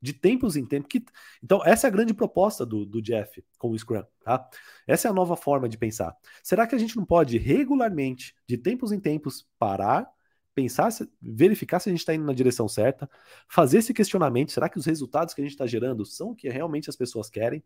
de 0.00 0.12
tempos 0.12 0.56
em 0.56 0.66
tempos. 0.66 0.88
Que, 0.88 1.04
então, 1.42 1.62
essa 1.64 1.86
é 1.86 1.88
a 1.88 1.92
grande 1.92 2.12
proposta 2.12 2.64
do, 2.66 2.84
do 2.84 3.00
Jeff 3.00 3.42
com 3.58 3.70
o 3.70 3.78
Scrum, 3.78 4.04
tá? 4.22 4.48
Essa 4.86 5.08
é 5.08 5.10
a 5.10 5.14
nova 5.14 5.36
forma 5.36 5.68
de 5.68 5.78
pensar. 5.78 6.14
Será 6.42 6.66
que 6.66 6.74
a 6.74 6.78
gente 6.78 6.96
não 6.96 7.04
pode 7.04 7.38
regularmente, 7.38 8.34
de 8.46 8.58
tempos 8.58 8.92
em 8.92 9.00
tempos, 9.00 9.46
parar, 9.58 10.06
pensar, 10.54 10.90
verificar 11.20 11.80
se 11.80 11.88
a 11.88 11.92
gente 11.92 12.00
está 12.00 12.14
indo 12.14 12.24
na 12.24 12.32
direção 12.32 12.68
certa, 12.68 13.08
fazer 13.48 13.78
esse 13.78 13.94
questionamento: 13.94 14.52
será 14.52 14.68
que 14.68 14.78
os 14.78 14.86
resultados 14.86 15.34
que 15.34 15.40
a 15.40 15.44
gente 15.44 15.52
está 15.52 15.66
gerando 15.66 16.04
são 16.04 16.30
o 16.30 16.34
que 16.34 16.48
realmente 16.48 16.90
as 16.90 16.96
pessoas 16.96 17.30
querem? 17.30 17.62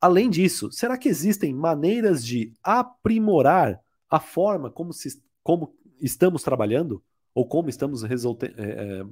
Além 0.00 0.30
disso, 0.30 0.70
será 0.70 0.96
que 0.96 1.08
existem 1.08 1.52
maneiras 1.52 2.24
de 2.24 2.52
aprimorar 2.62 3.80
a 4.08 4.20
forma 4.20 4.70
como, 4.70 4.92
se, 4.92 5.22
como 5.42 5.76
estamos 6.00 6.42
trabalhando, 6.42 7.02
ou 7.34 7.46
como 7.46 7.68
estamos 7.68 8.02
é, 8.04 8.08
é, 8.08 9.04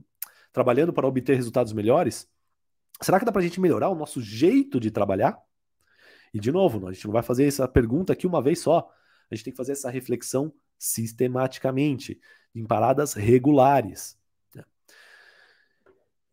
trabalhando 0.53 0.93
para 0.93 1.07
obter 1.07 1.37
resultados 1.37 1.73
melhores, 1.73 2.29
será 3.01 3.19
que 3.19 3.25
dá 3.25 3.33
para 3.33 3.41
a 3.41 3.45
gente 3.45 3.61
melhorar 3.61 3.89
o 3.89 3.95
nosso 3.95 4.21
jeito 4.21 4.81
de 4.81 4.91
trabalhar? 4.91 5.39
E, 6.33 6.41
de 6.41 6.51
novo, 6.51 6.87
a 6.89 6.93
gente 6.93 7.07
não 7.07 7.13
vai 7.13 7.23
fazer 7.23 7.47
essa 7.47 7.67
pergunta 7.69 8.13
aqui 8.13 8.27
uma 8.27 8.43
vez 8.43 8.59
só. 8.61 8.91
A 9.31 9.35
gente 9.35 9.45
tem 9.45 9.53
que 9.53 9.57
fazer 9.57 9.73
essa 9.73 9.91
reflexão 9.91 10.53
sistematicamente, 10.79 12.21
em 12.55 12.65
paradas 12.65 13.15
regulares. 13.15 14.19
Né? 14.55 14.65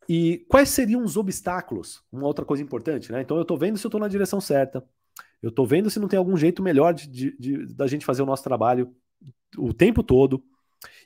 E 0.07 0.45
quais 0.49 0.69
seriam 0.69 1.03
os 1.03 1.15
obstáculos? 1.15 2.03
Uma 2.11 2.27
outra 2.27 2.45
coisa 2.45 2.63
importante, 2.63 3.11
né? 3.11 3.21
Então 3.21 3.37
eu 3.37 3.43
estou 3.43 3.57
vendo 3.57 3.77
se 3.77 3.85
eu 3.85 3.89
estou 3.89 4.01
na 4.01 4.07
direção 4.07 4.41
certa. 4.41 4.85
Eu 5.43 5.49
estou 5.49 5.67
vendo 5.67 5.89
se 5.89 5.99
não 5.99 6.07
tem 6.07 6.17
algum 6.17 6.37
jeito 6.37 6.63
melhor 6.63 6.93
de, 6.93 7.07
de, 7.09 7.37
de, 7.37 7.75
da 7.75 7.85
gente 7.85 8.05
fazer 8.05 8.23
o 8.23 8.25
nosso 8.25 8.43
trabalho 8.43 8.95
o 9.57 9.73
tempo 9.73 10.01
todo. 10.01 10.41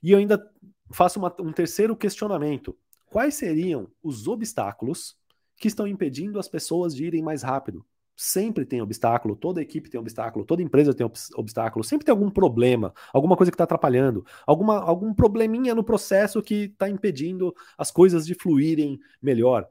E 0.02 0.12
eu 0.12 0.20
ainda 0.20 0.48
faço 0.92 1.18
uma, 1.18 1.36
um 1.40 1.52
terceiro 1.52 1.96
questionamento. 1.96 2.78
Quais 3.08 3.34
seriam 3.34 3.90
os 4.04 4.28
obstáculos 4.28 5.18
que 5.58 5.68
estão 5.68 5.88
impedindo 5.88 6.38
as 6.38 6.48
pessoas 6.48 6.96
de 6.96 7.04
irem 7.04 7.24
mais 7.24 7.42
rápido? 7.42 7.84
Sempre 8.16 8.64
tem 8.64 8.82
obstáculo, 8.82 9.36
toda 9.36 9.62
equipe 9.62 9.90
tem 9.90 10.00
obstáculo, 10.00 10.46
toda 10.46 10.62
empresa 10.62 10.94
tem 10.94 11.06
obstáculo, 11.36 11.84
sempre 11.84 12.06
tem 12.06 12.12
algum 12.12 12.30
problema, 12.30 12.94
alguma 13.14 13.36
coisa 13.36 13.52
que 13.52 13.56
está 13.56 13.64
atrapalhando, 13.64 14.26
alguma, 14.46 14.80
algum 14.80 15.14
probleminha 15.14 15.76
no 15.76 15.84
processo 15.84 16.42
que 16.42 16.66
está 16.66 16.90
impedindo 16.90 17.54
as 17.78 17.92
coisas 17.92 18.26
de 18.26 18.36
fluírem 18.36 19.00
melhor. 19.22 19.68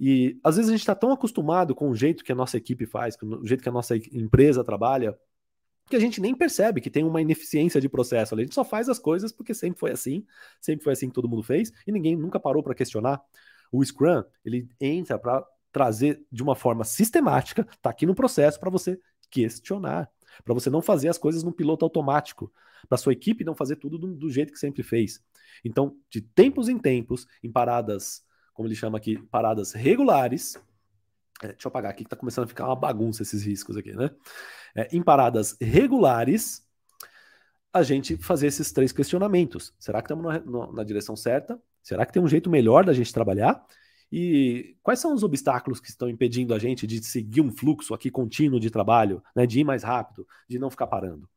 E 0.00 0.38
às 0.44 0.56
vezes 0.56 0.68
a 0.68 0.72
gente 0.72 0.82
está 0.82 0.94
tão 0.94 1.10
acostumado 1.10 1.74
com 1.74 1.90
o 1.90 1.94
jeito 1.94 2.22
que 2.22 2.30
a 2.30 2.34
nossa 2.34 2.56
equipe 2.56 2.86
faz, 2.86 3.16
com 3.16 3.26
o 3.26 3.46
jeito 3.46 3.62
que 3.62 3.68
a 3.68 3.72
nossa 3.72 3.96
empresa 3.96 4.62
trabalha, 4.62 5.18
que 5.88 5.96
a 5.96 6.00
gente 6.00 6.20
nem 6.20 6.34
percebe 6.34 6.80
que 6.80 6.90
tem 6.90 7.02
uma 7.02 7.20
ineficiência 7.20 7.80
de 7.80 7.88
processo. 7.88 8.34
A 8.34 8.38
gente 8.38 8.54
só 8.54 8.64
faz 8.64 8.88
as 8.88 8.98
coisas 8.98 9.32
porque 9.32 9.52
sempre 9.52 9.80
foi 9.80 9.90
assim, 9.90 10.24
sempre 10.60 10.84
foi 10.84 10.92
assim 10.92 11.08
que 11.08 11.14
todo 11.14 11.28
mundo 11.28 11.42
fez, 11.42 11.72
e 11.86 11.90
ninguém 11.90 12.14
nunca 12.16 12.38
parou 12.38 12.62
para 12.62 12.74
questionar. 12.74 13.20
O 13.72 13.84
Scrum, 13.84 14.22
ele 14.44 14.68
entra 14.80 15.18
para 15.18 15.44
trazer 15.72 16.24
de 16.30 16.42
uma 16.42 16.54
forma 16.54 16.84
sistemática, 16.84 17.66
tá 17.82 17.90
aqui 17.90 18.06
no 18.06 18.14
processo 18.14 18.60
para 18.60 18.70
você 18.70 19.00
questionar, 19.30 20.08
para 20.44 20.54
você 20.54 20.70
não 20.70 20.80
fazer 20.80 21.08
as 21.08 21.18
coisas 21.18 21.42
no 21.42 21.52
piloto 21.52 21.84
automático, 21.84 22.52
para 22.88 22.98
sua 22.98 23.12
equipe 23.12 23.44
não 23.44 23.54
fazer 23.54 23.76
tudo 23.76 23.98
do, 23.98 24.14
do 24.14 24.30
jeito 24.30 24.52
que 24.52 24.58
sempre 24.58 24.82
fez. 24.82 25.20
Então, 25.64 25.96
de 26.08 26.20
tempos 26.20 26.68
em 26.68 26.78
tempos, 26.78 27.26
em 27.42 27.50
paradas 27.50 28.22
como 28.58 28.66
ele 28.66 28.74
chama 28.74 28.98
aqui, 28.98 29.16
paradas 29.30 29.72
regulares. 29.72 30.60
É, 31.40 31.52
deixa 31.52 31.68
eu 31.68 31.68
apagar 31.68 31.92
aqui 31.92 32.02
que 32.02 32.08
está 32.08 32.16
começando 32.16 32.46
a 32.46 32.48
ficar 32.48 32.66
uma 32.66 32.74
bagunça 32.74 33.22
esses 33.22 33.44
riscos 33.44 33.76
aqui, 33.76 33.92
né? 33.92 34.10
É, 34.74 34.88
em 34.90 35.00
paradas 35.00 35.56
regulares, 35.60 36.66
a 37.72 37.84
gente 37.84 38.16
fazer 38.16 38.48
esses 38.48 38.72
três 38.72 38.90
questionamentos. 38.90 39.72
Será 39.78 40.02
que 40.02 40.06
estamos 40.12 40.24
na, 40.24 40.72
na 40.72 40.82
direção 40.82 41.14
certa? 41.14 41.56
Será 41.84 42.04
que 42.04 42.12
tem 42.12 42.20
um 42.20 42.26
jeito 42.26 42.50
melhor 42.50 42.84
da 42.84 42.92
gente 42.92 43.14
trabalhar? 43.14 43.64
E 44.10 44.76
quais 44.82 44.98
são 44.98 45.14
os 45.14 45.22
obstáculos 45.22 45.78
que 45.78 45.88
estão 45.88 46.08
impedindo 46.08 46.52
a 46.52 46.58
gente 46.58 46.84
de 46.84 47.00
seguir 47.04 47.40
um 47.40 47.52
fluxo 47.52 47.94
aqui 47.94 48.10
contínuo 48.10 48.58
de 48.58 48.72
trabalho, 48.72 49.22
né, 49.36 49.46
de 49.46 49.60
ir 49.60 49.64
mais 49.64 49.84
rápido, 49.84 50.26
de 50.48 50.58
não 50.58 50.68
ficar 50.68 50.88
parando? 50.88 51.30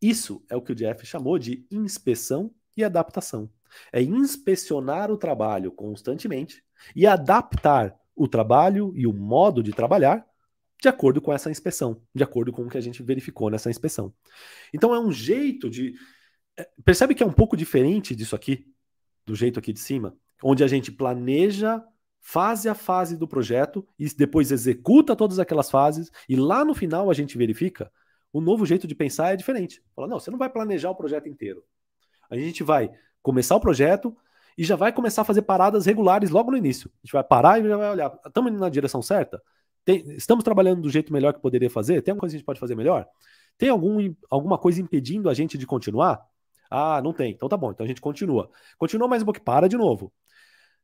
Isso 0.00 0.40
é 0.48 0.54
o 0.54 0.62
que 0.62 0.70
o 0.70 0.76
Jeff 0.76 1.04
chamou 1.04 1.36
de 1.36 1.66
inspeção 1.68 2.54
e 2.76 2.84
adaptação. 2.84 3.50
É 3.92 4.02
inspecionar 4.02 5.10
o 5.10 5.16
trabalho 5.16 5.72
constantemente 5.72 6.62
e 6.94 7.06
adaptar 7.06 7.94
o 8.14 8.26
trabalho 8.26 8.92
e 8.96 9.06
o 9.06 9.12
modo 9.12 9.62
de 9.62 9.72
trabalhar 9.72 10.26
de 10.80 10.88
acordo 10.88 11.20
com 11.20 11.32
essa 11.32 11.50
inspeção, 11.50 12.02
de 12.14 12.22
acordo 12.22 12.52
com 12.52 12.62
o 12.62 12.68
que 12.68 12.78
a 12.78 12.80
gente 12.80 13.02
verificou 13.02 13.50
nessa 13.50 13.70
inspeção. 13.70 14.12
Então 14.72 14.94
é 14.94 15.00
um 15.00 15.10
jeito 15.10 15.70
de. 15.70 15.94
É, 16.56 16.68
percebe 16.84 17.14
que 17.14 17.22
é 17.22 17.26
um 17.26 17.32
pouco 17.32 17.56
diferente 17.56 18.14
disso 18.14 18.36
aqui, 18.36 18.66
do 19.24 19.34
jeito 19.34 19.58
aqui 19.58 19.72
de 19.72 19.80
cima, 19.80 20.16
onde 20.42 20.62
a 20.62 20.66
gente 20.66 20.92
planeja 20.92 21.82
fase 22.20 22.68
a 22.68 22.74
fase 22.74 23.16
do 23.16 23.28
projeto 23.28 23.86
e 23.98 24.08
depois 24.14 24.50
executa 24.50 25.14
todas 25.14 25.38
aquelas 25.38 25.70
fases 25.70 26.10
e 26.28 26.34
lá 26.34 26.64
no 26.64 26.74
final 26.74 27.08
a 27.10 27.14
gente 27.14 27.38
verifica. 27.38 27.90
O 28.32 28.40
novo 28.40 28.66
jeito 28.66 28.86
de 28.86 28.94
pensar 28.94 29.32
é 29.32 29.36
diferente. 29.36 29.82
Fala, 29.94 30.08
não, 30.08 30.18
você 30.18 30.30
não 30.30 30.38
vai 30.38 30.50
planejar 30.50 30.90
o 30.90 30.94
projeto 30.94 31.28
inteiro. 31.28 31.64
A 32.28 32.36
gente 32.36 32.62
vai 32.62 32.90
começar 33.26 33.56
o 33.56 33.60
projeto 33.60 34.16
e 34.56 34.62
já 34.62 34.76
vai 34.76 34.92
começar 34.92 35.22
a 35.22 35.24
fazer 35.24 35.42
paradas 35.42 35.84
regulares 35.84 36.30
logo 36.30 36.52
no 36.52 36.56
início. 36.56 36.88
A 36.94 36.98
gente 37.04 37.12
vai 37.12 37.24
parar 37.24 37.58
e 37.58 37.68
já 37.68 37.76
vai 37.76 37.90
olhar. 37.90 38.20
Estamos 38.24 38.52
indo 38.52 38.60
na 38.60 38.68
direção 38.68 39.02
certa? 39.02 39.42
Tem, 39.84 40.08
estamos 40.12 40.44
trabalhando 40.44 40.82
do 40.82 40.88
jeito 40.88 41.12
melhor 41.12 41.34
que 41.34 41.40
poderia 41.40 41.68
fazer? 41.68 42.00
Tem 42.02 42.12
alguma 42.12 42.20
coisa 42.20 42.32
que 42.32 42.36
a 42.36 42.38
gente 42.38 42.46
pode 42.46 42.60
fazer 42.60 42.76
melhor? 42.76 43.04
Tem 43.58 43.68
algum, 43.68 44.14
alguma 44.30 44.56
coisa 44.56 44.80
impedindo 44.80 45.28
a 45.28 45.34
gente 45.34 45.58
de 45.58 45.66
continuar? 45.66 46.24
Ah, 46.70 47.02
não 47.02 47.12
tem. 47.12 47.32
Então 47.32 47.48
tá 47.48 47.56
bom. 47.56 47.72
Então 47.72 47.84
a 47.84 47.88
gente 47.88 48.00
continua. 48.00 48.48
Continua 48.78 49.08
mais 49.08 49.22
um 49.22 49.24
pouco, 49.24 49.40
para 49.40 49.68
de 49.68 49.76
novo. 49.76 50.12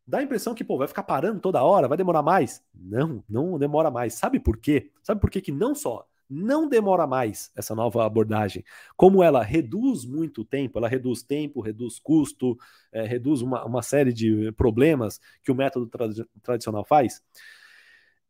Dá 0.05 0.19
a 0.19 0.23
impressão 0.25 0.53
que, 0.53 0.65
pô, 0.65 0.77
vai 0.77 0.89
ficar 0.89 1.05
parando 1.05 1.39
toda 1.39 1.63
hora, 1.63 1.87
vai 1.87 1.97
demorar 1.97 2.23
mais. 2.23 2.61
Não, 2.75 3.23
não 3.29 3.57
demora 3.57 3.89
mais. 3.89 4.15
Sabe 4.15 4.41
por 4.41 4.57
quê? 4.57 4.91
Sabe 5.01 5.21
por 5.21 5.31
quê 5.31 5.41
que 5.41 5.53
não 5.53 5.77
só 5.77 6.05
não 6.33 6.67
demora 6.67 7.07
mais 7.07 7.53
essa 7.55 7.75
nova 7.75 8.07
abordagem. 8.07 8.65
Como 8.97 9.23
ela 9.23 9.43
reduz 9.43 10.07
muito 10.07 10.45
tempo, 10.45 10.79
ela 10.79 10.89
reduz 10.89 11.23
tempo, 11.23 11.61
reduz 11.61 11.99
custo, 11.99 12.57
é, 12.91 13.03
reduz 13.03 13.43
uma, 13.43 13.65
uma, 13.65 13.83
série 13.83 14.13
de 14.13 14.51
problemas 14.53 15.21
que 15.43 15.53
o 15.53 15.55
método 15.55 15.87
tra 15.87 16.09
tradicional 16.43 16.85
faz, 16.85 17.23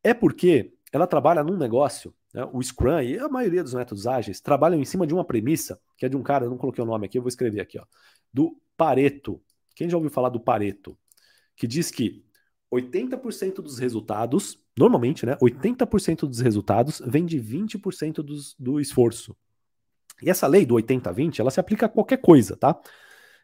é 0.03 0.13
porque 0.13 0.75
ela 0.93 1.07
trabalha 1.07 1.45
num 1.45 1.57
negócio, 1.57 2.13
né, 2.35 2.45
o 2.53 2.61
Scrum 2.61 3.01
e 3.01 3.19
a 3.19 3.29
maioria 3.29 3.63
dos 3.63 3.75
métodos 3.75 4.07
ágeis 4.07 4.41
trabalham 4.41 4.81
em 4.81 4.85
cima 4.85 5.07
de 5.07 5.15
uma 5.15 5.25
premissa, 5.25 5.81
que 5.97 6.05
é 6.05 6.09
de 6.09 6.17
um 6.17 6.23
cara, 6.23 6.49
não 6.49 6.59
coloquei 6.59 6.83
o 6.83 6.87
nome 6.87 7.07
aqui, 7.07 7.19
eu 7.19 7.23
vou 7.23 7.29
escrever 7.29 7.61
aqui, 7.61 7.79
ó, 7.79 7.85
do 8.33 8.59
Pareto. 8.77 9.41
Quem 9.75 9.89
já 9.89 9.97
ouviu 9.97 10.11
falar 10.11 10.29
do 10.29 10.41
Pareto? 10.41 10.99
Que 11.55 11.67
diz 11.67 11.91
que 11.91 12.25
80% 12.73 13.57
dos 13.57 13.79
resultados, 13.79 14.59
normalmente, 14.77 15.27
né? 15.27 15.37
80% 15.37 16.27
dos 16.27 16.41
resultados 16.41 17.03
vem 17.05 17.27
de 17.27 17.39
20% 17.39 18.23
dos, 18.23 18.57
do 18.59 18.81
esforço. 18.81 19.37
E 20.23 20.31
essa 20.31 20.47
lei 20.47 20.65
do 20.65 20.75
80-20, 20.77 21.41
ela 21.41 21.51
se 21.51 21.61
aplica 21.61 21.87
a 21.87 21.89
qualquer 21.89 22.19
coisa, 22.19 22.57
tá? 22.57 22.81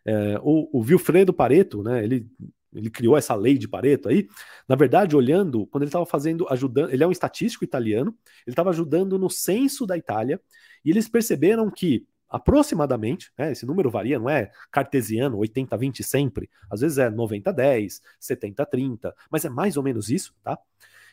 É, 0.05 0.39
o, 0.43 0.81
o 0.81 1.33
Pareto, 1.35 1.83
né? 1.83 2.03
Ele, 2.03 2.27
ele 2.75 2.89
criou 2.89 3.17
essa 3.17 3.35
lei 3.35 3.59
de 3.59 3.69
Pareto 3.69 4.09
aí. 4.09 4.29
Na 4.67 4.77
verdade, 4.77 5.15
olhando, 5.15 5.67
quando 5.67 5.83
ele 5.83 5.89
estava 5.89 6.07
fazendo, 6.07 6.47
ajudando, 6.49 6.91
ele 6.91 7.05
é 7.05 7.07
um 7.07 7.13
estatístico 7.13 7.65
italiano, 7.65 8.17
ele 8.47 8.53
estava 8.53 8.71
ajudando 8.71 9.19
no 9.19 9.29
censo 9.29 9.87
da 9.87 9.97
Itália, 9.97 10.41
e 10.85 10.91
eles 10.91 11.09
perceberam 11.09 11.71
que 11.71 12.07
aproximadamente, 12.29 13.33
né, 13.39 13.53
esse 13.53 13.65
número 13.65 13.91
varia, 13.91 14.19
não 14.19 14.29
é 14.29 14.51
cartesiano, 14.71 15.39
80-20 15.39 16.03
sempre, 16.03 16.51
às 16.71 16.81
vezes 16.81 16.99
é 16.99 17.11
90-10, 17.11 18.01
70-30, 18.21 19.13
mas 19.31 19.45
é 19.45 19.49
mais 19.49 19.77
ou 19.77 19.83
menos 19.83 20.11
isso, 20.11 20.35
tá? 20.43 20.59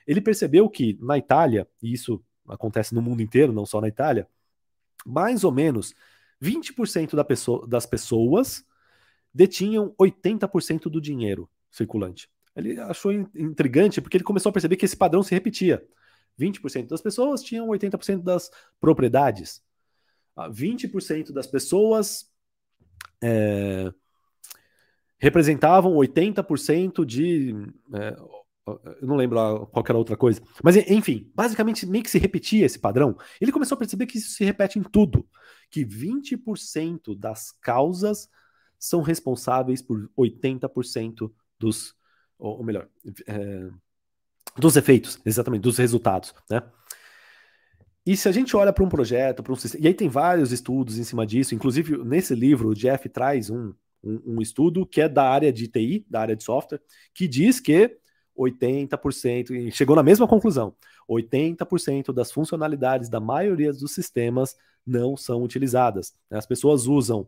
Ele 0.06 0.22
percebeu 0.22 0.70
que 0.70 0.98
na 1.02 1.18
Itália, 1.18 1.68
e 1.82 1.94
isso 1.94 2.24
acontece 2.48 2.94
no 2.94 3.02
mundo 3.02 3.22
inteiro, 3.22 3.52
não 3.52 3.66
só 3.66 3.82
na 3.82 3.88
Itália, 3.88 4.28
mais 5.06 5.44
ou 5.44 5.52
menos 5.52 5.96
20% 6.42 7.16
da 7.16 7.24
pessoa, 7.24 7.68
das 7.68 7.86
pessoas 7.86 8.66
detinham 9.34 9.94
80% 10.00 10.84
do 10.90 11.02
dinheiro 11.02 11.50
circulante. 11.72 12.30
Ele 12.56 12.80
achou 12.80 13.12
intrigante 13.12 14.00
porque 14.00 14.18
ele 14.18 14.24
começou 14.24 14.50
a 14.50 14.54
perceber 14.54 14.78
que 14.78 14.86
esse 14.86 14.96
padrão 14.96 15.22
se 15.22 15.34
repetia. 15.34 15.86
20% 16.40 16.88
das 16.88 17.02
pessoas 17.02 17.42
tinham 17.42 17.68
80% 17.68 18.24
das 18.24 18.50
propriedades. 18.80 19.62
20% 20.38 21.32
das 21.32 21.48
pessoas 21.48 22.32
é, 23.24 23.92
representavam 25.18 25.94
80% 25.94 27.06
de. 27.06 27.56
É, 27.94 28.16
eu 29.02 29.08
não 29.08 29.16
lembro 29.16 29.68
qualquer 29.68 29.96
outra 29.96 30.18
coisa. 30.18 30.42
Mas, 30.64 30.76
enfim, 30.76 31.32
basicamente 31.36 31.86
meio 31.86 32.04
que 32.04 32.10
se 32.10 32.18
repetia 32.18 32.66
esse 32.66 32.80
padrão. 32.80 33.16
Ele 33.40 33.52
começou 33.52 33.76
a 33.76 33.80
perceber 33.80 34.08
que 34.08 34.18
isso 34.18 34.32
se 34.32 34.44
repete 34.44 34.80
em 34.80 34.84
tudo. 34.84 35.28
Que 35.70 35.86
20% 35.86 37.18
das 37.18 37.52
causas 37.52 38.28
são 38.80 39.02
responsáveis 39.02 39.82
por 39.82 40.10
80% 40.18 41.32
dos. 41.60 41.96
Ou, 42.38 42.64
melhor, 42.64 42.90
é, 43.28 43.70
dos 44.58 44.76
efeitos, 44.76 45.20
exatamente, 45.26 45.62
dos 45.62 45.78
resultados, 45.78 46.34
né? 46.50 46.62
E 48.06 48.16
se 48.16 48.30
a 48.30 48.32
gente 48.32 48.56
olha 48.56 48.72
para 48.72 48.84
um 48.84 48.90
projeto, 48.90 49.42
para 49.42 49.52
um 49.52 49.56
sistema, 49.56 49.84
e 49.84 49.88
aí 49.88 49.94
tem 49.94 50.08
vários 50.08 50.52
estudos 50.52 51.00
em 51.00 51.04
cima 51.04 51.26
disso, 51.26 51.56
inclusive 51.56 51.98
nesse 52.04 52.36
livro 52.36 52.70
o 52.70 52.76
Jeff 52.76 53.10
traz 53.10 53.50
um, 53.50 53.74
um, 54.04 54.36
um 54.36 54.42
estudo 54.42 54.86
que 54.86 55.02
é 55.02 55.10
da 55.10 55.28
área 55.28 55.52
de 55.52 55.68
TI, 55.68 56.06
da 56.10 56.22
área 56.22 56.36
de 56.36 56.44
software, 56.44 56.82
que 57.14 57.28
diz 57.28 57.60
que 57.60 57.98
80%, 58.38 59.72
chegou 59.72 59.96
na 59.96 60.04
mesma 60.04 60.28
conclusão, 60.28 60.76
80% 61.10 62.14
das 62.14 62.32
funcionalidades 62.32 63.10
da 63.10 63.20
maioria 63.20 63.72
dos 63.72 63.94
sistemas 63.94 64.56
não 64.86 65.18
são 65.18 65.42
utilizadas. 65.42 66.14
As 66.30 66.46
pessoas 66.46 66.86
usam 66.86 67.28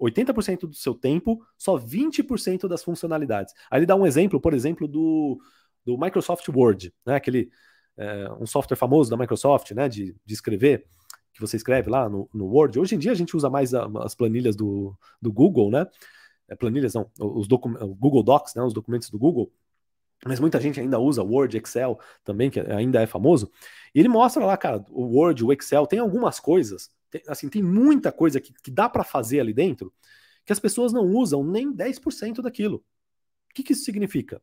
80% 0.00 0.60
do 0.60 0.74
seu 0.74 0.94
tempo, 0.94 1.44
só 1.56 1.78
20% 1.78 2.68
das 2.68 2.82
funcionalidades. 2.82 3.54
Aí 3.70 3.78
ele 3.78 3.86
dá 3.86 3.96
um 3.96 4.06
exemplo, 4.06 4.40
por 4.40 4.52
exemplo, 4.52 4.86
do, 4.86 5.40
do 5.84 5.98
Microsoft 5.98 6.46
Word, 6.48 6.92
né? 7.06 7.14
Aquele 7.16 7.50
é, 7.98 8.30
um 8.40 8.46
software 8.46 8.76
famoso 8.76 9.10
da 9.10 9.16
Microsoft, 9.16 9.72
né? 9.72 9.88
De, 9.88 10.14
de 10.24 10.34
escrever, 10.34 10.86
que 11.32 11.40
você 11.40 11.56
escreve 11.56 11.90
lá 11.90 12.08
no, 12.08 12.28
no 12.32 12.46
Word. 12.46 12.78
Hoje 12.78 12.94
em 12.94 12.98
dia 12.98 13.12
a 13.12 13.14
gente 13.14 13.36
usa 13.36 13.50
mais 13.50 13.74
a, 13.74 13.86
as 14.00 14.14
planilhas 14.14 14.56
do, 14.56 14.96
do 15.20 15.32
Google, 15.32 15.70
né? 15.70 15.86
É, 16.48 16.54
planilhas 16.54 16.94
não, 16.94 17.10
os 17.18 17.46
Google 17.46 18.22
Docs, 18.22 18.54
né? 18.54 18.62
Os 18.62 18.72
documentos 18.72 19.10
do 19.10 19.18
Google. 19.18 19.52
Mas 20.24 20.40
muita 20.40 20.60
gente 20.60 20.80
ainda 20.80 20.98
usa 20.98 21.22
Word, 21.22 21.56
Excel 21.56 21.98
também, 22.24 22.50
que 22.50 22.58
ainda 22.58 23.00
é 23.00 23.06
famoso. 23.06 23.50
E 23.94 24.00
ele 24.00 24.08
mostra 24.08 24.44
lá, 24.44 24.56
cara, 24.56 24.84
o 24.90 25.16
Word, 25.16 25.44
o 25.44 25.52
Excel, 25.52 25.86
tem 25.86 26.00
algumas 26.00 26.40
coisas, 26.40 26.90
tem, 27.08 27.22
assim, 27.28 27.48
tem 27.48 27.62
muita 27.62 28.10
coisa 28.10 28.40
que, 28.40 28.52
que 28.52 28.70
dá 28.70 28.88
para 28.88 29.04
fazer 29.04 29.38
ali 29.38 29.52
dentro 29.52 29.92
que 30.48 30.52
as 30.52 30.58
pessoas 30.58 30.94
não 30.94 31.04
usam 31.04 31.44
nem 31.44 31.70
10% 31.70 32.40
daquilo. 32.40 32.78
O 32.78 33.54
que, 33.54 33.62
que 33.62 33.74
isso 33.74 33.84
significa? 33.84 34.40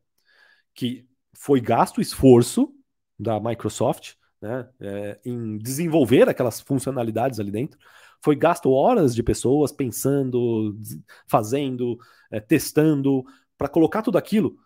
Que 0.72 1.04
foi 1.34 1.60
gasto 1.60 2.00
esforço 2.00 2.72
da 3.18 3.40
Microsoft 3.40 4.14
né, 4.40 4.68
é, 4.80 5.20
em 5.24 5.58
desenvolver 5.58 6.28
aquelas 6.28 6.60
funcionalidades 6.60 7.40
ali 7.40 7.50
dentro. 7.50 7.78
Foi 8.22 8.34
gasto 8.36 8.70
horas 8.70 9.14
de 9.14 9.22
pessoas 9.22 9.72
pensando, 9.72 10.78
fazendo, 11.26 11.98
é, 12.30 12.40
testando, 12.40 13.24
para 13.56 13.68
colocar 13.68 14.02
tudo 14.02 14.18
aquilo, 14.18 14.58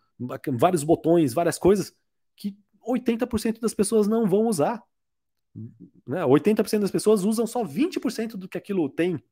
vários 0.59 0.83
botões, 0.83 1.33
várias 1.33 1.59
coisas, 1.59 1.95
que 2.37 2.57
80% 2.87 3.61
das 3.61 3.75
pessoas 3.75 4.07
não 4.07 4.27
vão 4.27 4.47
usar. 4.47 4.83
Né? 6.07 6.23
80% 6.25 6.81
das 6.81 6.91
pessoas 6.91 7.25
usam 7.25 7.47
só 7.47 7.65
20% 7.65 8.33
do 8.33 8.49
que 8.49 8.59
aquilo 8.59 8.89
tem. 8.89 9.23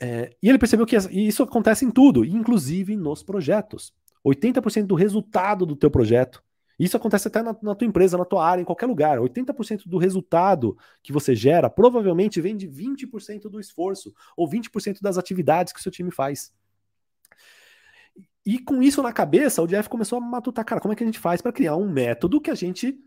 É, 0.00 0.34
e 0.42 0.48
ele 0.48 0.58
percebeu 0.58 0.86
que 0.86 0.96
isso 0.96 1.42
acontece 1.42 1.84
em 1.84 1.90
tudo, 1.90 2.24
inclusive 2.24 2.96
nos 2.96 3.22
projetos. 3.22 3.92
80% 4.24 4.86
do 4.86 4.94
resultado 4.94 5.66
do 5.66 5.76
teu 5.76 5.90
projeto. 5.90 6.42
Isso 6.78 6.96
acontece 6.96 7.28
até 7.28 7.42
na, 7.42 7.56
na, 7.62 7.74
tua 7.74 7.86
empresa, 7.86 8.18
na 8.18 8.24
tua 8.24 8.46
área, 8.46 8.62
em 8.62 8.64
qualquer 8.64 8.86
lugar. 8.86 9.18
80% 9.18 9.82
do 9.86 9.98
resultado 9.98 10.76
que 11.02 11.12
você 11.12 11.34
gera 11.34 11.70
provavelmente 11.70 12.40
vem 12.40 12.56
de 12.56 12.68
20% 12.68 13.42
do 13.42 13.60
esforço 13.60 14.12
ou 14.36 14.48
20% 14.48 15.00
das 15.00 15.18
atividades 15.18 15.72
que 15.72 15.78
o 15.80 15.82
seu 15.82 15.92
time 15.92 16.10
faz. 16.10 16.52
E 18.44 18.58
com 18.58 18.82
isso 18.82 19.02
na 19.02 19.12
cabeça, 19.12 19.62
o 19.62 19.66
Jeff 19.66 19.88
começou 19.88 20.18
a 20.18 20.20
matutar, 20.20 20.64
cara, 20.64 20.80
como 20.80 20.92
é 20.92 20.96
que 20.96 21.04
a 21.04 21.06
gente 21.06 21.18
faz 21.18 21.40
para 21.40 21.52
criar 21.52 21.76
um 21.76 21.88
método 21.88 22.40
que 22.40 22.50
a 22.50 22.54
gente 22.54 22.98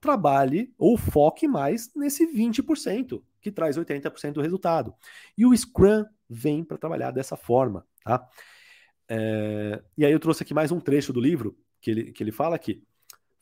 trabalhe 0.00 0.72
ou 0.78 0.96
foque 0.96 1.46
mais 1.46 1.94
nesse 1.94 2.26
20% 2.26 3.22
que 3.40 3.52
traz 3.52 3.76
80% 3.76 4.32
do 4.32 4.42
resultado. 4.42 4.94
E 5.36 5.46
o 5.46 5.56
Scrum 5.56 6.04
vem 6.28 6.64
para 6.64 6.78
trabalhar 6.78 7.10
dessa 7.10 7.36
forma, 7.36 7.86
tá? 8.04 8.26
É, 9.08 9.82
e 9.96 10.04
aí 10.04 10.12
eu 10.12 10.20
trouxe 10.20 10.42
aqui 10.42 10.54
mais 10.54 10.70
um 10.70 10.80
trecho 10.80 11.12
do 11.12 11.20
livro 11.20 11.58
que 11.80 11.90
ele, 11.90 12.12
que 12.12 12.22
ele 12.22 12.32
fala 12.32 12.56
aqui. 12.56 12.82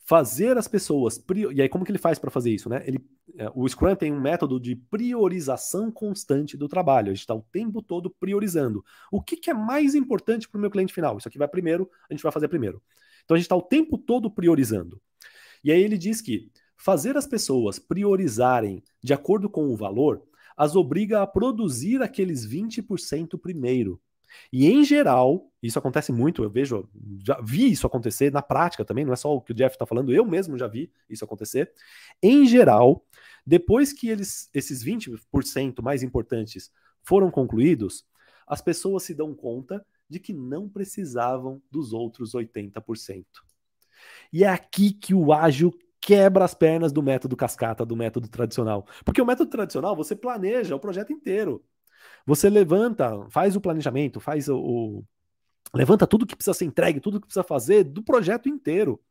Fazer 0.09 0.57
as 0.57 0.67
pessoas. 0.67 1.23
E 1.53 1.61
aí, 1.61 1.69
como 1.69 1.85
que 1.85 1.91
ele 1.91 1.99
faz 1.99 2.17
para 2.17 2.31
fazer 2.31 2.49
isso? 2.49 2.67
Né? 2.67 2.81
Ele, 2.83 2.99
é, 3.37 3.47
o 3.53 3.69
Scrum 3.69 3.95
tem 3.95 4.11
um 4.11 4.19
método 4.19 4.59
de 4.59 4.75
priorização 4.75 5.91
constante 5.91 6.57
do 6.57 6.67
trabalho. 6.67 7.11
A 7.11 7.13
gente 7.13 7.19
está 7.19 7.35
o 7.35 7.45
tempo 7.51 7.79
todo 7.79 8.09
priorizando. 8.09 8.83
O 9.11 9.21
que, 9.21 9.37
que 9.37 9.51
é 9.51 9.53
mais 9.53 9.93
importante 9.93 10.49
para 10.49 10.57
o 10.57 10.61
meu 10.61 10.71
cliente 10.71 10.91
final? 10.91 11.15
Isso 11.19 11.27
aqui 11.27 11.37
vai 11.37 11.47
primeiro, 11.47 11.87
a 12.09 12.13
gente 12.15 12.23
vai 12.23 12.31
fazer 12.31 12.47
primeiro. 12.47 12.81
Então 13.23 13.35
a 13.35 13.37
gente 13.37 13.45
está 13.45 13.55
o 13.55 13.61
tempo 13.61 13.99
todo 13.99 14.31
priorizando. 14.31 14.99
E 15.63 15.71
aí 15.71 15.79
ele 15.79 15.95
diz 15.95 16.21
que 16.21 16.49
fazer 16.75 17.15
as 17.15 17.27
pessoas 17.27 17.77
priorizarem 17.77 18.81
de 19.03 19.13
acordo 19.13 19.47
com 19.47 19.67
o 19.67 19.75
valor 19.75 20.23
as 20.57 20.75
obriga 20.75 21.21
a 21.21 21.27
produzir 21.27 22.01
aqueles 22.01 22.45
20% 22.45 23.39
primeiro. 23.39 24.01
E 24.51 24.67
em 24.67 24.83
geral, 24.83 25.51
isso 25.61 25.77
acontece 25.79 26.11
muito, 26.11 26.43
eu 26.43 26.49
vejo, 26.49 26.87
já 27.25 27.39
vi 27.41 27.71
isso 27.71 27.85
acontecer 27.85 28.31
na 28.31 28.41
prática 28.41 28.85
também, 28.85 29.05
não 29.05 29.13
é 29.13 29.15
só 29.15 29.33
o 29.33 29.41
que 29.41 29.51
o 29.51 29.55
Jeff 29.55 29.75
está 29.75 29.85
falando, 29.85 30.13
eu 30.13 30.25
mesmo 30.25 30.57
já 30.57 30.67
vi 30.67 30.91
isso 31.09 31.25
acontecer. 31.25 31.71
Em 32.21 32.45
geral, 32.45 33.05
depois 33.45 33.91
que 33.93 34.09
eles, 34.09 34.49
esses 34.53 34.83
20% 34.83 35.81
mais 35.81 36.03
importantes 36.03 36.71
foram 37.03 37.31
concluídos, 37.31 38.05
as 38.47 38.61
pessoas 38.61 39.03
se 39.03 39.13
dão 39.13 39.33
conta 39.33 39.85
de 40.09 40.19
que 40.19 40.33
não 40.33 40.67
precisavam 40.67 41.61
dos 41.69 41.93
outros 41.93 42.33
80%. 42.33 43.25
E 44.33 44.43
é 44.43 44.47
aqui 44.47 44.91
que 44.91 45.13
o 45.13 45.31
ágil 45.31 45.71
quebra 46.01 46.45
as 46.45 46.53
pernas 46.53 46.91
do 46.91 47.03
método 47.03 47.35
cascata, 47.35 47.85
do 47.85 47.95
método 47.95 48.27
tradicional. 48.27 48.87
Porque 49.03 49.21
o 49.21 49.25
método 49.25 49.49
tradicional, 49.51 49.95
você 49.95 50.15
planeja 50.15 50.75
o 50.75 50.79
projeto 50.79 51.11
inteiro. 51.11 51.63
Você 52.25 52.49
levanta, 52.49 53.27
faz 53.29 53.55
o 53.55 53.61
planejamento, 53.61 54.19
faz 54.19 54.47
o, 54.49 54.57
o 54.57 55.05
levanta 55.73 56.07
tudo 56.07 56.25
que 56.25 56.35
precisa 56.35 56.53
ser 56.53 56.65
entregue, 56.65 56.99
tudo 56.99 57.19
que 57.19 57.27
precisa 57.27 57.43
fazer 57.43 57.83
do 57.83 58.03
projeto 58.03 58.49
inteiro. 58.49 59.01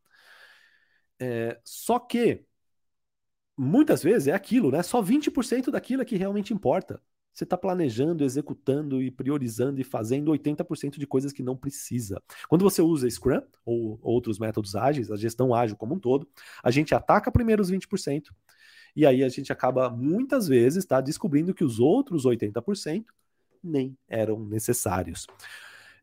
É, 1.21 1.61
só 1.65 1.99
que 1.99 2.45
muitas 3.57 4.03
vezes 4.03 4.29
é 4.29 4.33
aquilo, 4.33 4.71
né? 4.71 4.83
Só 4.83 5.03
20% 5.03 5.71
daquilo 5.71 6.03
é 6.03 6.05
que 6.05 6.17
realmente 6.17 6.55
importa. 6.55 7.03
Você 7.33 7.45
está 7.45 7.57
planejando, 7.57 8.25
executando 8.25 9.01
e 9.03 9.11
priorizando 9.11 9.81
e 9.81 9.85
fazendo 9.85 10.31
80% 10.33 10.99
de 10.99 11.07
coisas 11.07 11.33
que 11.33 11.43
não 11.43 11.57
precisa. 11.57 12.21
Quando 12.49 12.63
você 12.63 12.83
usa 12.83 13.09
Scrum 13.09 13.43
ou 13.65 13.99
outros 14.03 14.39
métodos 14.39 14.75
ágeis, 14.75 15.11
a 15.11 15.17
gestão 15.17 15.55
ágil 15.55 15.77
como 15.77 15.95
um 15.95 16.01
todo, 16.01 16.29
a 16.63 16.71
gente 16.71 16.95
ataca 16.95 17.31
primeiro 17.31 17.63
os 17.63 17.71
20%, 17.71 18.35
e 18.99 19.07
aí 19.07 19.23
a 19.23 19.29
gente 19.29 19.53
acaba 19.53 19.89
muitas 19.89 20.49
vezes 20.49 20.85
tá, 20.85 21.01
descobrindo 21.01 21.55
que 21.55 21.63
os 21.63 21.79
outros 21.79 22.27
80% 22.27 23.05
nem 23.63 23.97
eram 24.09 24.45
necessários. 24.45 25.25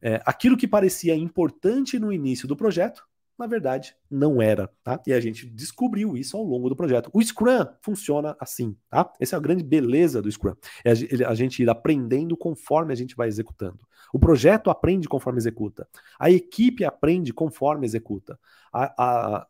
É, 0.01 0.21
aquilo 0.25 0.55
que 0.55 0.65
parecia 0.65 1.13
importante 1.13 1.99
no 1.99 2.13
início 2.13 2.47
do 2.47 2.55
projeto, 2.55 3.03
na 3.37 3.47
verdade, 3.47 3.93
não 4.09 4.41
era, 4.41 4.69
tá? 4.81 5.01
E 5.05 5.11
a 5.11 5.19
gente 5.19 5.45
descobriu 5.45 6.15
isso 6.15 6.37
ao 6.37 6.43
longo 6.45 6.69
do 6.69 6.75
projeto. 6.75 7.09
O 7.11 7.21
Scrum 7.21 7.65
funciona 7.81 8.33
assim, 8.39 8.77
tá? 8.89 9.11
Essa 9.19 9.35
é 9.35 9.37
a 9.37 9.41
grande 9.41 9.61
beleza 9.61 10.21
do 10.21 10.31
Scrum. 10.31 10.55
É 10.85 10.91
a 11.25 11.35
gente 11.35 11.61
ir 11.61 11.69
aprendendo 11.69 12.37
conforme 12.37 12.93
a 12.93 12.95
gente 12.95 13.13
vai 13.13 13.27
executando. 13.27 13.81
O 14.13 14.19
projeto 14.19 14.69
aprende 14.69 15.09
conforme 15.09 15.37
executa. 15.37 15.85
A 16.17 16.31
equipe 16.31 16.85
aprende 16.85 17.33
conforme 17.33 17.85
executa. 17.85 18.39
A, 18.71 19.03
a, 19.03 19.47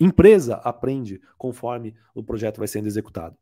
empresa 0.00 0.56
aprende 0.56 1.20
conforme 1.36 1.94
o 2.14 2.22
projeto 2.22 2.58
vai 2.58 2.66
sendo 2.66 2.86
executado. 2.86 3.36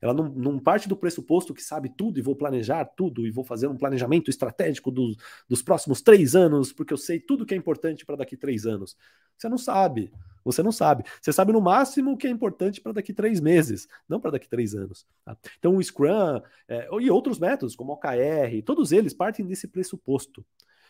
Ela 0.00 0.14
não, 0.14 0.28
não, 0.28 0.58
parte 0.58 0.88
do 0.88 0.96
pressuposto 0.96 1.52
que 1.52 1.62
sabe 1.62 1.88
tudo 1.88 2.18
e 2.18 2.22
vou 2.22 2.36
planejar 2.36 2.84
tudo 2.84 3.26
e 3.26 3.30
vou 3.30 3.44
fazer 3.44 3.66
um 3.66 3.76
planejamento 3.76 4.30
estratégico 4.30 4.90
do, 4.90 5.16
dos 5.48 5.62
próximos 5.62 6.00
três 6.00 6.36
anos, 6.36 6.72
porque 6.72 6.92
eu 6.92 6.96
sei 6.96 7.18
tudo 7.18 7.44
que 7.44 7.54
é 7.54 7.56
importante 7.56 8.06
para 8.06 8.16
daqui 8.16 8.36
três 8.36 8.66
anos. 8.66 8.96
Você 9.36 9.48
não 9.48 9.58
sabe. 9.58 10.12
Você 10.44 10.62
não 10.62 10.70
sabe. 10.70 11.04
Você 11.20 11.32
sabe 11.32 11.52
no 11.52 11.60
máximo 11.60 12.12
o 12.12 12.16
que 12.16 12.26
é 12.26 12.30
importante 12.30 12.80
para 12.80 12.92
daqui 12.92 13.12
três 13.12 13.40
meses, 13.40 13.88
não 14.08 14.20
para 14.20 14.32
daqui 14.32 14.48
três 14.48 14.74
anos. 14.74 15.06
Tá? 15.24 15.36
Então 15.58 15.76
o 15.76 15.82
Scrum 15.82 16.40
é, 16.68 16.88
e 17.00 17.10
outros 17.10 17.38
métodos, 17.38 17.74
como 17.74 17.92
OKR, 17.94 18.62
todos 18.64 18.92
eles 18.92 19.14
partem 19.14 19.46
desse 19.46 19.66
pressuposto 19.66 20.44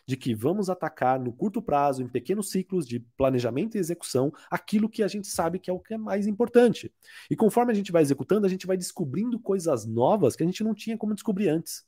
de 0.07 0.15
que 0.15 0.35
vamos 0.35 0.69
atacar 0.69 1.19
no 1.19 1.33
curto 1.33 1.61
prazo, 1.61 2.03
em 2.03 2.07
pequenos 2.07 2.51
ciclos 2.51 2.87
de 2.87 2.99
planejamento 2.99 3.75
e 3.75 3.79
execução, 3.79 4.31
aquilo 4.49 4.89
que 4.89 5.01
a 5.01 5.07
gente 5.07 5.27
sabe 5.27 5.57
que 5.57 5.69
é 5.69 5.73
o 5.73 5.79
que 5.79 5.93
é 5.93 5.97
mais 5.97 6.27
importante. 6.27 6.93
E 7.29 7.35
conforme 7.35 7.71
a 7.71 7.75
gente 7.75 7.91
vai 7.91 8.01
executando, 8.01 8.45
a 8.45 8.49
gente 8.49 8.67
vai 8.67 8.77
descobrindo 8.77 9.39
coisas 9.39 9.85
novas 9.85 10.35
que 10.35 10.43
a 10.43 10.45
gente 10.45 10.63
não 10.63 10.75
tinha 10.75 10.97
como 10.97 11.15
descobrir 11.15 11.49
antes. 11.49 11.83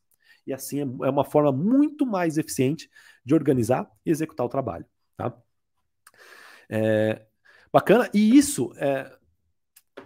E 0.46 0.54
assim 0.54 0.80
é, 0.80 0.84
é 0.84 1.10
uma 1.10 1.26
forma 1.26 1.52
muito 1.52 2.06
mais 2.06 2.38
eficiente 2.38 2.90
de 3.24 3.36
organizar 3.36 3.90
e 4.06 4.10
executar 4.10 4.46
o 4.46 4.50
trabalho. 4.50 4.86
Tá? 5.16 5.38
É, 6.70 7.26
bacana. 7.72 8.10
E 8.14 8.36
isso, 8.36 8.72
é, 8.78 9.16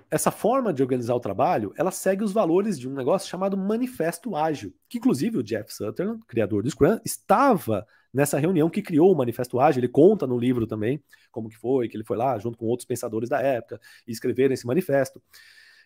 essa 0.09 0.31
forma 0.31 0.73
de 0.73 0.81
organizar 0.81 1.15
o 1.15 1.19
trabalho, 1.19 1.73
ela 1.77 1.91
segue 1.91 2.23
os 2.23 2.33
valores 2.33 2.77
de 2.77 2.89
um 2.89 2.93
negócio 2.93 3.29
chamado 3.29 3.55
Manifesto 3.55 4.35
Ágil, 4.35 4.73
que 4.89 4.97
inclusive 4.97 5.37
o 5.37 5.43
Jeff 5.43 5.73
Sutherland, 5.73 6.21
criador 6.27 6.63
do 6.63 6.69
Scrum, 6.69 6.99
estava 7.05 7.87
nessa 8.13 8.37
reunião 8.39 8.69
que 8.69 8.81
criou 8.81 9.11
o 9.11 9.15
Manifesto 9.15 9.59
Ágil. 9.59 9.79
Ele 9.79 9.87
conta 9.87 10.27
no 10.27 10.37
livro 10.37 10.67
também 10.67 11.01
como 11.31 11.49
que 11.49 11.57
foi, 11.57 11.87
que 11.87 11.95
ele 11.95 12.03
foi 12.03 12.17
lá 12.17 12.37
junto 12.37 12.57
com 12.57 12.65
outros 12.65 12.85
pensadores 12.85 13.29
da 13.29 13.41
época 13.41 13.79
e 14.07 14.11
escreveram 14.11 14.53
esse 14.53 14.65
manifesto. 14.65 15.21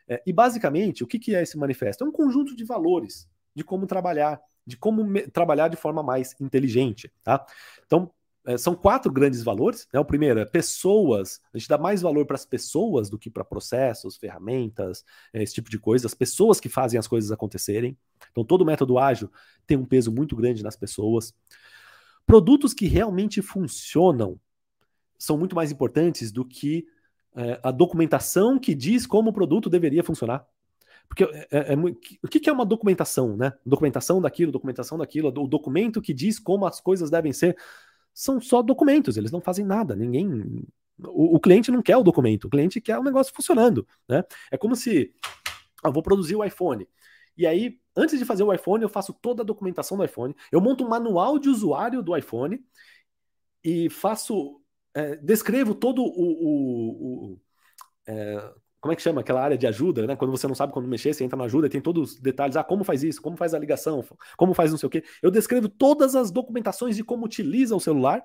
É, 0.07 0.21
e 0.26 0.34
basicamente, 0.34 1.03
o 1.03 1.07
que, 1.07 1.17
que 1.17 1.36
é 1.36 1.41
esse 1.41 1.57
manifesto? 1.57 2.03
É 2.03 2.07
um 2.07 2.11
conjunto 2.11 2.55
de 2.55 2.63
valores 2.63 3.28
de 3.55 3.63
como 3.63 3.88
trabalhar, 3.88 4.39
de 4.65 4.78
como 4.78 5.05
trabalhar 5.32 5.67
de 5.69 5.78
forma 5.78 6.03
mais 6.03 6.36
inteligente, 6.39 7.11
tá? 7.23 7.45
Então, 7.86 8.11
é, 8.45 8.57
são 8.57 8.76
quatro 8.76 9.11
grandes 9.11 9.41
valores. 9.41 9.88
Né? 9.91 9.99
O 9.99 10.05
primeiro 10.05 10.39
é 10.39 10.45
pessoas. 10.45 11.41
A 11.53 11.57
gente 11.57 11.67
dá 11.67 11.78
mais 11.78 12.01
valor 12.01 12.26
para 12.26 12.36
as 12.36 12.45
pessoas 12.45 13.09
do 13.09 13.17
que 13.17 13.30
para 13.30 13.43
processos, 13.43 14.17
ferramentas, 14.17 15.03
é, 15.34 15.41
esse 15.41 15.55
tipo 15.55 15.69
de 15.69 15.80
coisa. 15.80 16.05
As 16.05 16.13
pessoas 16.13 16.59
que 16.59 16.69
fazem 16.69 16.99
as 16.99 17.07
coisas 17.07 17.32
acontecerem. 17.32 17.97
Então, 18.32 18.45
todo 18.45 18.65
método 18.65 18.99
ágil 18.99 19.32
tem 19.65 19.76
um 19.78 19.86
peso 19.86 20.11
muito 20.11 20.36
grande 20.36 20.63
nas 20.63 20.76
pessoas. 20.76 21.34
Produtos 22.26 22.73
que 22.73 22.88
realmente 22.88 23.41
funcionam 23.41 24.39
são 25.17 25.38
muito 25.38 25.55
mais 25.55 25.71
importantes 25.71 26.32
do 26.32 26.43
que 26.43 26.88
é, 27.36 27.59
a 27.63 27.71
documentação 27.71 28.57
que 28.57 28.73
diz 28.73 29.05
como 29.05 29.30
o 29.30 29.34
produto 29.34 29.69
deveria 29.69 30.03
funcionar. 30.03 30.45
Porque 31.07 31.23
é, 31.23 31.47
é, 31.51 31.73
é 31.73 31.76
o 31.76 32.28
que, 32.28 32.49
é 32.49 32.53
uma 32.53 32.65
documentação, 32.65 33.36
né? 33.38 33.53
Documentação 33.65 34.21
daquilo, 34.21 34.51
documentação 34.51 34.97
daquilo, 34.97 35.30
o 35.30 35.47
documento 35.47 36.01
que 36.01 36.13
diz 36.13 36.39
como 36.39 36.65
as 36.65 36.82
coisas 36.82 37.09
devem 37.09 37.32
ser 37.32 37.55
são 38.13 38.39
só 38.39 38.61
documentos, 38.61 39.17
eles 39.17 39.32
não 39.32 39.41
fazem 39.41 39.65
nada, 39.65 39.95
ninguém. 39.95 40.65
O, 40.97 41.36
o 41.36 41.39
cliente 41.39 41.69
não 41.69 41.82
quer 41.82 41.97
o 41.97 42.03
documento, 42.03 42.45
o 42.45 42.49
cliente 42.49 42.80
quer 42.80 42.97
o 42.97 43.03
negócio 43.03 43.34
funcionando. 43.36 43.86
Né? 44.07 44.23
É 44.49 44.57
como 44.57 44.76
se 44.76 45.13
eu 45.84 45.91
vou 45.91 46.01
produzir 46.01 46.36
o 46.36 46.43
iPhone. 46.43 46.88
E 47.38 47.45
aí, 47.45 47.78
antes 47.96 48.20
de 48.20 48.26
fazer 48.26 48.43
o 48.43 48.54
iPhone, 48.54 48.84
eu 48.84 48.89
faço 48.89 49.14
toda 49.14 49.41
a 49.41 49.46
documentação 49.46 49.98
do 49.98 50.04
iPhone, 50.04 50.36
eu 50.52 50.62
monto 50.62 50.84
um 50.84 50.89
manual 50.89 51.39
de 51.39 51.50
usuário 51.50 52.02
do 52.02 52.16
iPhone 52.16 52.64
e 53.64 53.89
faço. 53.89 54.62
É, 54.93 55.18
descrevo 55.18 55.76
todo 55.76 56.02
o, 56.02 56.06
o, 56.06 57.34
o 57.34 57.41
é, 58.08 58.54
como 58.86 58.93
é 58.93 58.96
que 58.96 59.02
chama 59.02 59.22
aquela 59.22 59.41
área 59.41 59.58
de 59.58 59.66
ajuda, 59.66 60.06
né? 60.06 60.16
Quando 60.16 60.30
você 60.30 60.48
não 60.48 60.54
sabe 60.54 60.72
como 60.72 60.88
mexer, 60.88 61.12
você 61.12 61.24
entra 61.24 61.36
na 61.36 61.46
ajuda 61.46 61.66
e 61.66 61.70
tem 61.72 61.82
todos 61.82 62.12
os 62.12 62.20
detalhes. 62.20 62.56
Ah, 62.56 62.64
como 62.64 62.84
faz 62.84 63.02
isso? 63.02 63.20
Como 63.20 63.36
faz 63.36 63.56
a 63.56 63.58
ligação? 63.58 64.06
Como 64.38 64.54
faz 64.54 64.70
não 64.70 64.78
sei 64.78 64.86
o 64.86 64.89
quê? 64.91 65.04
Eu 65.24 65.32
descrevo 65.32 65.68
todas 65.68 66.16
as 66.16 66.30
documentações 66.30 66.96
de 66.96 67.04
como 67.04 67.26
utiliza 67.26 67.76
o 67.76 67.80
celular 67.80 68.24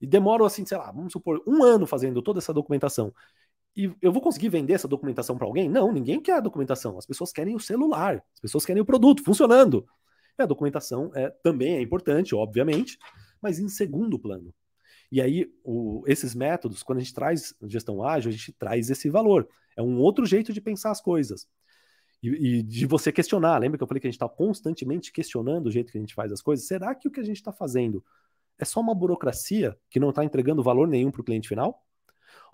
e 0.00 0.06
demoro 0.06 0.44
assim, 0.44 0.64
sei 0.64 0.78
lá, 0.78 0.92
vamos 0.92 1.12
supor, 1.12 1.42
um 1.46 1.64
ano 1.64 1.84
fazendo 1.84 2.22
toda 2.22 2.38
essa 2.38 2.54
documentação. 2.54 3.12
E 3.76 3.92
eu 4.02 4.12
vou 4.12 4.20
conseguir 4.20 4.48
vender 4.48 4.74
essa 4.74 4.88
documentação 4.88 5.36
para 5.36 5.46
alguém? 5.46 5.68
Não, 5.68 5.92
ninguém 5.92 6.20
quer 6.20 6.34
a 6.34 6.40
documentação. 6.40 6.98
As 6.98 7.06
pessoas 7.06 7.32
querem 7.32 7.54
o 7.54 7.60
celular, 7.60 8.22
as 8.34 8.40
pessoas 8.40 8.66
querem 8.66 8.82
o 8.82 8.84
produto 8.84 9.22
funcionando. 9.22 9.86
E 10.38 10.42
a 10.42 10.46
documentação 10.46 11.10
é, 11.14 11.30
também 11.42 11.76
é 11.76 11.80
importante, 11.80 12.34
obviamente, 12.34 12.98
mas 13.40 13.58
em 13.58 13.68
segundo 13.68 14.18
plano. 14.18 14.52
E 15.12 15.20
aí, 15.20 15.52
o, 15.64 16.04
esses 16.06 16.34
métodos, 16.34 16.82
quando 16.82 16.98
a 16.98 17.00
gente 17.00 17.14
traz 17.14 17.54
gestão 17.64 18.02
ágil, 18.02 18.28
a 18.28 18.32
gente 18.32 18.52
traz 18.52 18.90
esse 18.90 19.08
valor. 19.08 19.48
É 19.76 19.82
um 19.82 19.98
outro 19.98 20.24
jeito 20.24 20.52
de 20.52 20.60
pensar 20.60 20.90
as 20.90 21.00
coisas. 21.00 21.48
E, 22.22 22.28
e 22.28 22.62
de 22.62 22.86
você 22.86 23.10
questionar. 23.10 23.58
Lembra 23.58 23.78
que 23.78 23.82
eu 23.82 23.88
falei 23.88 24.00
que 24.00 24.06
a 24.06 24.10
gente 24.10 24.16
está 24.16 24.28
constantemente 24.28 25.10
questionando 25.12 25.66
o 25.66 25.70
jeito 25.70 25.90
que 25.90 25.98
a 25.98 26.00
gente 26.00 26.14
faz 26.14 26.30
as 26.32 26.42
coisas? 26.42 26.66
Será 26.66 26.94
que 26.94 27.08
o 27.08 27.10
que 27.10 27.20
a 27.20 27.24
gente 27.24 27.36
está 27.36 27.52
fazendo 27.52 28.04
é 28.58 28.64
só 28.64 28.78
uma 28.80 28.94
burocracia 28.94 29.76
que 29.88 29.98
não 29.98 30.10
está 30.10 30.24
entregando 30.24 30.62
valor 30.62 30.86
nenhum 30.86 31.10
para 31.10 31.22
o 31.22 31.24
cliente 31.24 31.48
final? 31.48 31.82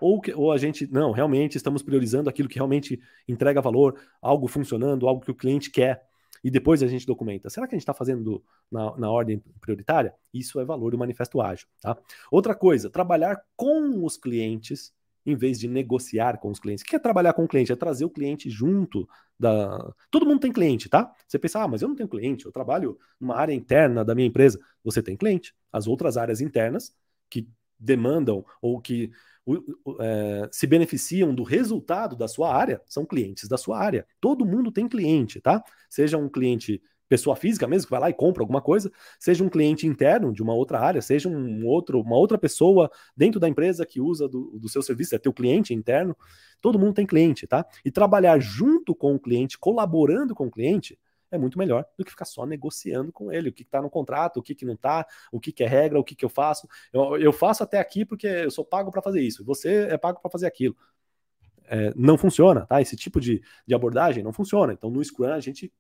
Ou, 0.01 0.21
que, 0.21 0.33
ou 0.33 0.53
a 0.53 0.59
gente, 0.59 0.87
não, 0.91 1.13
realmente 1.13 1.57
estamos 1.57 1.83
priorizando 1.83 2.29
aquilo 2.29 2.49
que 2.49 2.57
realmente 2.57 3.01
entrega 3.27 3.61
valor, 3.61 3.99
algo 4.21 4.47
funcionando, 4.47 5.09
algo 5.09 5.23
que 5.23 5.31
o 5.31 5.35
cliente 5.35 5.71
quer 5.71 6.07
e 6.45 6.51
depois 6.51 6.83
a 6.83 6.87
gente 6.87 7.07
documenta. 7.07 7.51
Será 7.51 7.67
que 7.67 7.75
a 7.75 7.77
gente 7.77 7.83
está 7.83 7.95
fazendo 7.95 8.43
na, 8.71 8.97
na, 8.97 9.11
ordem 9.11 9.43
prioritária? 9.61 10.15
Isso 10.33 10.61
é 10.61 10.65
valor 10.65 10.93
do 10.93 10.99
manifesto 10.99 11.41
ágil. 11.41 11.67
Tá? 11.81 11.97
Outra 12.31 12.55
coisa, 12.55 12.89
trabalhar 12.89 13.43
com 13.57 14.05
os 14.05 14.17
clientes 14.17 14.93
em 15.27 15.35
vez 15.35 15.59
de 15.59 15.67
negociar 15.67 16.39
com 16.39 16.49
os 16.51 16.61
clientes. 16.61 16.85
O 16.85 16.87
que 16.87 16.95
é 16.95 17.01
trabalhar 17.01 17.33
com 17.33 17.45
o 17.45 17.49
cliente? 17.49 17.73
É 17.73 17.77
trazer 17.77 18.05
o 18.05 18.11
cliente 18.11 18.49
junto 18.49 19.09
da. 19.37 19.93
Todo 20.09 20.25
mundo 20.25 20.39
tem 20.39 20.53
cliente, 20.53 20.89
tá? 20.89 21.13
Você 21.27 21.37
pensa, 21.37 21.65
ah, 21.65 21.69
mas 21.69 21.83
eu 21.83 21.89
não 21.89 21.97
tenho 21.97 22.09
cliente, 22.09 22.47
eu 22.47 22.53
trabalho 22.53 22.97
numa 23.21 23.35
área 23.35 23.53
interna 23.53 24.05
da 24.05 24.15
minha 24.15 24.29
empresa. 24.29 24.61
Você 24.85 25.03
tem 25.03 25.17
cliente. 25.17 25.53
As 25.73 25.89
outras 25.89 26.17
áreas 26.17 26.41
internas 26.41 26.95
que 27.29 27.49
demandam 27.77 28.45
ou 28.63 28.81
que 28.81 29.11
é, 30.01 30.49
se 30.51 30.67
beneficiam 30.67 31.35
do 31.35 31.43
resultado 31.43 32.17
da 32.17 32.27
sua 32.27 32.55
área 32.55 32.81
são 32.87 33.05
clientes 33.05 33.49
da 33.49 33.57
sua 33.57 33.79
área. 33.79 34.07
Todo 34.21 34.45
mundo 34.45 34.73
tem 34.73 34.89
cliente, 34.89 35.41
tá? 35.41 35.63
Seja 35.89 36.19
um 36.19 36.29
cliente 36.29 36.81
pessoa 37.09 37.37
física 37.37 37.67
mesmo 37.67 37.87
que 37.87 37.91
vai 37.91 38.01
lá 38.01 38.11
e 38.11 38.15
compra 38.15 38.43
alguma 38.43 38.61
coisa, 38.61 38.91
seja 39.19 39.45
um 39.45 39.49
cliente 39.49 39.87
interno 39.87 40.33
de 40.33 40.43
uma 40.43 40.55
outra 40.55 40.81
área, 40.81 41.01
seja 41.01 41.29
um 41.29 41.65
outro, 41.65 42.01
uma 42.01 42.17
outra 42.17 42.37
pessoa 42.37 42.91
dentro 43.17 43.39
da 43.39 43.49
empresa 43.49 43.87
que 43.87 44.01
usa 44.01 44.29
do, 44.29 44.59
do 44.59 44.69
seu 44.69 44.83
serviço, 44.83 45.15
é 45.15 45.19
teu 45.19 45.33
cliente 45.33 45.73
interno, 45.73 46.17
todo 46.61 46.79
mundo 46.79 46.95
tem 46.95 47.07
cliente, 47.07 47.47
tá? 47.47 47.65
E 47.85 47.91
trabalhar 47.91 48.41
junto 48.41 48.95
com 48.95 49.15
o 49.15 49.21
cliente, 49.21 49.59
colaborando 49.59 50.35
com 50.35 50.47
o 50.47 50.51
cliente, 50.51 50.99
é 51.31 51.39
muito 51.39 51.59
melhor 51.59 51.85
do 51.99 52.05
que 52.05 52.11
ficar 52.11 52.24
só 52.24 52.47
negociando 52.47 53.12
com 53.12 53.33
ele, 53.33 53.49
o 53.49 53.53
que 53.53 53.62
está 53.62 53.81
no 53.83 53.91
contrato, 53.91 54.39
o 54.39 54.43
que, 54.43 54.55
que 54.55 54.64
não 54.64 54.74
está, 54.74 55.07
o 55.33 55.41
que, 55.41 55.53
que 55.53 55.64
é 55.64 55.66
regra, 55.66 55.99
o 55.99 56.05
que, 56.05 56.14
que 56.14 56.24
eu 56.24 56.29
faço. 56.29 56.68
Eu, 56.93 57.16
eu 57.18 57.33
faço 57.33 57.62
até 57.62 57.79
aqui 57.79 58.05
porque 58.05 58.27
eu 58.27 58.51
sou 58.51 58.64
pago 58.64 58.91
para 58.91 59.03
fazer 59.03 59.20
isso, 59.20 59.45
você 59.45 59.89
é 59.91 59.99
pago 59.99 60.20
para 60.20 60.31
fazer 60.31 60.47
aquilo. 60.47 60.77
É, 61.68 61.93
não 61.97 62.16
funciona, 62.16 62.64
tá? 62.64 62.81
Esse 62.81 62.97
tipo 62.97 63.20
de, 63.20 63.43
de 63.66 63.74
abordagem 63.74 64.22
não 64.22 64.33
funciona. 64.33 64.72
Então, 64.72 64.89
no 64.89 65.03
Scrum, 65.05 65.33
a 65.33 65.41
gente 65.41 65.72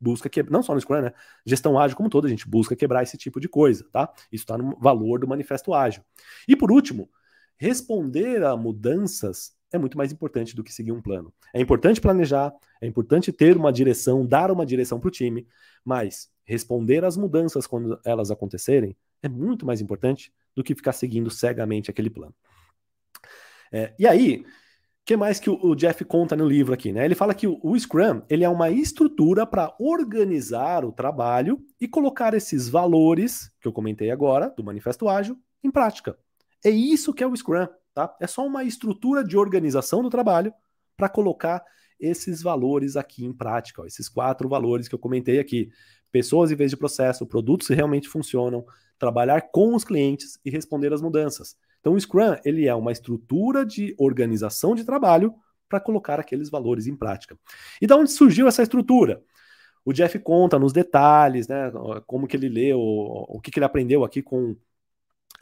busca 0.00 0.28
quebrar, 0.28 0.52
não 0.52 0.62
só 0.62 0.74
no 0.74 0.80
Scrum, 0.80 1.02
né? 1.02 1.12
Gestão 1.44 1.78
ágil 1.78 1.96
como 1.96 2.08
toda, 2.08 2.26
a 2.26 2.30
gente 2.30 2.48
busca 2.48 2.74
quebrar 2.74 3.02
esse 3.02 3.16
tipo 3.16 3.38
de 3.38 3.48
coisa, 3.48 3.86
tá? 3.92 4.12
Isso 4.32 4.44
está 4.44 4.56
no 4.56 4.78
valor 4.80 5.20
do 5.20 5.28
manifesto 5.28 5.74
ágil. 5.74 6.02
E 6.48 6.56
por 6.56 6.72
último, 6.72 7.10
responder 7.56 8.42
a 8.42 8.56
mudanças 8.56 9.54
é 9.72 9.78
muito 9.78 9.98
mais 9.98 10.12
importante 10.12 10.54
do 10.54 10.62
que 10.62 10.72
seguir 10.72 10.92
um 10.92 11.02
plano. 11.02 11.32
É 11.52 11.60
importante 11.60 12.00
planejar, 12.00 12.52
é 12.80 12.86
importante 12.86 13.32
ter 13.32 13.56
uma 13.56 13.72
direção, 13.72 14.24
dar 14.24 14.50
uma 14.50 14.64
direção 14.64 15.00
para 15.00 15.08
o 15.08 15.10
time, 15.10 15.46
mas 15.84 16.30
responder 16.44 17.04
às 17.04 17.16
mudanças 17.16 17.66
quando 17.66 17.98
elas 18.04 18.30
acontecerem 18.30 18.96
é 19.22 19.28
muito 19.28 19.64
mais 19.64 19.80
importante 19.80 20.32
do 20.54 20.62
que 20.62 20.74
ficar 20.74 20.92
seguindo 20.92 21.30
cegamente 21.30 21.90
aquele 21.90 22.10
plano. 22.10 22.34
É, 23.72 23.92
e 23.98 24.06
aí, 24.06 24.44
o 25.04 25.04
que 25.04 25.16
mais 25.16 25.40
que 25.40 25.50
o, 25.50 25.58
o, 25.62 25.74
Jeff 25.74 26.04
conta 26.04 26.36
no 26.36 26.46
livro 26.46 26.72
aqui? 26.72 26.92
Né? 26.92 27.04
Ele 27.04 27.14
fala 27.14 27.34
que 27.34 27.46
o, 27.46 27.58
o 27.62 27.78
Scrum 27.78 28.22
ele 28.28 28.44
é 28.44 28.48
uma 28.48 28.70
estrutura 28.70 29.46
para 29.46 29.74
organizar 29.80 30.84
o 30.84 30.92
trabalho 30.92 31.60
e 31.80 31.88
colocar 31.88 32.34
esses 32.34 32.68
valores 32.68 33.50
que 33.60 33.66
eu 33.66 33.72
comentei 33.72 34.10
agora, 34.10 34.48
do 34.56 34.62
Manifesto 34.62 35.08
Ágil, 35.08 35.36
em 35.62 35.70
prática. 35.70 36.16
É 36.64 36.70
isso 36.70 37.12
que 37.12 37.24
é 37.24 37.26
o 37.26 37.34
Scrum. 37.34 37.66
Tá? 37.94 38.14
É 38.20 38.26
só 38.26 38.44
uma 38.44 38.64
estrutura 38.64 39.22
de 39.22 39.36
organização 39.36 40.02
do 40.02 40.10
trabalho 40.10 40.52
para 40.96 41.08
colocar 41.08 41.64
esses 41.98 42.42
valores 42.42 42.96
aqui 42.96 43.24
em 43.24 43.32
prática, 43.32 43.82
ó, 43.82 43.86
esses 43.86 44.08
quatro 44.08 44.48
valores 44.48 44.88
que 44.88 44.94
eu 44.94 44.98
comentei 44.98 45.38
aqui. 45.38 45.70
Pessoas 46.10 46.50
em 46.50 46.56
vez 46.56 46.70
de 46.70 46.76
processo, 46.76 47.26
produtos 47.26 47.68
que 47.68 47.74
realmente 47.74 48.08
funcionam, 48.08 48.64
trabalhar 48.98 49.42
com 49.52 49.74
os 49.74 49.84
clientes 49.84 50.38
e 50.44 50.50
responder 50.50 50.92
às 50.92 51.00
mudanças. 51.00 51.56
Então 51.80 51.94
o 51.94 52.00
Scrum 52.00 52.36
ele 52.44 52.66
é 52.66 52.74
uma 52.74 52.92
estrutura 52.92 53.64
de 53.64 53.94
organização 53.96 54.74
de 54.74 54.84
trabalho 54.84 55.34
para 55.68 55.80
colocar 55.80 56.18
aqueles 56.18 56.50
valores 56.50 56.86
em 56.86 56.96
prática. 56.96 57.38
E 57.80 57.86
da 57.86 57.96
onde 57.96 58.10
surgiu 58.10 58.48
essa 58.48 58.62
estrutura? 58.62 59.22
O 59.84 59.92
Jeff 59.92 60.18
conta 60.18 60.58
nos 60.58 60.72
detalhes, 60.72 61.46
né, 61.46 61.70
como 62.06 62.26
que 62.26 62.36
ele 62.36 62.48
leu, 62.48 62.78
o 62.80 63.40
que, 63.40 63.50
que 63.50 63.58
ele 63.58 63.66
aprendeu 63.66 64.02
aqui 64.02 64.22
com 64.22 64.56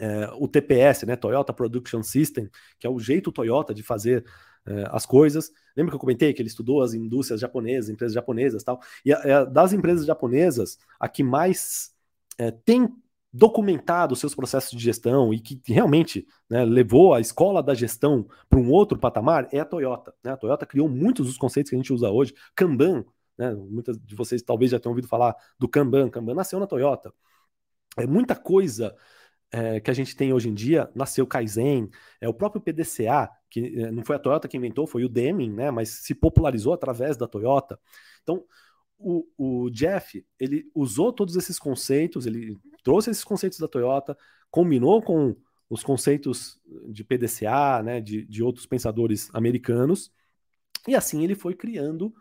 é, 0.03 0.29
o 0.37 0.49
TPS, 0.49 1.07
né, 1.07 1.15
Toyota 1.15 1.53
Production 1.53 2.03
System, 2.03 2.51
que 2.77 2.89
é 2.89 2.91
o 2.91 2.99
jeito 2.99 3.31
Toyota 3.31 3.73
de 3.73 3.85
fazer 3.85 4.25
é, 4.67 4.85
as 4.91 5.07
coisas. 5.07 5.53
Lembra 5.77 5.93
que 5.93 5.95
eu 5.95 6.01
comentei 6.01 6.33
que 6.33 6.43
ele 6.43 6.49
estudou 6.49 6.83
as 6.83 6.93
indústrias 6.93 7.41
japonesas, 7.41 7.89
empresas 7.89 8.13
japonesas 8.13 8.65
tal? 8.65 8.81
E 9.05 9.13
a, 9.13 9.43
a, 9.43 9.45
das 9.45 9.73
empresas 9.73 10.05
japonesas, 10.05 10.77
a 10.99 11.09
que 11.09 11.23
mais 11.23 11.93
é, 12.37 12.51
tem 12.51 12.93
documentado 13.33 14.17
seus 14.17 14.35
processos 14.35 14.73
de 14.77 14.83
gestão 14.83 15.33
e 15.33 15.39
que 15.39 15.63
realmente 15.73 16.27
né, 16.51 16.65
levou 16.65 17.15
a 17.15 17.21
escola 17.21 17.63
da 17.63 17.73
gestão 17.73 18.27
para 18.51 18.59
um 18.59 18.71
outro 18.73 18.99
patamar 18.99 19.49
é 19.53 19.61
a 19.61 19.65
Toyota. 19.65 20.13
Né? 20.23 20.33
A 20.33 20.37
Toyota 20.37 20.67
criou 20.67 20.89
muitos 20.89 21.29
dos 21.29 21.39
conceitos 21.39 21.71
que 21.71 21.77
a 21.77 21.79
gente 21.79 21.93
usa 21.93 22.11
hoje. 22.11 22.35
Kanban, 22.57 23.05
né? 23.39 23.55
muitas 23.55 23.97
de 24.01 24.17
vocês 24.17 24.43
talvez 24.43 24.73
já 24.73 24.81
tenham 24.81 24.91
ouvido 24.91 25.07
falar 25.07 25.37
do 25.61 25.69
Kanban. 25.69 26.11
Kanban 26.11 26.35
nasceu 26.35 26.59
na 26.59 26.67
Toyota. 26.67 27.15
É 27.97 28.07
muita 28.07 28.35
coisa 28.35 28.95
é, 29.53 29.79
que 29.81 29.91
a 29.91 29.95
gente 29.95 30.17
tem 30.17 30.33
hoje 30.33 30.49
em 30.49 30.55
dia, 30.55 30.91
nasceu 30.95 31.27
Kaizen, 31.27 31.91
é 32.21 32.29
o 32.29 32.33
próprio 32.33 32.61
PDCA, 32.61 33.31
que 33.51 33.81
é, 33.81 33.91
não 33.91 34.03
foi 34.03 34.17
a 34.17 34.19
Toyota 34.19 34.49
que 34.49 34.57
inventou, 34.57 34.87
foi 34.87 35.05
o 35.05 35.09
Deming, 35.09 35.53
né, 35.53 35.71
mas 35.71 35.91
se 35.91 36.15
popularizou 36.15 36.73
através 36.73 37.19
da 37.19 37.29
Toyota. 37.29 37.79
Então, 38.23 38.45
o, 38.99 39.27
o 39.37 39.71
Jeff, 39.71 40.25
ele 40.41 40.71
usou 40.75 41.13
todos 41.13 41.37
esses 41.37 41.59
conceitos, 41.59 42.25
ele 42.25 42.57
trouxe 42.83 43.11
esses 43.11 43.25
conceitos 43.25 43.59
da 43.59 43.69
Toyota, 43.69 44.17
combinou 44.51 45.03
com 45.03 45.37
os 45.69 45.83
conceitos 45.83 46.61
de 46.89 47.05
PDCA, 47.05 47.83
né, 47.83 48.01
de, 48.01 48.25
de 48.25 48.43
outros 48.43 48.65
pensadores 48.65 49.29
americanos, 49.35 50.11
e 50.89 50.95
assim 50.95 51.23
ele 51.23 51.35
foi 51.35 51.55
criando 51.55 52.13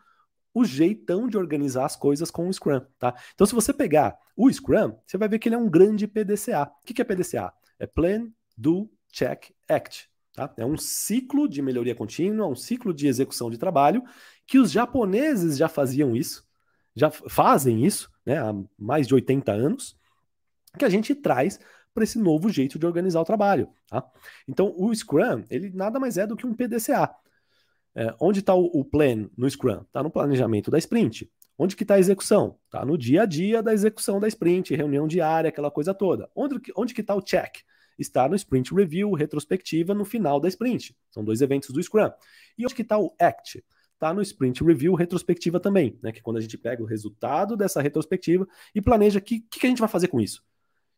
o 0.53 0.65
jeitão 0.65 1.27
de 1.27 1.37
organizar 1.37 1.85
as 1.85 1.95
coisas 1.95 2.29
com 2.29 2.47
o 2.47 2.53
Scrum, 2.53 2.81
tá? 2.99 3.15
Então, 3.33 3.47
se 3.47 3.55
você 3.55 3.73
pegar 3.73 4.17
o 4.35 4.51
Scrum, 4.51 4.97
você 5.05 5.17
vai 5.17 5.29
ver 5.29 5.39
que 5.39 5.47
ele 5.47 5.55
é 5.55 5.57
um 5.57 5.69
grande 5.69 6.07
PDCA. 6.07 6.69
O 6.81 6.85
que 6.85 7.01
é 7.01 7.05
PDCA? 7.05 7.53
É 7.79 7.87
Plan, 7.87 8.29
Do, 8.57 8.89
Check, 9.11 9.51
Act. 9.67 10.09
Tá? 10.33 10.53
É 10.57 10.65
um 10.65 10.77
ciclo 10.77 11.47
de 11.47 11.61
melhoria 11.61 11.95
contínua, 11.95 12.47
um 12.47 12.55
ciclo 12.55 12.93
de 12.93 13.07
execução 13.07 13.49
de 13.49 13.57
trabalho, 13.57 14.03
que 14.45 14.59
os 14.59 14.71
japoneses 14.71 15.57
já 15.57 15.67
faziam 15.67 16.15
isso, 16.15 16.45
já 16.95 17.09
fazem 17.09 17.85
isso 17.85 18.09
né, 18.25 18.37
há 18.37 18.53
mais 18.77 19.07
de 19.07 19.13
80 19.13 19.51
anos, 19.51 19.97
que 20.77 20.85
a 20.85 20.89
gente 20.89 21.13
traz 21.13 21.59
para 21.93 22.03
esse 22.03 22.17
novo 22.17 22.49
jeito 22.49 22.79
de 22.79 22.85
organizar 22.85 23.19
o 23.19 23.25
trabalho. 23.25 23.69
Tá? 23.87 24.03
Então, 24.47 24.73
o 24.77 24.93
Scrum, 24.93 25.43
ele 25.49 25.69
nada 25.69 25.99
mais 25.99 26.17
é 26.17 26.25
do 26.25 26.35
que 26.35 26.47
um 26.47 26.53
PDCA. 26.53 27.13
É, 27.95 28.13
onde 28.19 28.39
está 28.39 28.53
o, 28.55 28.65
o, 28.65 28.85
plan 28.85 29.29
no 29.37 29.49
Scrum? 29.49 29.81
Está 29.81 30.01
no 30.01 30.09
planejamento 30.09 30.71
da 30.71 30.77
sprint. 30.77 31.29
Onde 31.57 31.75
que 31.75 31.83
está 31.83 31.95
a 31.95 31.99
execução? 31.99 32.57
Está 32.65 32.85
no 32.85 32.97
dia 32.97 33.23
a 33.23 33.25
dia 33.25 33.61
da 33.61 33.73
execução 33.73 34.19
da 34.19 34.27
sprint, 34.27 34.73
reunião 34.73 35.07
diária, 35.07 35.49
aquela 35.49 35.69
coisa 35.69 35.93
toda. 35.93 36.29
Onde, 36.35 36.59
onde 36.75 36.93
que 36.93 37.01
está 37.01 37.13
o 37.13 37.21
check? 37.21 37.57
Está 37.99 38.27
no 38.27 38.35
sprint 38.35 38.73
review, 38.73 39.13
retrospectiva, 39.13 39.93
no 39.93 40.05
final 40.05 40.39
da 40.39 40.47
sprint. 40.47 40.95
São 41.11 41.23
dois 41.23 41.41
eventos 41.41 41.69
do 41.69 41.83
Scrum. 41.83 42.09
E 42.57 42.65
onde 42.65 42.73
que 42.73 42.81
está 42.81 42.97
o 42.97 43.13
act? 43.19 43.63
Está 43.93 44.13
no 44.13 44.21
sprint 44.23 44.63
review, 44.63 44.95
retrospectiva 44.95 45.59
também, 45.59 45.99
né? 46.01 46.11
Que 46.11 46.19
é 46.19 46.21
quando 46.21 46.37
a 46.37 46.41
gente 46.41 46.57
pega 46.57 46.81
o 46.81 46.85
resultado 46.87 47.55
dessa 47.55 47.81
retrospectiva 47.81 48.47
e 48.73 48.81
planeja 48.81 49.19
o 49.19 49.21
que, 49.21 49.41
que 49.41 49.67
a 49.67 49.69
gente 49.69 49.79
vai 49.79 49.89
fazer 49.89 50.07
com 50.07 50.19
isso. 50.19 50.41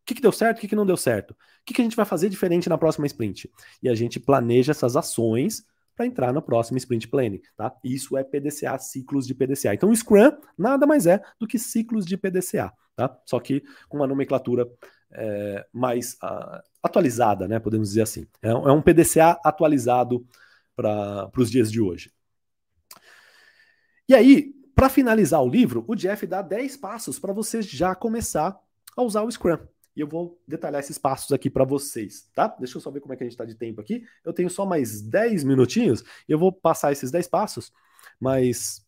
O 0.03 0.05
que, 0.05 0.15
que, 0.15 0.21
deu 0.21 0.31
certo, 0.31 0.57
o 0.57 0.61
que, 0.61 0.67
que 0.67 0.75
não 0.75 0.85
deu 0.85 0.95
certo? 0.95 1.31
O 1.31 1.35
que, 1.65 1.73
que, 1.73 1.81
a 1.81 1.83
gente 1.83 1.95
vai 1.95 2.05
fazer 2.05 2.29
diferente 2.29 2.69
na 2.69 2.77
próxima 2.77 3.05
sprint? 3.05 3.49
E 3.81 3.89
a 3.89 3.95
gente 3.95 4.19
planeja 4.19 4.71
essas 4.71 4.95
ações 4.95 5.65
para 5.95 6.05
entrar 6.05 6.33
no 6.33 6.41
próximo 6.41 6.77
sprint 6.77 7.07
planning, 7.07 7.41
tá? 7.55 7.73
Isso 7.83 8.17
é 8.17 8.23
PDCA, 8.23 8.77
ciclos 8.79 9.27
de 9.27 9.35
PDCA. 9.35 9.73
Então, 9.73 9.89
o 9.89 9.95
Scrum 9.95 10.31
nada 10.57 10.85
mais 10.85 11.05
é 11.05 11.21
do 11.39 11.47
que 11.47 11.59
ciclos 11.59 12.05
de 12.05 12.17
PDCA, 12.17 12.71
tá? 12.95 13.15
Só 13.25 13.39
que 13.39 13.63
com 13.87 13.97
uma 13.97 14.07
nomenclatura 14.07 14.67
é, 15.11 15.65
mais 15.71 16.13
uh, 16.15 16.61
atualizada, 16.81 17.47
né? 17.47 17.59
Podemos 17.59 17.89
dizer 17.89 18.01
assim. 18.01 18.25
É, 18.41 18.49
é 18.49 18.71
um 18.71 18.81
PDCA 18.81 19.39
atualizado 19.43 20.25
para 20.75 21.29
os 21.37 21.51
dias 21.51 21.71
de 21.71 21.79
hoje. 21.79 22.11
E 24.07 24.15
aí, 24.15 24.53
para 24.75 24.89
finalizar 24.89 25.41
o 25.41 25.47
livro, 25.47 25.85
o 25.87 25.95
Jeff 25.95 26.25
dá 26.25 26.41
10 26.41 26.77
passos 26.77 27.19
para 27.19 27.31
você 27.31 27.61
já 27.61 27.95
começar 27.95 28.59
a 28.97 29.01
usar 29.01 29.21
o 29.21 29.31
Scrum. 29.31 29.57
E 29.95 30.01
eu 30.01 30.07
vou 30.07 30.41
detalhar 30.47 30.79
esses 30.79 30.97
passos 30.97 31.31
aqui 31.31 31.49
para 31.49 31.63
vocês, 31.63 32.29
tá? 32.33 32.47
Deixa 32.59 32.77
eu 32.77 32.81
só 32.81 32.89
ver 32.89 32.99
como 32.99 33.13
é 33.13 33.17
que 33.17 33.23
a 33.23 33.25
gente 33.25 33.33
está 33.33 33.45
de 33.45 33.55
tempo 33.55 33.79
aqui. 33.79 34.03
Eu 34.25 34.33
tenho 34.33 34.49
só 34.49 34.65
mais 34.65 35.01
10 35.01 35.43
minutinhos 35.43 36.03
e 36.27 36.31
eu 36.31 36.39
vou 36.39 36.51
passar 36.51 36.91
esses 36.91 37.11
10 37.11 37.27
passos, 37.27 37.71
mas 38.19 38.83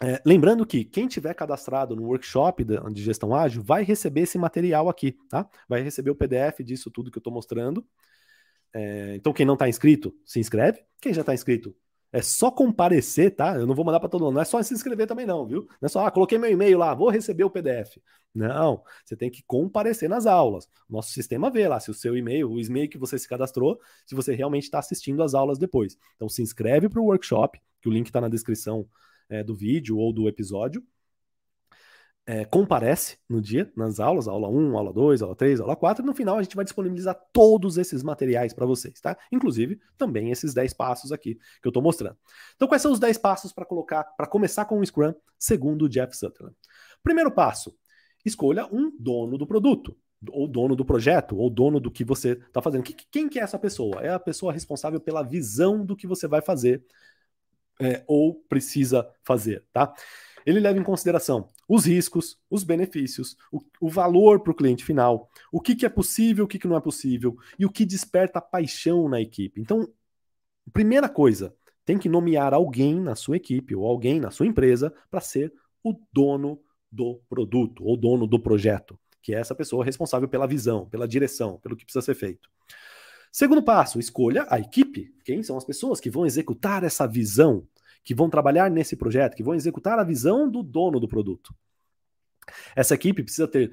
é, 0.00 0.22
lembrando 0.24 0.64
que 0.64 0.84
quem 0.84 1.08
tiver 1.08 1.34
cadastrado 1.34 1.96
no 1.96 2.04
workshop 2.04 2.64
de 2.64 3.02
gestão 3.02 3.34
ágil 3.34 3.62
vai 3.62 3.82
receber 3.82 4.22
esse 4.22 4.38
material 4.38 4.88
aqui, 4.88 5.16
tá? 5.28 5.48
Vai 5.68 5.82
receber 5.82 6.10
o 6.10 6.14
PDF 6.14 6.60
disso 6.62 6.90
tudo 6.90 7.10
que 7.10 7.18
eu 7.18 7.20
estou 7.20 7.32
mostrando. 7.32 7.84
É, 8.72 9.14
então, 9.16 9.32
quem 9.32 9.46
não 9.46 9.54
está 9.54 9.68
inscrito, 9.68 10.14
se 10.24 10.38
inscreve. 10.38 10.84
Quem 11.00 11.12
já 11.12 11.22
está 11.22 11.34
inscrito, 11.34 11.74
é 12.12 12.22
só 12.22 12.50
comparecer, 12.50 13.34
tá? 13.34 13.56
Eu 13.56 13.66
não 13.66 13.74
vou 13.74 13.84
mandar 13.84 14.00
para 14.00 14.08
todo 14.08 14.24
mundo. 14.24 14.34
Não 14.34 14.42
é 14.42 14.44
só 14.44 14.62
se 14.62 14.74
inscrever 14.74 15.06
também, 15.06 15.26
não, 15.26 15.46
viu? 15.46 15.68
Não 15.80 15.86
é 15.86 15.88
só, 15.88 16.06
ah, 16.06 16.10
coloquei 16.10 16.38
meu 16.38 16.50
e-mail 16.50 16.78
lá, 16.78 16.94
vou 16.94 17.10
receber 17.10 17.44
o 17.44 17.50
PDF. 17.50 17.98
Não, 18.34 18.82
você 19.04 19.16
tem 19.16 19.30
que 19.30 19.42
comparecer 19.46 20.08
nas 20.08 20.26
aulas. 20.26 20.68
Nosso 20.88 21.10
sistema 21.10 21.50
vê 21.50 21.66
lá 21.66 21.80
se 21.80 21.90
o 21.90 21.94
seu 21.94 22.16
e-mail, 22.16 22.50
o 22.50 22.60
e-mail 22.60 22.88
que 22.88 22.98
você 22.98 23.18
se 23.18 23.28
cadastrou, 23.28 23.78
se 24.06 24.14
você 24.14 24.34
realmente 24.34 24.64
está 24.64 24.78
assistindo 24.78 25.22
as 25.22 25.34
aulas 25.34 25.58
depois. 25.58 25.96
Então 26.16 26.28
se 26.28 26.42
inscreve 26.42 26.88
para 26.88 27.00
o 27.00 27.04
workshop, 27.04 27.60
que 27.80 27.88
o 27.88 27.92
link 27.92 28.06
está 28.06 28.20
na 28.20 28.28
descrição 28.28 28.86
é, 29.28 29.42
do 29.42 29.54
vídeo 29.54 29.98
ou 29.98 30.12
do 30.12 30.28
episódio 30.28 30.82
é, 32.28 32.44
comparece 32.44 33.16
no 33.26 33.40
dia, 33.40 33.72
nas 33.74 33.98
aulas, 33.98 34.28
aula 34.28 34.50
1, 34.50 34.76
aula 34.76 34.92
2, 34.92 35.22
aula 35.22 35.34
3, 35.34 35.60
aula 35.60 35.74
4, 35.74 36.04
e 36.04 36.06
no 36.06 36.12
final 36.12 36.36
a 36.36 36.42
gente 36.42 36.54
vai 36.54 36.62
disponibilizar 36.62 37.18
todos 37.32 37.78
esses 37.78 38.02
materiais 38.02 38.52
para 38.52 38.66
vocês, 38.66 39.00
tá? 39.00 39.16
Inclusive 39.32 39.80
também 39.96 40.30
esses 40.30 40.52
10 40.52 40.74
passos 40.74 41.10
aqui 41.10 41.36
que 41.36 41.66
eu 41.66 41.70
estou 41.70 41.82
mostrando. 41.82 42.18
Então, 42.54 42.68
quais 42.68 42.82
são 42.82 42.92
os 42.92 43.00
10 43.00 43.16
passos 43.16 43.50
para 43.50 43.64
colocar, 43.64 44.04
para 44.04 44.26
começar 44.26 44.66
com 44.66 44.78
o 44.78 44.84
Scrum, 44.84 45.14
segundo 45.38 45.86
o 45.86 45.88
Jeff 45.88 46.14
Sutherland? 46.14 46.54
Primeiro 47.02 47.30
passo: 47.30 47.74
escolha 48.26 48.68
um 48.70 48.94
dono 49.00 49.38
do 49.38 49.46
produto, 49.46 49.96
ou 50.28 50.46
dono 50.46 50.76
do 50.76 50.84
projeto, 50.84 51.34
ou 51.34 51.48
dono 51.48 51.80
do 51.80 51.90
que 51.90 52.04
você 52.04 52.32
está 52.32 52.60
fazendo. 52.60 52.82
Quem 53.10 53.26
que 53.30 53.38
é 53.38 53.42
essa 53.42 53.58
pessoa? 53.58 54.02
É 54.02 54.10
a 54.10 54.18
pessoa 54.18 54.52
responsável 54.52 55.00
pela 55.00 55.22
visão 55.22 55.82
do 55.82 55.96
que 55.96 56.06
você 56.06 56.28
vai 56.28 56.42
fazer 56.42 56.84
é, 57.80 58.02
ou 58.06 58.34
precisa 58.34 59.08
fazer, 59.24 59.64
tá? 59.72 59.94
Ele 60.48 60.60
leva 60.60 60.78
em 60.78 60.82
consideração 60.82 61.50
os 61.68 61.84
riscos, 61.84 62.38
os 62.48 62.64
benefícios, 62.64 63.36
o, 63.52 63.60
o 63.82 63.90
valor 63.90 64.40
para 64.40 64.50
o 64.50 64.54
cliente 64.54 64.82
final, 64.82 65.28
o 65.52 65.60
que, 65.60 65.76
que 65.76 65.84
é 65.84 65.90
possível, 65.90 66.46
o 66.46 66.48
que, 66.48 66.58
que 66.58 66.66
não 66.66 66.74
é 66.74 66.80
possível 66.80 67.36
e 67.58 67.66
o 67.66 67.70
que 67.70 67.84
desperta 67.84 68.40
paixão 68.40 69.10
na 69.10 69.20
equipe. 69.20 69.60
Então, 69.60 69.86
primeira 70.72 71.06
coisa, 71.06 71.54
tem 71.84 71.98
que 71.98 72.08
nomear 72.08 72.54
alguém 72.54 72.98
na 72.98 73.14
sua 73.14 73.36
equipe 73.36 73.76
ou 73.76 73.86
alguém 73.86 74.18
na 74.18 74.30
sua 74.30 74.46
empresa 74.46 74.90
para 75.10 75.20
ser 75.20 75.52
o 75.84 75.94
dono 76.10 76.58
do 76.90 77.20
produto 77.28 77.84
ou 77.84 77.94
dono 77.94 78.26
do 78.26 78.40
projeto, 78.40 78.98
que 79.20 79.34
é 79.34 79.38
essa 79.38 79.54
pessoa 79.54 79.84
responsável 79.84 80.30
pela 80.30 80.46
visão, 80.46 80.88
pela 80.88 81.06
direção, 81.06 81.58
pelo 81.58 81.76
que 81.76 81.84
precisa 81.84 82.00
ser 82.00 82.14
feito. 82.14 82.48
Segundo 83.30 83.62
passo, 83.62 83.98
escolha 83.98 84.46
a 84.48 84.58
equipe. 84.58 85.14
Quem 85.26 85.42
são 85.42 85.58
as 85.58 85.64
pessoas 85.64 86.00
que 86.00 86.08
vão 86.08 86.24
executar 86.24 86.84
essa 86.84 87.06
visão? 87.06 87.68
Que 88.04 88.14
vão 88.14 88.30
trabalhar 88.30 88.70
nesse 88.70 88.96
projeto, 88.96 89.36
que 89.36 89.42
vão 89.42 89.54
executar 89.54 89.98
a 89.98 90.04
visão 90.04 90.50
do 90.50 90.62
dono 90.62 90.98
do 90.98 91.08
produto. 91.08 91.54
Essa 92.74 92.94
equipe 92.94 93.22
precisa 93.22 93.46
ter, 93.46 93.70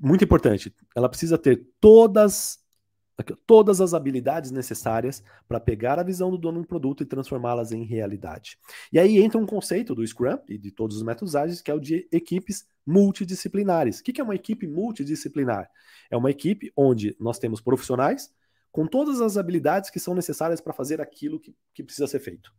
muito 0.00 0.24
importante, 0.24 0.74
ela 0.94 1.08
precisa 1.08 1.36
ter 1.36 1.68
todas 1.80 2.64
todas 3.46 3.80
as 3.80 3.94
habilidades 3.94 4.50
necessárias 4.50 5.22
para 5.48 5.58
pegar 5.58 5.98
a 5.98 6.02
visão 6.02 6.30
do 6.30 6.36
dono 6.36 6.60
do 6.60 6.66
produto 6.66 7.02
e 7.02 7.06
transformá-las 7.06 7.72
em 7.72 7.82
realidade. 7.82 8.58
E 8.92 8.98
aí 8.98 9.18
entra 9.18 9.38
um 9.38 9.46
conceito 9.46 9.94
do 9.94 10.06
Scrum 10.06 10.38
e 10.48 10.58
de 10.58 10.70
todos 10.70 10.96
os 10.96 11.02
métodos 11.02 11.34
ágeis, 11.34 11.62
que 11.62 11.70
é 11.70 11.74
o 11.74 11.80
de 11.80 12.06
equipes 12.12 12.66
multidisciplinares. 12.86 14.00
O 14.00 14.02
que 14.02 14.20
é 14.20 14.24
uma 14.24 14.34
equipe 14.34 14.66
multidisciplinar? 14.66 15.70
É 16.10 16.16
uma 16.16 16.30
equipe 16.30 16.70
onde 16.76 17.16
nós 17.18 17.38
temos 17.38 17.60
profissionais 17.60 18.30
com 18.70 18.86
todas 18.86 19.22
as 19.22 19.38
habilidades 19.38 19.88
que 19.88 19.98
são 19.98 20.14
necessárias 20.14 20.60
para 20.60 20.74
fazer 20.74 21.00
aquilo 21.00 21.40
que, 21.40 21.54
que 21.72 21.82
precisa 21.82 22.06
ser 22.06 22.20
feito. 22.20 22.52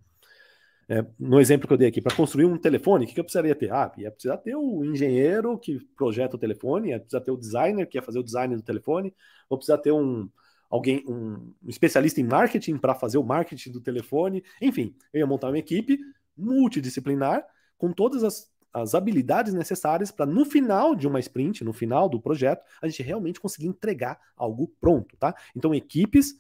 É, 0.90 1.06
no 1.20 1.40
exemplo 1.40 1.68
que 1.68 1.74
eu 1.74 1.78
dei 1.78 1.90
aqui, 1.90 2.02
para 2.02 2.16
construir 2.16 2.46
um 2.46 2.58
telefone, 2.58 3.04
o 3.04 3.08
que, 3.08 3.14
que 3.14 3.20
eu 3.20 3.24
precisaria 3.24 3.54
ter? 3.54 3.72
Ah, 3.74 3.92
ia 3.98 4.10
precisar 4.10 4.38
ter 4.38 4.56
o 4.56 4.86
engenheiro 4.86 5.58
que 5.58 5.80
projeta 5.98 6.38
o 6.38 6.40
telefone, 6.40 6.90
ia 6.90 7.00
precisar 7.00 7.22
ter 7.22 7.32
o 7.32 7.38
designer 7.38 7.86
que 7.88 7.98
ia 7.98 8.02
fazer 8.02 8.20
o 8.20 8.24
design 8.24 8.56
do 8.56 8.62
telefone, 8.62 9.14
ou 9.50 9.58
precisar 9.58 9.80
ter 9.80 9.92
um 9.92 10.30
alguém, 10.70 11.04
um, 11.08 11.54
um 11.64 11.70
especialista 11.70 12.22
em 12.22 12.24
marketing 12.24 12.78
para 12.78 12.96
fazer 12.96 13.18
o 13.18 13.24
marketing 13.24 13.72
do 13.72 13.82
telefone. 13.82 14.44
Enfim, 14.62 14.96
eu 15.14 15.20
ia 15.20 15.28
montar 15.28 15.48
uma 15.50 15.58
equipe 15.58 16.00
multidisciplinar 16.38 17.46
com 17.78 17.92
todas 17.92 18.24
as, 18.24 18.50
as 18.74 18.96
habilidades 18.96 19.54
necessárias 19.54 20.12
para 20.12 20.26
no 20.26 20.46
final 20.46 20.96
de 20.96 21.08
uma 21.08 21.20
sprint, 21.20 21.64
no 21.64 21.74
final 21.74 22.08
do 22.08 22.22
projeto, 22.22 22.64
a 22.82 22.88
gente 22.88 23.04
realmente 23.04 23.40
conseguir 23.40 23.68
entregar 23.68 24.20
algo 24.36 24.72
pronto, 24.80 25.18
tá? 25.18 25.36
Então, 25.56 25.74
equipes 25.76 26.36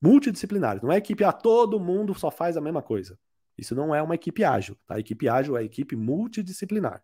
multidisciplinares. 0.00 0.82
Não 0.82 0.92
é 0.92 0.96
equipe, 0.96 1.24
ah, 1.24 1.32
todo 1.32 1.80
mundo 1.80 2.14
só 2.14 2.30
faz 2.30 2.56
a 2.56 2.60
mesma 2.60 2.82
coisa. 2.82 3.18
Isso 3.56 3.74
não 3.74 3.94
é 3.94 4.02
uma 4.02 4.14
equipe 4.14 4.44
ágil. 4.44 4.76
Tá? 4.86 4.96
A 4.96 5.00
equipe 5.00 5.28
ágil 5.28 5.56
é 5.56 5.60
a 5.60 5.64
equipe 5.64 5.96
multidisciplinar. 5.96 7.02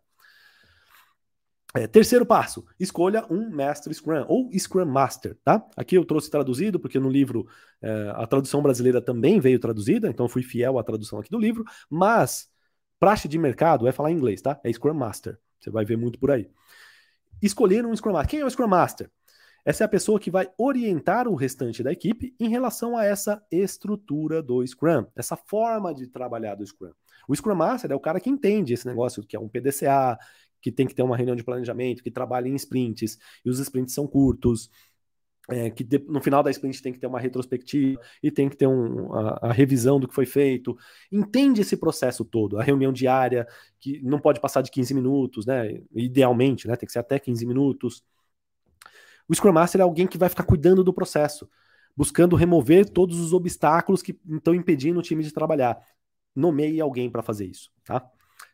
É, 1.75 1.87
terceiro 1.87 2.23
passo, 2.23 2.63
escolha 2.79 3.25
um 3.31 3.49
mestre 3.49 3.91
Scrum 3.91 4.23
ou 4.27 4.47
Scrum 4.53 4.85
Master, 4.85 5.35
tá? 5.43 5.65
Aqui 5.75 5.95
eu 5.97 6.05
trouxe 6.05 6.29
traduzido, 6.29 6.79
porque 6.79 6.99
no 6.99 7.09
livro 7.09 7.47
é, 7.81 8.13
a 8.15 8.27
tradução 8.27 8.61
brasileira 8.61 9.01
também 9.01 9.39
veio 9.39 9.57
traduzida, 9.59 10.07
então 10.07 10.29
fui 10.29 10.43
fiel 10.43 10.77
à 10.77 10.83
tradução 10.83 11.17
aqui 11.17 11.31
do 11.31 11.39
livro, 11.39 11.65
mas 11.89 12.47
praxe 12.99 13.27
de 13.27 13.39
mercado 13.39 13.87
é 13.87 13.91
falar 13.91 14.11
em 14.11 14.15
inglês, 14.15 14.39
tá? 14.39 14.59
É 14.63 14.71
Scrum 14.71 14.93
Master. 14.93 15.39
Você 15.59 15.71
vai 15.71 15.83
ver 15.83 15.97
muito 15.97 16.19
por 16.19 16.29
aí. 16.29 16.47
Escolher 17.41 17.83
um 17.87 17.95
Scrum 17.95 18.13
Master. 18.13 18.29
Quem 18.29 18.39
é 18.41 18.45
o 18.45 18.49
Scrum 18.51 18.67
Master? 18.67 19.09
Essa 19.65 19.83
é 19.83 19.85
a 19.85 19.89
pessoa 19.89 20.19
que 20.19 20.29
vai 20.29 20.49
orientar 20.57 21.27
o 21.27 21.35
restante 21.35 21.81
da 21.81 21.91
equipe 21.91 22.35
em 22.39 22.49
relação 22.49 22.97
a 22.97 23.05
essa 23.05 23.41
estrutura 23.49 24.43
do 24.43 24.65
Scrum, 24.65 25.05
essa 25.15 25.37
forma 25.37 25.93
de 25.93 26.07
trabalhar 26.07 26.55
do 26.55 26.65
Scrum. 26.65 26.91
O 27.27 27.35
Scrum 27.35 27.55
Master 27.55 27.91
é 27.91 27.95
o 27.95 27.99
cara 27.99 28.19
que 28.19 28.29
entende 28.29 28.73
esse 28.73 28.85
negócio, 28.85 29.23
que 29.23 29.35
é 29.35 29.39
um 29.39 29.47
PDCA, 29.47 30.17
que 30.61 30.71
tem 30.71 30.85
que 30.85 30.93
ter 30.93 31.01
uma 31.01 31.15
reunião 31.15 31.35
de 31.35 31.43
planejamento, 31.43 32.03
que 32.03 32.11
trabalha 32.11 32.47
em 32.47 32.55
sprints, 32.55 33.17
e 33.45 33.49
os 33.49 33.59
sprints 33.59 33.93
são 33.93 34.05
curtos, 34.05 34.69
é, 35.49 35.69
que 35.69 35.83
de, 35.83 35.99
no 36.07 36.21
final 36.21 36.41
da 36.41 36.49
sprint 36.51 36.81
tem 36.81 36.93
que 36.93 36.99
ter 36.99 37.07
uma 37.07 37.19
retrospectiva 37.19 37.99
e 38.21 38.31
tem 38.31 38.47
que 38.47 38.55
ter 38.55 38.67
um, 38.67 39.13
a, 39.13 39.49
a, 39.49 39.51
revisão 39.51 39.99
do 39.99 40.07
que 40.07 40.15
foi 40.15 40.25
feito. 40.25 40.77
Entende 41.11 41.61
esse 41.61 41.75
processo 41.75 42.23
todo, 42.23 42.57
a 42.57 42.63
reunião 42.63 42.93
diária, 42.93 43.45
que 43.79 44.01
não 44.01 44.19
pode 44.19 44.39
passar 44.39 44.61
de 44.61 44.71
15 44.71 44.93
minutos, 44.93 45.45
né? 45.45 45.81
Idealmente, 45.93 46.67
né? 46.67 46.77
Tem 46.77 46.87
que 46.87 46.93
ser 46.93 46.99
até 46.99 47.19
15 47.19 47.45
minutos. 47.45 48.03
O 49.27 49.33
Scrum 49.33 49.53
Master 49.53 49.81
é 49.81 49.83
alguém 49.83 50.07
que 50.07 50.17
vai 50.17 50.29
ficar 50.29 50.43
cuidando 50.43 50.83
do 50.83 50.93
processo, 50.93 51.49
buscando 51.95 52.35
remover 52.35 52.89
todos 52.89 53.19
os 53.19 53.33
obstáculos 53.33 54.01
que 54.01 54.19
estão 54.29 54.53
impedindo 54.53 54.99
o 54.99 55.03
time 55.03 55.23
de 55.23 55.31
trabalhar. 55.31 55.77
Nomeie 56.35 56.81
alguém 56.81 57.09
para 57.09 57.21
fazer 57.21 57.45
isso, 57.45 57.71
tá? 57.83 58.05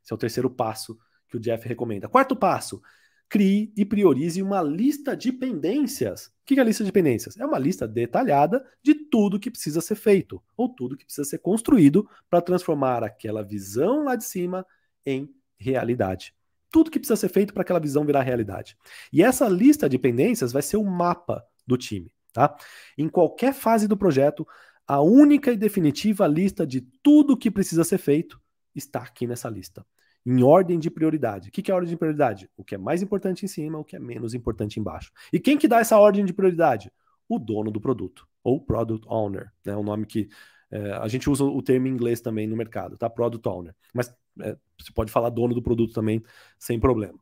Esse 0.04 0.14
é 0.14 0.16
o 0.16 0.20
terceiro 0.20 0.50
passo 0.50 0.98
que 1.28 1.38
o 1.38 1.40
Jeff 1.40 1.68
recomenda. 1.68 2.10
Quarto 2.10 2.36
passo, 2.36 2.82
crie 3.30 3.72
e 3.78 3.86
priorize 3.86 4.42
uma 4.42 4.62
lista 4.62 5.16
de 5.16 5.32
pendências. 5.32 6.28
O 6.28 6.32
que 6.46 6.60
é 6.60 6.62
a 6.62 6.66
lista 6.66 6.84
de 6.84 6.92
pendências? 6.92 7.38
É 7.38 7.46
uma 7.46 7.60
lista 7.60 7.88
detalhada 7.88 8.66
de 8.84 8.96
tudo 8.96 9.40
que 9.40 9.52
precisa 9.52 9.82
ser 9.82 9.96
feito, 9.96 10.42
ou 10.58 10.68
tudo 10.68 10.98
que 10.98 11.06
precisa 11.06 11.28
ser 11.28 11.38
construído 11.38 12.10
para 12.30 12.42
transformar 12.42 13.04
aquela 13.04 13.44
visão 13.44 14.04
lá 14.04 14.16
de 14.16 14.26
cima 14.26 14.66
em 15.06 15.30
realidade. 15.58 16.34
Tudo 16.72 16.92
que 16.92 17.00
precisa 17.00 17.16
ser 17.16 17.30
feito 17.30 17.54
para 17.54 17.62
aquela 17.62 17.80
visão 17.80 18.06
virar 18.06 18.22
realidade. 18.22 18.78
E 19.12 19.24
essa 19.24 19.48
lista 19.48 19.90
de 19.90 19.98
pendências 19.98 20.52
vai 20.52 20.62
ser 20.62 20.78
o 20.78 20.84
mapa 20.84 21.44
do 21.66 21.78
time. 21.78 22.14
Tá? 22.32 22.56
Em 22.98 23.10
qualquer 23.10 23.54
fase 23.54 23.88
do 23.88 23.98
projeto, 23.98 24.48
a 24.88 25.02
única 25.02 25.52
e 25.52 25.58
definitiva 25.58 26.28
lista 26.28 26.66
de 26.66 26.82
tudo 27.04 27.38
que 27.38 27.50
precisa 27.52 27.84
ser 27.84 27.98
feito 27.98 28.40
está 28.76 29.00
aqui 29.00 29.26
nessa 29.26 29.50
lista 29.50 29.86
em 30.26 30.44
ordem 30.44 30.78
de 30.78 30.92
prioridade. 30.92 31.50
O 31.50 31.52
que 31.52 31.72
é 31.72 31.74
ordem 31.74 31.90
de 31.90 31.98
prioridade? 31.98 32.50
O 32.56 32.64
que 32.64 32.76
é 32.76 32.78
mais 32.78 33.02
importante 33.02 33.46
em 33.46 33.48
cima, 33.48 33.80
o 33.80 33.84
que 33.84 33.96
é 33.96 34.00
menos 34.00 34.34
importante 34.34 34.80
embaixo. 34.80 35.12
E 35.32 35.40
quem 35.40 35.58
que 35.58 35.68
dá 35.68 35.80
essa 35.80 35.98
ordem 35.98 36.26
de 36.26 36.34
prioridade? 36.34 36.92
O 37.28 37.40
dono 37.40 37.72
do 37.72 37.80
produto, 37.80 38.28
ou 38.44 38.60
Product 38.60 39.06
Owner, 39.10 39.52
né? 39.66 39.76
O 39.76 39.84
nome 39.84 40.06
que 40.06 40.30
é, 40.72 40.92
a 40.94 41.08
gente 41.08 41.30
usa 41.30 41.44
o 41.44 41.62
termo 41.62 41.88
em 41.88 41.92
inglês 41.92 42.22
também 42.22 42.48
no 42.48 42.56
mercado, 42.56 42.98
tá? 42.98 43.10
Product 43.10 43.48
Owner. 43.48 43.76
Mas 43.94 44.14
é, 44.42 44.58
você 44.78 44.92
pode 44.94 45.12
falar 45.12 45.30
dono 45.30 45.54
do 45.54 45.62
produto 45.62 45.94
também, 45.94 46.24
sem 46.58 46.80
problema. 46.80 47.20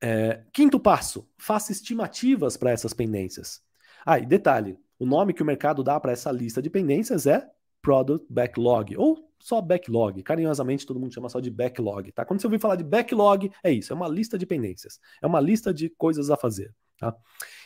É, 0.00 0.44
quinto 0.52 0.80
passo, 0.80 1.28
faça 1.38 1.70
estimativas 1.70 2.56
para 2.56 2.72
essas 2.72 2.92
pendências. 2.92 3.62
Ah, 4.04 4.18
e 4.18 4.26
detalhe, 4.26 4.76
o 4.98 5.06
nome 5.06 5.32
que 5.32 5.42
o 5.42 5.46
mercado 5.46 5.84
dá 5.84 5.98
para 6.00 6.12
essa 6.12 6.32
lista 6.32 6.60
de 6.60 6.68
pendências 6.68 7.26
é 7.26 7.48
Product 7.80 8.26
Backlog, 8.30 8.96
ou 8.96 9.32
só 9.42 9.60
backlog. 9.60 10.22
Carinhosamente 10.22 10.86
todo 10.86 11.00
mundo 11.00 11.12
chama 11.12 11.28
só 11.28 11.40
de 11.40 11.50
backlog, 11.50 12.12
tá? 12.12 12.24
Quando 12.24 12.40
você 12.40 12.46
ouvir 12.46 12.60
falar 12.60 12.76
de 12.76 12.84
backlog, 12.84 13.50
é 13.62 13.72
isso, 13.72 13.92
é 13.92 13.96
uma 13.96 14.08
lista 14.08 14.38
de 14.38 14.46
pendências, 14.46 15.00
é 15.20 15.26
uma 15.26 15.40
lista 15.40 15.74
de 15.74 15.90
coisas 15.90 16.30
a 16.30 16.36
fazer, 16.36 16.72
tá? 16.96 17.14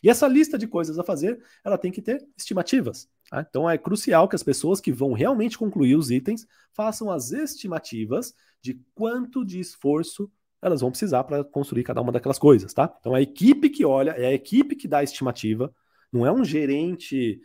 E 0.03 0.09
essa 0.09 0.27
lista 0.27 0.57
de 0.57 0.67
coisas 0.67 0.99
a 0.99 1.05
fazer, 1.05 1.39
ela 1.63 1.77
tem 1.77 1.93
que 1.93 2.01
ter 2.01 2.27
estimativas. 2.37 3.09
Tá? 3.31 3.45
Então 3.49 3.69
é 3.69 3.77
crucial 3.77 4.29
que 4.29 4.37
as 4.37 4.43
pessoas 4.43 4.81
que 4.81 4.93
vão 4.93 5.13
realmente 5.13 5.59
concluir 5.59 5.97
os 5.97 6.11
itens 6.11 6.47
façam 6.73 7.11
as 7.11 7.33
estimativas 7.33 8.35
de 8.61 8.81
quanto 8.95 9.45
de 9.45 9.59
esforço 9.59 10.31
elas 10.63 10.81
vão 10.81 10.91
precisar 10.91 11.23
para 11.25 11.45
construir 11.45 11.85
cada 11.85 12.01
uma 12.01 12.11
daquelas 12.11 12.39
coisas, 12.39 12.73
tá? 12.73 12.93
Então 13.01 13.15
a 13.15 13.21
equipe 13.21 13.69
que 13.69 13.85
olha, 13.85 14.11
é 14.13 14.27
a 14.27 14.33
equipe 14.33 14.75
que 14.75 14.89
dá 14.89 14.99
a 14.99 15.05
estimativa, 15.05 15.73
não 16.13 16.27
é 16.27 16.33
um 16.33 16.45
gerente 16.45 17.41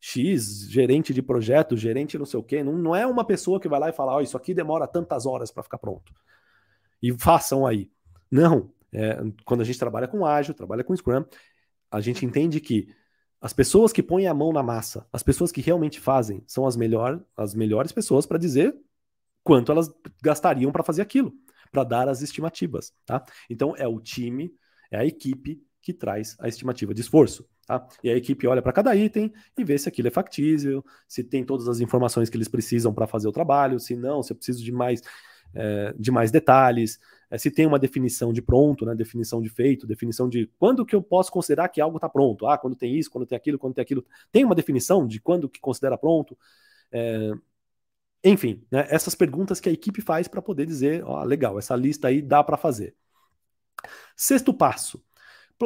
X, 0.00 0.68
gerente 0.70 1.12
de 1.12 1.22
projeto, 1.22 1.76
gerente 1.76 2.18
não 2.18 2.26
sei 2.26 2.38
o 2.38 2.42
quê. 2.42 2.62
Não, 2.62 2.76
não 2.76 2.94
é 2.94 3.06
uma 3.06 3.24
pessoa 3.24 3.60
que 3.60 3.68
vai 3.68 3.80
lá 3.80 3.88
e 3.88 3.92
fala, 3.92 4.16
oh, 4.16 4.20
isso 4.20 4.36
aqui 4.36 4.54
demora 4.54 4.86
tantas 4.86 5.26
horas 5.26 5.50
para 5.50 5.62
ficar 5.62 5.78
pronto. 5.78 6.12
E 7.02 7.12
façam 7.18 7.66
aí. 7.66 7.90
Não. 8.30 8.70
É, 8.92 9.20
quando 9.44 9.62
a 9.62 9.64
gente 9.64 9.78
trabalha 9.78 10.08
com 10.08 10.24
ágil, 10.24 10.54
trabalha 10.54 10.84
com 10.84 10.96
Scrum, 10.96 11.24
a 11.90 12.00
gente 12.00 12.24
entende 12.24 12.60
que 12.60 12.88
as 13.46 13.52
pessoas 13.52 13.92
que 13.92 14.02
põem 14.02 14.26
a 14.26 14.34
mão 14.34 14.52
na 14.52 14.60
massa, 14.60 15.06
as 15.12 15.22
pessoas 15.22 15.52
que 15.52 15.60
realmente 15.60 16.00
fazem, 16.00 16.42
são 16.48 16.66
as, 16.66 16.76
melhor, 16.76 17.24
as 17.36 17.54
melhores 17.54 17.92
pessoas 17.92 18.26
para 18.26 18.38
dizer 18.38 18.76
quanto 19.44 19.70
elas 19.70 19.88
gastariam 20.20 20.72
para 20.72 20.82
fazer 20.82 21.00
aquilo, 21.00 21.32
para 21.70 21.84
dar 21.84 22.08
as 22.08 22.22
estimativas. 22.22 22.92
Tá? 23.06 23.24
Então 23.48 23.72
é 23.76 23.86
o 23.86 24.00
time, 24.00 24.52
é 24.90 24.98
a 24.98 25.06
equipe 25.06 25.62
que 25.80 25.92
traz 25.92 26.36
a 26.40 26.48
estimativa 26.48 26.92
de 26.92 27.02
esforço. 27.02 27.48
Tá? 27.68 27.86
E 28.02 28.10
a 28.10 28.16
equipe 28.16 28.48
olha 28.48 28.60
para 28.60 28.72
cada 28.72 28.96
item 28.96 29.32
e 29.56 29.62
vê 29.62 29.78
se 29.78 29.88
aquilo 29.88 30.08
é 30.08 30.10
factível, 30.10 30.84
se 31.06 31.22
tem 31.22 31.44
todas 31.44 31.68
as 31.68 31.78
informações 31.78 32.28
que 32.28 32.36
eles 32.36 32.48
precisam 32.48 32.92
para 32.92 33.06
fazer 33.06 33.28
o 33.28 33.32
trabalho, 33.32 33.78
se 33.78 33.94
não, 33.94 34.24
se 34.24 34.32
eu 34.32 34.36
preciso 34.36 34.64
de 34.64 34.72
mais, 34.72 35.02
é, 35.54 35.94
de 35.96 36.10
mais 36.10 36.32
detalhes, 36.32 36.98
é, 37.30 37.38
se 37.38 37.50
tem 37.50 37.66
uma 37.66 37.78
definição 37.78 38.32
de 38.32 38.40
pronto, 38.40 38.86
né, 38.86 38.94
definição 38.94 39.40
de 39.42 39.48
feito, 39.48 39.86
definição 39.86 40.28
de 40.28 40.46
quando 40.58 40.86
que 40.86 40.94
eu 40.94 41.02
posso 41.02 41.30
considerar 41.32 41.68
que 41.68 41.80
algo 41.80 41.96
está 41.96 42.08
pronto. 42.08 42.46
Ah, 42.46 42.56
quando 42.56 42.76
tem 42.76 42.96
isso, 42.96 43.10
quando 43.10 43.26
tem 43.26 43.36
aquilo, 43.36 43.58
quando 43.58 43.74
tem 43.74 43.82
aquilo. 43.82 44.04
Tem 44.30 44.44
uma 44.44 44.54
definição 44.54 45.06
de 45.06 45.20
quando 45.20 45.48
que 45.48 45.60
considera 45.60 45.98
pronto. 45.98 46.36
É, 46.92 47.32
enfim, 48.24 48.64
né, 48.70 48.86
essas 48.90 49.14
perguntas 49.14 49.60
que 49.60 49.68
a 49.68 49.72
equipe 49.72 50.00
faz 50.00 50.28
para 50.28 50.42
poder 50.42 50.66
dizer, 50.66 51.04
ó, 51.04 51.22
legal, 51.24 51.58
essa 51.58 51.76
lista 51.76 52.08
aí 52.08 52.22
dá 52.22 52.42
para 52.42 52.56
fazer. 52.56 52.94
Sexto 54.16 54.52
passo, 54.54 55.02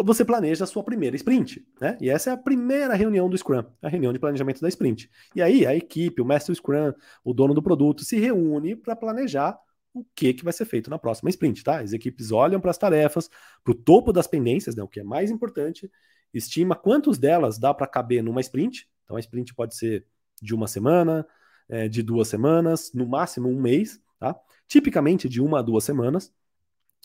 você 0.04 0.24
planeja 0.24 0.64
a 0.64 0.66
sua 0.66 0.84
primeira 0.84 1.16
sprint, 1.16 1.66
né? 1.80 1.98
E 2.00 2.08
essa 2.08 2.30
é 2.30 2.32
a 2.32 2.36
primeira 2.36 2.94
reunião 2.94 3.28
do 3.28 3.36
Scrum, 3.36 3.64
a 3.82 3.88
reunião 3.88 4.12
de 4.12 4.18
planejamento 4.18 4.60
da 4.60 4.68
sprint. 4.68 5.10
E 5.34 5.42
aí 5.42 5.66
a 5.66 5.74
equipe, 5.74 6.22
o 6.22 6.24
mestre 6.24 6.54
Scrum, 6.54 6.92
o 7.24 7.34
dono 7.34 7.54
do 7.54 7.62
produto 7.62 8.04
se 8.04 8.18
reúne 8.18 8.76
para 8.76 8.94
planejar 8.94 9.58
o 9.92 10.04
que, 10.14 10.32
que 10.34 10.44
vai 10.44 10.52
ser 10.52 10.64
feito 10.64 10.88
na 10.88 10.98
próxima 10.98 11.30
sprint, 11.30 11.64
tá? 11.64 11.80
As 11.80 11.92
equipes 11.92 12.30
olham 12.30 12.60
para 12.60 12.70
as 12.70 12.78
tarefas, 12.78 13.28
para 13.64 13.72
o 13.72 13.74
topo 13.74 14.12
das 14.12 14.26
pendências, 14.26 14.74
né, 14.76 14.82
o 14.82 14.88
que 14.88 15.00
é 15.00 15.04
mais 15.04 15.30
importante, 15.30 15.90
estima 16.32 16.76
quantos 16.76 17.18
delas 17.18 17.58
dá 17.58 17.74
para 17.74 17.86
caber 17.86 18.22
numa 18.22 18.40
sprint. 18.40 18.88
Então 19.04 19.16
a 19.16 19.20
sprint 19.20 19.54
pode 19.54 19.74
ser 19.74 20.06
de 20.40 20.54
uma 20.54 20.68
semana, 20.68 21.26
é, 21.68 21.88
de 21.88 22.02
duas 22.02 22.28
semanas, 22.28 22.92
no 22.94 23.06
máximo 23.06 23.48
um 23.48 23.60
mês, 23.60 24.00
tá? 24.18 24.36
Tipicamente 24.66 25.28
de 25.28 25.40
uma 25.40 25.58
a 25.58 25.62
duas 25.62 25.84
semanas. 25.84 26.32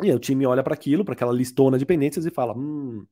E 0.02 0.10
aí 0.10 0.16
o 0.16 0.20
time 0.20 0.46
olha 0.46 0.64
para 0.64 0.74
aquilo, 0.74 1.06
para 1.06 1.14
aquela 1.14 1.34
listona 1.34 1.78
de 1.78 1.86
pendências 1.86 2.26
e 2.26 2.32
fala: 2.32 2.56
hum, 2.56 3.06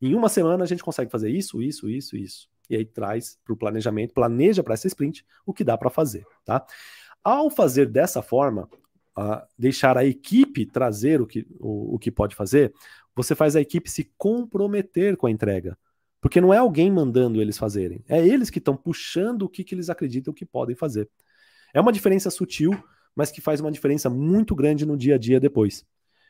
em 0.00 0.14
uma 0.14 0.28
semana 0.28 0.64
a 0.64 0.66
gente 0.66 0.82
consegue 0.82 1.10
fazer 1.10 1.30
isso, 1.30 1.62
isso, 1.62 1.88
isso, 1.88 2.16
isso. 2.16 2.48
E 2.70 2.76
aí 2.76 2.84
traz 2.84 3.38
para 3.44 3.52
o 3.52 3.56
planejamento, 3.56 4.14
planeja 4.14 4.62
para 4.62 4.74
essa 4.74 4.86
sprint 4.86 5.24
o 5.44 5.52
que 5.52 5.64
dá 5.64 5.76
para 5.76 5.90
fazer, 5.90 6.24
tá? 6.44 6.64
Ao 7.22 7.50
fazer 7.50 7.86
dessa 7.86 8.22
forma, 8.22 8.68
uh, 9.18 9.46
deixar 9.58 9.96
a 9.96 10.04
equipe 10.04 10.66
trazer 10.66 11.20
o 11.20 11.26
que, 11.26 11.46
o, 11.58 11.94
o 11.94 11.98
que 11.98 12.10
pode 12.10 12.34
fazer, 12.34 12.72
você 13.14 13.34
faz 13.34 13.56
a 13.56 13.60
equipe 13.60 13.90
se 13.90 14.10
comprometer 14.16 15.16
com 15.16 15.26
a 15.26 15.30
entrega. 15.30 15.76
Porque 16.20 16.40
não 16.40 16.54
é 16.54 16.58
alguém 16.58 16.90
mandando 16.90 17.40
eles 17.40 17.58
fazerem, 17.58 18.04
é 18.08 18.24
eles 18.24 18.48
que 18.48 18.58
estão 18.58 18.76
puxando 18.76 19.42
o 19.42 19.48
que, 19.48 19.64
que 19.64 19.74
eles 19.74 19.90
acreditam 19.90 20.32
que 20.32 20.46
podem 20.46 20.76
fazer. 20.76 21.10
É 21.74 21.80
uma 21.80 21.92
diferença 21.92 22.30
sutil, 22.30 22.72
mas 23.14 23.30
que 23.30 23.40
faz 23.40 23.60
uma 23.60 23.72
diferença 23.72 24.08
muito 24.08 24.54
grande 24.54 24.86
no 24.86 24.96
dia 24.96 25.16
a 25.16 25.18
dia 25.18 25.40
depois. 25.40 25.84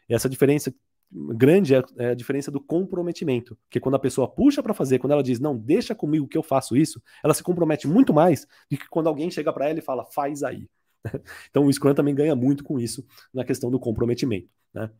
E 0.09 0.14
essa 0.14 0.28
diferença 0.28 0.74
grande 1.12 1.74
é, 1.74 1.83
é 1.99 2.07
a 2.09 2.14
diferença 2.14 2.51
do 2.51 2.61
comprometimento. 2.61 3.57
Porque 3.64 3.78
quando 3.78 3.97
a 3.97 3.99
pessoa 3.99 4.26
puxa 4.26 4.62
para 4.62 4.72
fazer, 4.72 4.99
quando 4.99 5.12
ela 5.12 5.22
diz, 5.22 5.39
não, 5.39 5.57
deixa 5.57 5.95
comigo 5.95 6.26
que 6.26 6.39
eu 6.39 6.43
faço 6.43 6.76
isso, 6.76 7.03
ela 7.22 7.35
se 7.35 7.43
compromete 7.43 7.87
muito 7.87 8.14
mais 8.14 8.47
do 8.70 8.78
que 8.78 8.89
quando 8.89 9.09
alguém 9.09 9.30
chega 9.30 9.53
para 9.53 9.68
ela 9.68 9.78
e 9.78 9.83
fala, 9.83 10.07
faz 10.07 10.43
aí. 10.43 10.68
então 11.50 11.64
o 11.64 11.72
Scrum 11.72 11.94
também 11.94 12.14
ganha 12.14 12.34
muito 12.34 12.64
com 12.64 12.78
isso 12.78 13.05
na 13.32 13.44
questão 13.44 13.70
do 13.70 13.78
comprometimento. 13.78 14.48
Né? 14.72 14.90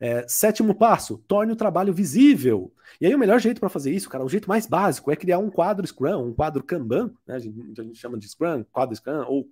É, 0.00 0.26
sétimo 0.28 0.74
passo, 0.74 1.18
torne 1.26 1.52
o 1.52 1.56
trabalho 1.56 1.92
visível. 1.92 2.72
E 3.00 3.06
aí 3.06 3.14
o 3.14 3.18
melhor 3.18 3.40
jeito 3.40 3.60
para 3.60 3.68
fazer 3.68 3.92
isso, 3.92 4.08
cara, 4.08 4.24
o 4.24 4.28
jeito 4.28 4.48
mais 4.48 4.66
básico 4.66 5.10
é 5.10 5.16
criar 5.16 5.38
um 5.38 5.50
quadro 5.50 5.86
Scrum, 5.86 6.28
um 6.28 6.34
quadro 6.34 6.62
Kanban, 6.62 7.12
né? 7.26 7.36
a, 7.36 7.38
gente, 7.38 7.80
a 7.80 7.84
gente 7.84 7.98
chama 7.98 8.18
de 8.18 8.28
Scrum, 8.28 8.64
quadro 8.64 8.94
Scrum, 8.94 9.24
ou 9.26 9.48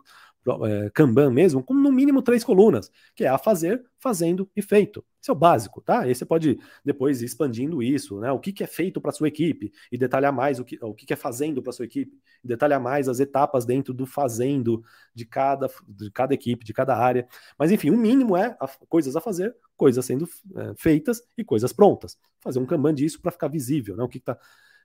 é, 0.65 0.91
Kanban 0.91 1.31
mesmo, 1.31 1.63
com 1.63 1.75
no 1.75 1.93
mínimo 1.93 2.23
três 2.23 2.43
colunas, 2.43 2.91
que 3.15 3.25
é 3.25 3.29
a 3.29 3.39
fazer, 3.39 3.85
fazendo 3.99 4.51
e 4.57 4.63
feito. 4.63 5.05
Esse 5.21 5.31
é 5.31 5.33
o 5.33 5.37
básico, 5.37 5.81
tá? 5.81 6.01
Aí 6.01 6.15
você 6.15 6.25
pode 6.25 6.59
depois 6.85 7.23
ir 7.23 7.27
expandindo 7.27 7.83
isso, 7.83 8.19
né? 8.19 8.33
O 8.33 8.41
que, 8.41 8.53
que 8.53 8.65
é 8.65 8.67
feito 8.67 9.01
para 9.01 9.13
sua 9.13 9.29
equipe 9.29 9.73
e 9.91 9.97
detalhar 9.97 10.33
mais 10.33 10.59
o 10.59 10.65
que, 10.65 10.79
o 10.83 10.93
que, 10.95 11.07
que 11.07 11.13
é 11.13 11.17
fazendo 11.17 11.63
para 11.63 11.73
sua 11.73 11.85
equipe, 11.85 12.21
e 12.43 12.49
detalhar 12.49 12.81
mais 12.81 13.09
as 13.09 13.21
etapas 13.21 13.65
dentro 13.65 13.95
do 13.95 14.05
fazendo 14.05 14.83
de 15.15 15.25
cada, 15.25 15.71
de 15.87 16.11
cada 16.11 16.35
equipe, 16.35 16.65
de 16.65 16.73
cada 16.73 16.97
área. 16.97 17.27
Mas 17.57 17.71
enfim, 17.71 17.91
o 17.91 17.97
mínimo 17.97 18.37
é 18.37 18.57
a, 18.59 18.69
coisas 18.89 19.15
a 19.15 19.21
fazer, 19.21 19.55
coisas 19.77 20.05
sendo 20.05 20.29
é, 20.57 20.75
feitas 20.77 21.23
e 21.39 21.45
coisas 21.45 21.73
prontas. 21.73 22.19
Fazer 22.41 22.59
um 22.59 22.67
Kanban 22.67 22.95
disso 22.95 23.21
para 23.21 23.31
ficar 23.31 23.49
visível, 23.49 23.97
né? 23.97 24.03
O 24.03 24.09
que 24.09 24.19
está 24.19 24.37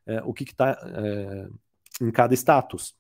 é, 0.08 0.22
o 0.24 0.34
que 0.34 0.46
tá, 0.56 0.80
é, 0.86 1.50
em 2.02 2.12
cada 2.12 2.34
status. 2.34 2.96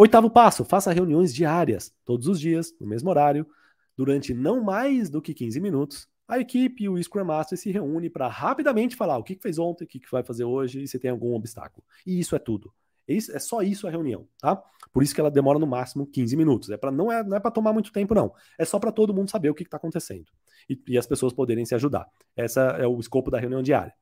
Oitavo 0.00 0.30
passo, 0.30 0.64
faça 0.64 0.90
reuniões 0.94 1.34
diárias, 1.34 1.92
todos 2.06 2.26
os 2.26 2.40
dias, 2.40 2.74
no 2.80 2.86
mesmo 2.86 3.10
horário, 3.10 3.46
durante 3.94 4.32
não 4.32 4.64
mais 4.64 5.10
do 5.10 5.20
que 5.20 5.34
15 5.34 5.60
minutos. 5.60 6.08
A 6.26 6.38
equipe 6.38 6.84
e 6.84 6.88
o 6.88 6.96
Scrum 7.02 7.26
Master 7.26 7.58
se 7.58 7.70
reúne 7.70 8.08
para 8.08 8.26
rapidamente 8.26 8.96
falar 8.96 9.18
o 9.18 9.22
que 9.22 9.38
fez 9.42 9.58
ontem, 9.58 9.84
o 9.84 9.86
que 9.86 10.00
vai 10.10 10.22
fazer 10.22 10.44
hoje 10.44 10.82
e 10.82 10.88
se 10.88 10.98
tem 10.98 11.10
algum 11.10 11.34
obstáculo. 11.34 11.84
E 12.06 12.18
isso 12.18 12.34
é 12.34 12.38
tudo. 12.38 12.72
É 13.06 13.38
só 13.38 13.60
isso 13.60 13.86
a 13.86 13.90
reunião, 13.90 14.26
tá? 14.38 14.56
Por 14.90 15.02
isso 15.02 15.14
que 15.14 15.20
ela 15.20 15.30
demora 15.30 15.58
no 15.58 15.66
máximo 15.66 16.06
15 16.06 16.34
minutos. 16.34 16.70
É 16.70 16.78
para 16.78 16.90
não 16.90 17.12
é, 17.12 17.22
não 17.22 17.36
é 17.36 17.40
para 17.40 17.50
tomar 17.50 17.74
muito 17.74 17.92
tempo, 17.92 18.14
não. 18.14 18.32
É 18.58 18.64
só 18.64 18.78
para 18.78 18.90
todo 18.90 19.12
mundo 19.12 19.30
saber 19.30 19.50
o 19.50 19.54
que 19.54 19.64
está 19.64 19.76
acontecendo 19.76 20.30
e, 20.66 20.82
e 20.88 20.96
as 20.96 21.06
pessoas 21.06 21.34
poderem 21.34 21.66
se 21.66 21.74
ajudar. 21.74 22.08
Essa 22.34 22.62
é 22.78 22.86
o 22.86 22.98
escopo 22.98 23.30
da 23.30 23.38
reunião 23.38 23.62
diária. 23.62 23.92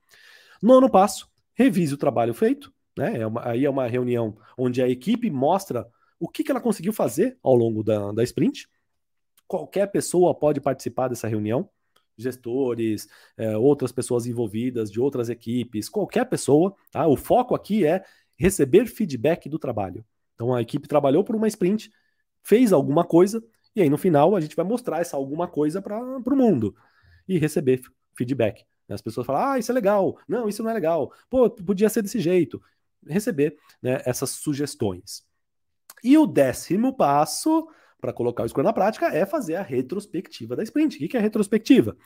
Nono 0.63 0.89
passo: 0.89 1.29
revise 1.55 1.93
o 1.93 1.99
trabalho 1.99 2.35
feito 2.35 2.73
né? 2.99 3.21
É 3.21 3.27
uma, 3.27 3.49
aí 3.49 3.65
é 3.65 3.71
uma 3.71 3.87
reunião 3.87 4.37
onde 4.57 4.83
a 4.83 4.89
equipe 4.89 5.31
mostra 5.31 5.89
o 6.19 6.29
que, 6.29 6.43
que 6.43 6.51
ela 6.51 6.61
conseguiu 6.61 6.93
fazer 6.93 7.39
ao 7.43 7.55
longo 7.55 7.83
da, 7.83 8.13
da 8.13 8.23
sprint. 8.25 8.69
Qualquer 9.47 9.87
pessoa 9.87 10.35
pode 10.35 10.61
participar 10.61 11.09
dessa 11.09 11.29
reunião, 11.29 11.71
gestores, 12.17 13.09
é, 13.37 13.57
outras 13.57 13.93
pessoas 13.93 14.27
envolvidas 14.27 14.91
de 14.91 15.01
outras 15.01 15.29
equipes, 15.29 15.89
qualquer 15.89 16.25
pessoa. 16.27 16.75
Tá? 16.91 17.07
O 17.07 17.17
foco 17.17 17.55
aqui 17.55 17.87
é 17.87 18.05
receber 18.37 18.87
feedback 18.87 19.49
do 19.49 19.59
trabalho. 19.59 20.05
Então 20.35 20.53
a 20.53 20.61
equipe 20.61 20.89
trabalhou 20.89 21.23
por 21.25 21.37
uma 21.37 21.49
sprint, 21.49 21.91
fez 22.43 22.73
alguma 22.73 23.05
coisa 23.05 23.43
E 23.75 23.83
aí 23.83 23.91
no 23.91 23.99
final 23.99 24.35
a 24.35 24.41
gente 24.41 24.57
vai 24.57 24.65
mostrar 24.65 25.01
essa 25.01 25.17
alguma 25.17 25.47
coisa 25.47 25.81
para 25.81 26.01
o 26.01 26.37
mundo 26.37 26.75
e 27.29 27.39
receber 27.39 27.81
feedback. 28.17 28.65
As 28.89 29.03
pessoas 29.03 29.27
falam, 29.27 29.53
ah, 29.53 29.59
isso 29.59 29.71
é 29.71 29.75
legal, 29.75 30.19
não, 30.27 30.49
isso 30.49 30.63
não 30.63 30.71
é 30.71 30.75
legal, 30.75 31.13
pô, 31.29 31.51
podia 31.51 31.89
ser 31.89 32.03
desse 32.03 32.21
jeito. 32.21 32.61
Receber 33.09 33.57
né, 33.83 34.01
essas 34.05 34.31
sugestões. 34.31 35.25
E 36.03 36.17
o 36.17 36.27
décimo 36.27 36.97
passo 36.97 37.69
para 38.01 38.13
colocar 38.13 38.45
o 38.45 38.49
Scrum 38.49 38.63
na 38.63 38.73
prática 38.73 39.07
é 39.07 39.27
fazer 39.27 39.57
a 39.57 39.63
retrospectiva 39.63 40.55
da 40.55 40.63
sprint. 40.63 41.05
O 41.05 41.09
que 41.09 41.17
é 41.17 41.21
retrospectiva? 41.21 41.97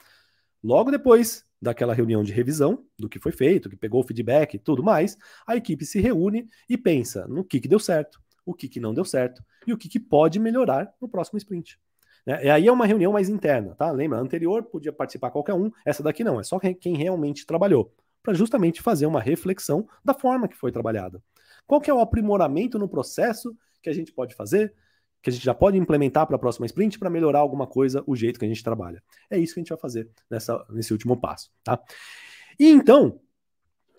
Logo 0.63 0.91
depois 0.91 1.45
daquela 1.61 1.95
reunião 1.95 2.23
de 2.23 2.33
revisão 2.33 2.85
do 2.99 3.09
que 3.09 3.19
foi 3.19 3.33
feito, 3.33 3.69
que 3.69 3.77
pegou 3.77 4.01
o 4.01 4.07
feedback 4.07 4.55
e 4.55 4.59
tudo 4.59 4.83
mais, 4.83 5.17
a 5.47 5.57
equipe 5.57 5.85
se 5.85 6.01
reúne 6.01 6.49
e 6.69 6.79
pensa 6.79 7.27
no 7.29 7.45
que, 7.45 7.61
que 7.61 7.69
deu 7.69 7.79
certo, 7.79 8.21
o 8.45 8.55
que, 8.55 8.69
que 8.69 8.81
não 8.81 8.95
deu 8.95 9.05
certo 9.05 9.45
e 9.67 9.73
o 9.73 9.77
que, 9.77 9.89
que 9.89 10.01
pode 10.01 10.39
melhorar 10.39 10.93
no 11.01 11.09
próximo 11.09 11.37
sprint. 11.39 11.79
Né? 12.27 12.47
E 12.47 12.51
aí 12.51 12.67
é 12.67 12.73
uma 12.73 12.87
reunião 12.87 13.13
mais 13.13 13.29
interna, 13.29 13.75
tá? 13.75 13.91
Lembra? 13.91 14.19
Anterior 14.19 14.63
podia 14.63 14.93
participar 14.93 15.31
qualquer 15.31 15.55
um, 15.55 15.71
essa 15.85 16.03
daqui 16.03 16.25
não, 16.25 16.41
é 16.41 16.43
só 16.43 16.59
quem 16.59 16.97
realmente 16.97 17.47
trabalhou, 17.47 17.93
para 18.23 18.35
justamente 18.35 18.81
fazer 18.81 19.07
uma 19.07 19.21
reflexão 19.21 19.87
da 20.05 20.15
forma 20.15 20.49
que 20.49 20.57
foi 20.57 20.71
trabalhada. 20.71 21.23
Qual 21.67 21.81
que 21.81 21.91
é 21.91 21.95
o 21.95 22.01
aprimoramento 22.01 22.79
no 22.79 22.89
processo 22.89 23.57
que 23.83 23.91
a 23.91 23.93
gente 23.93 24.13
pode 24.13 24.35
fazer, 24.35 24.75
que 25.23 25.31
a 25.31 25.33
gente 25.33 25.45
já 25.45 25.55
pode 25.55 25.77
implementar 25.77 26.27
para 26.27 26.37
a 26.37 26.39
próxima 26.39 26.67
sprint 26.67 26.99
para 26.99 27.11
melhorar 27.11 27.41
alguma 27.41 27.67
coisa, 27.67 28.03
o 28.07 28.15
jeito 28.15 28.39
que 28.39 28.45
a 28.45 28.49
gente 28.49 28.63
trabalha. 28.63 29.03
É 29.31 29.39
isso 29.39 29.55
que 29.55 29.61
a 29.61 29.63
gente 29.63 29.71
vai 29.71 29.79
fazer 29.79 30.09
nessa, 30.31 30.65
nesse 30.71 30.93
último 30.93 31.21
passo, 31.21 31.51
tá? 31.65 31.81
E 32.59 32.69
então, 32.69 33.21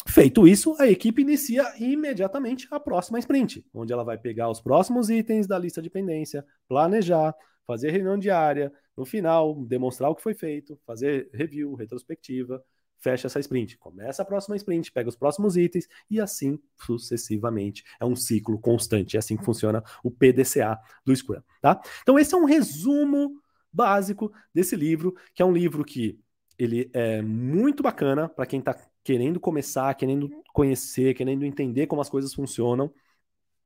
Feito 0.05 0.45
isso, 0.45 0.75
a 0.79 0.87
equipe 0.87 1.21
inicia 1.21 1.63
imediatamente 1.79 2.67
a 2.69 2.79
próxima 2.79 3.19
sprint, 3.19 3.65
onde 3.73 3.93
ela 3.93 4.03
vai 4.03 4.17
pegar 4.17 4.49
os 4.49 4.59
próximos 4.59 5.09
itens 5.09 5.47
da 5.47 5.57
lista 5.57 5.81
de 5.81 5.89
pendência, 5.89 6.45
planejar, 6.67 7.33
fazer 7.65 7.91
reunião 7.91 8.17
diária, 8.17 8.71
no 8.97 9.05
final, 9.05 9.55
demonstrar 9.65 10.09
o 10.09 10.15
que 10.15 10.21
foi 10.21 10.33
feito, 10.33 10.79
fazer 10.85 11.29
review, 11.33 11.73
retrospectiva, 11.73 12.63
fecha 13.03 13.27
essa 13.27 13.39
sprint. 13.39 13.77
Começa 13.77 14.21
a 14.21 14.25
próxima 14.25 14.55
sprint, 14.55 14.91
pega 14.91 15.09
os 15.09 15.15
próximos 15.15 15.57
itens 15.57 15.87
e 16.09 16.21
assim 16.21 16.57
sucessivamente. 16.77 17.83
É 17.99 18.05
um 18.05 18.15
ciclo 18.15 18.57
constante. 18.57 19.17
É 19.17 19.19
assim 19.19 19.35
que 19.35 19.43
funciona 19.43 19.83
o 20.01 20.09
PDCA 20.09 20.79
do 21.05 21.13
Scrum, 21.13 21.41
tá? 21.61 21.81
Então 22.01 22.17
esse 22.17 22.33
é 22.33 22.37
um 22.37 22.45
resumo 22.45 23.41
básico 23.71 24.31
desse 24.53 24.75
livro, 24.75 25.13
que 25.35 25.41
é 25.41 25.45
um 25.45 25.51
livro 25.51 25.83
que 25.83 26.17
ele 26.57 26.89
é 26.93 27.21
muito 27.21 27.83
bacana 27.83 28.29
para 28.29 28.45
quem 28.45 28.59
está 28.59 28.75
querendo 29.03 29.39
começar, 29.39 29.93
querendo 29.95 30.29
conhecer, 30.53 31.13
querendo 31.13 31.43
entender 31.43 31.87
como 31.87 32.01
as 32.01 32.09
coisas 32.09 32.33
funcionam. 32.33 32.93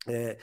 É, 0.08 0.38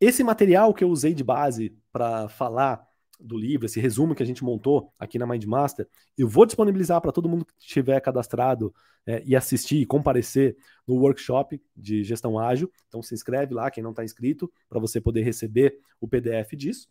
esse 0.00 0.24
material 0.24 0.72
que 0.72 0.82
eu 0.82 0.88
usei 0.88 1.12
de 1.12 1.22
base 1.22 1.76
para 1.92 2.28
falar 2.28 2.88
do 3.20 3.36
livro, 3.36 3.66
esse 3.66 3.80
resumo 3.80 4.14
que 4.14 4.22
a 4.22 4.26
gente 4.26 4.42
montou 4.42 4.92
aqui 4.98 5.18
na 5.18 5.26
Mindmaster, 5.26 5.88
eu 6.16 6.28
vou 6.28 6.46
disponibilizar 6.46 7.00
para 7.00 7.12
todo 7.12 7.28
mundo 7.28 7.44
que 7.44 7.52
estiver 7.58 8.00
cadastrado 8.00 8.74
é, 9.06 9.22
e 9.24 9.36
assistir 9.36 9.76
e 9.76 9.86
comparecer 9.86 10.56
no 10.86 10.96
workshop 10.96 11.60
de 11.76 12.02
gestão 12.02 12.38
ágil. 12.38 12.70
Então 12.88 13.02
se 13.02 13.14
inscreve 13.14 13.54
lá, 13.54 13.70
quem 13.70 13.82
não 13.82 13.90
está 13.90 14.04
inscrito, 14.04 14.50
para 14.68 14.80
você 14.80 15.00
poder 15.00 15.22
receber 15.22 15.78
o 16.00 16.08
PDF 16.08 16.54
disso. 16.56 16.88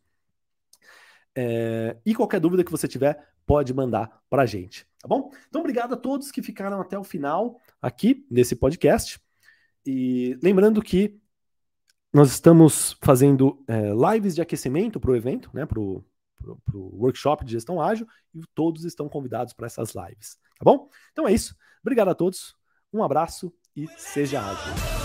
É, 1.36 1.98
e 2.06 2.14
qualquer 2.14 2.40
dúvida 2.40 2.64
que 2.64 2.72
você 2.72 2.88
tiver, 2.88 3.28
pode 3.46 3.74
mandar 3.74 4.22
para 4.30 4.44
a 4.44 4.46
gente, 4.46 4.86
tá 5.00 5.08
bom? 5.08 5.32
Então, 5.48 5.62
obrigado 5.62 5.94
a 5.94 5.98
todos 5.98 6.32
que 6.32 6.42
ficaram 6.42 6.80
até 6.82 7.00
o 7.00 7.04
final 7.04 7.60
aqui 7.82 8.26
nesse 8.30 8.56
podcast. 8.56 9.20
E 9.86 10.38
lembrando 10.44 10.82
que 10.82 11.20
nós 12.14 12.30
estamos 12.30 12.98
fazendo 13.02 13.64
é, 13.68 13.92
lives 14.14 14.36
de 14.36 14.42
aquecimento 14.42 15.00
para 15.00 15.12
o 15.12 15.16
evento, 15.16 15.50
né, 15.54 15.66
para 16.40 16.78
o 16.78 17.02
workshop 17.02 17.46
de 17.46 17.52
gestão 17.52 17.82
ágil, 17.82 18.08
e 18.34 18.42
todos 18.54 18.86
estão 18.86 19.08
convidados 19.10 19.54
para 19.54 19.68
essas 19.68 19.94
lives, 19.94 20.38
tá 20.58 20.64
bom? 20.64 20.90
Então 21.12 21.28
é 21.28 21.34
isso. 21.34 21.56
Obrigado 21.82 22.10
a 22.10 22.16
todos, 22.16 22.56
um 22.92 23.04
abraço 23.04 23.54
e 23.76 23.88
seja 23.98 24.42
ágil. 24.42 24.99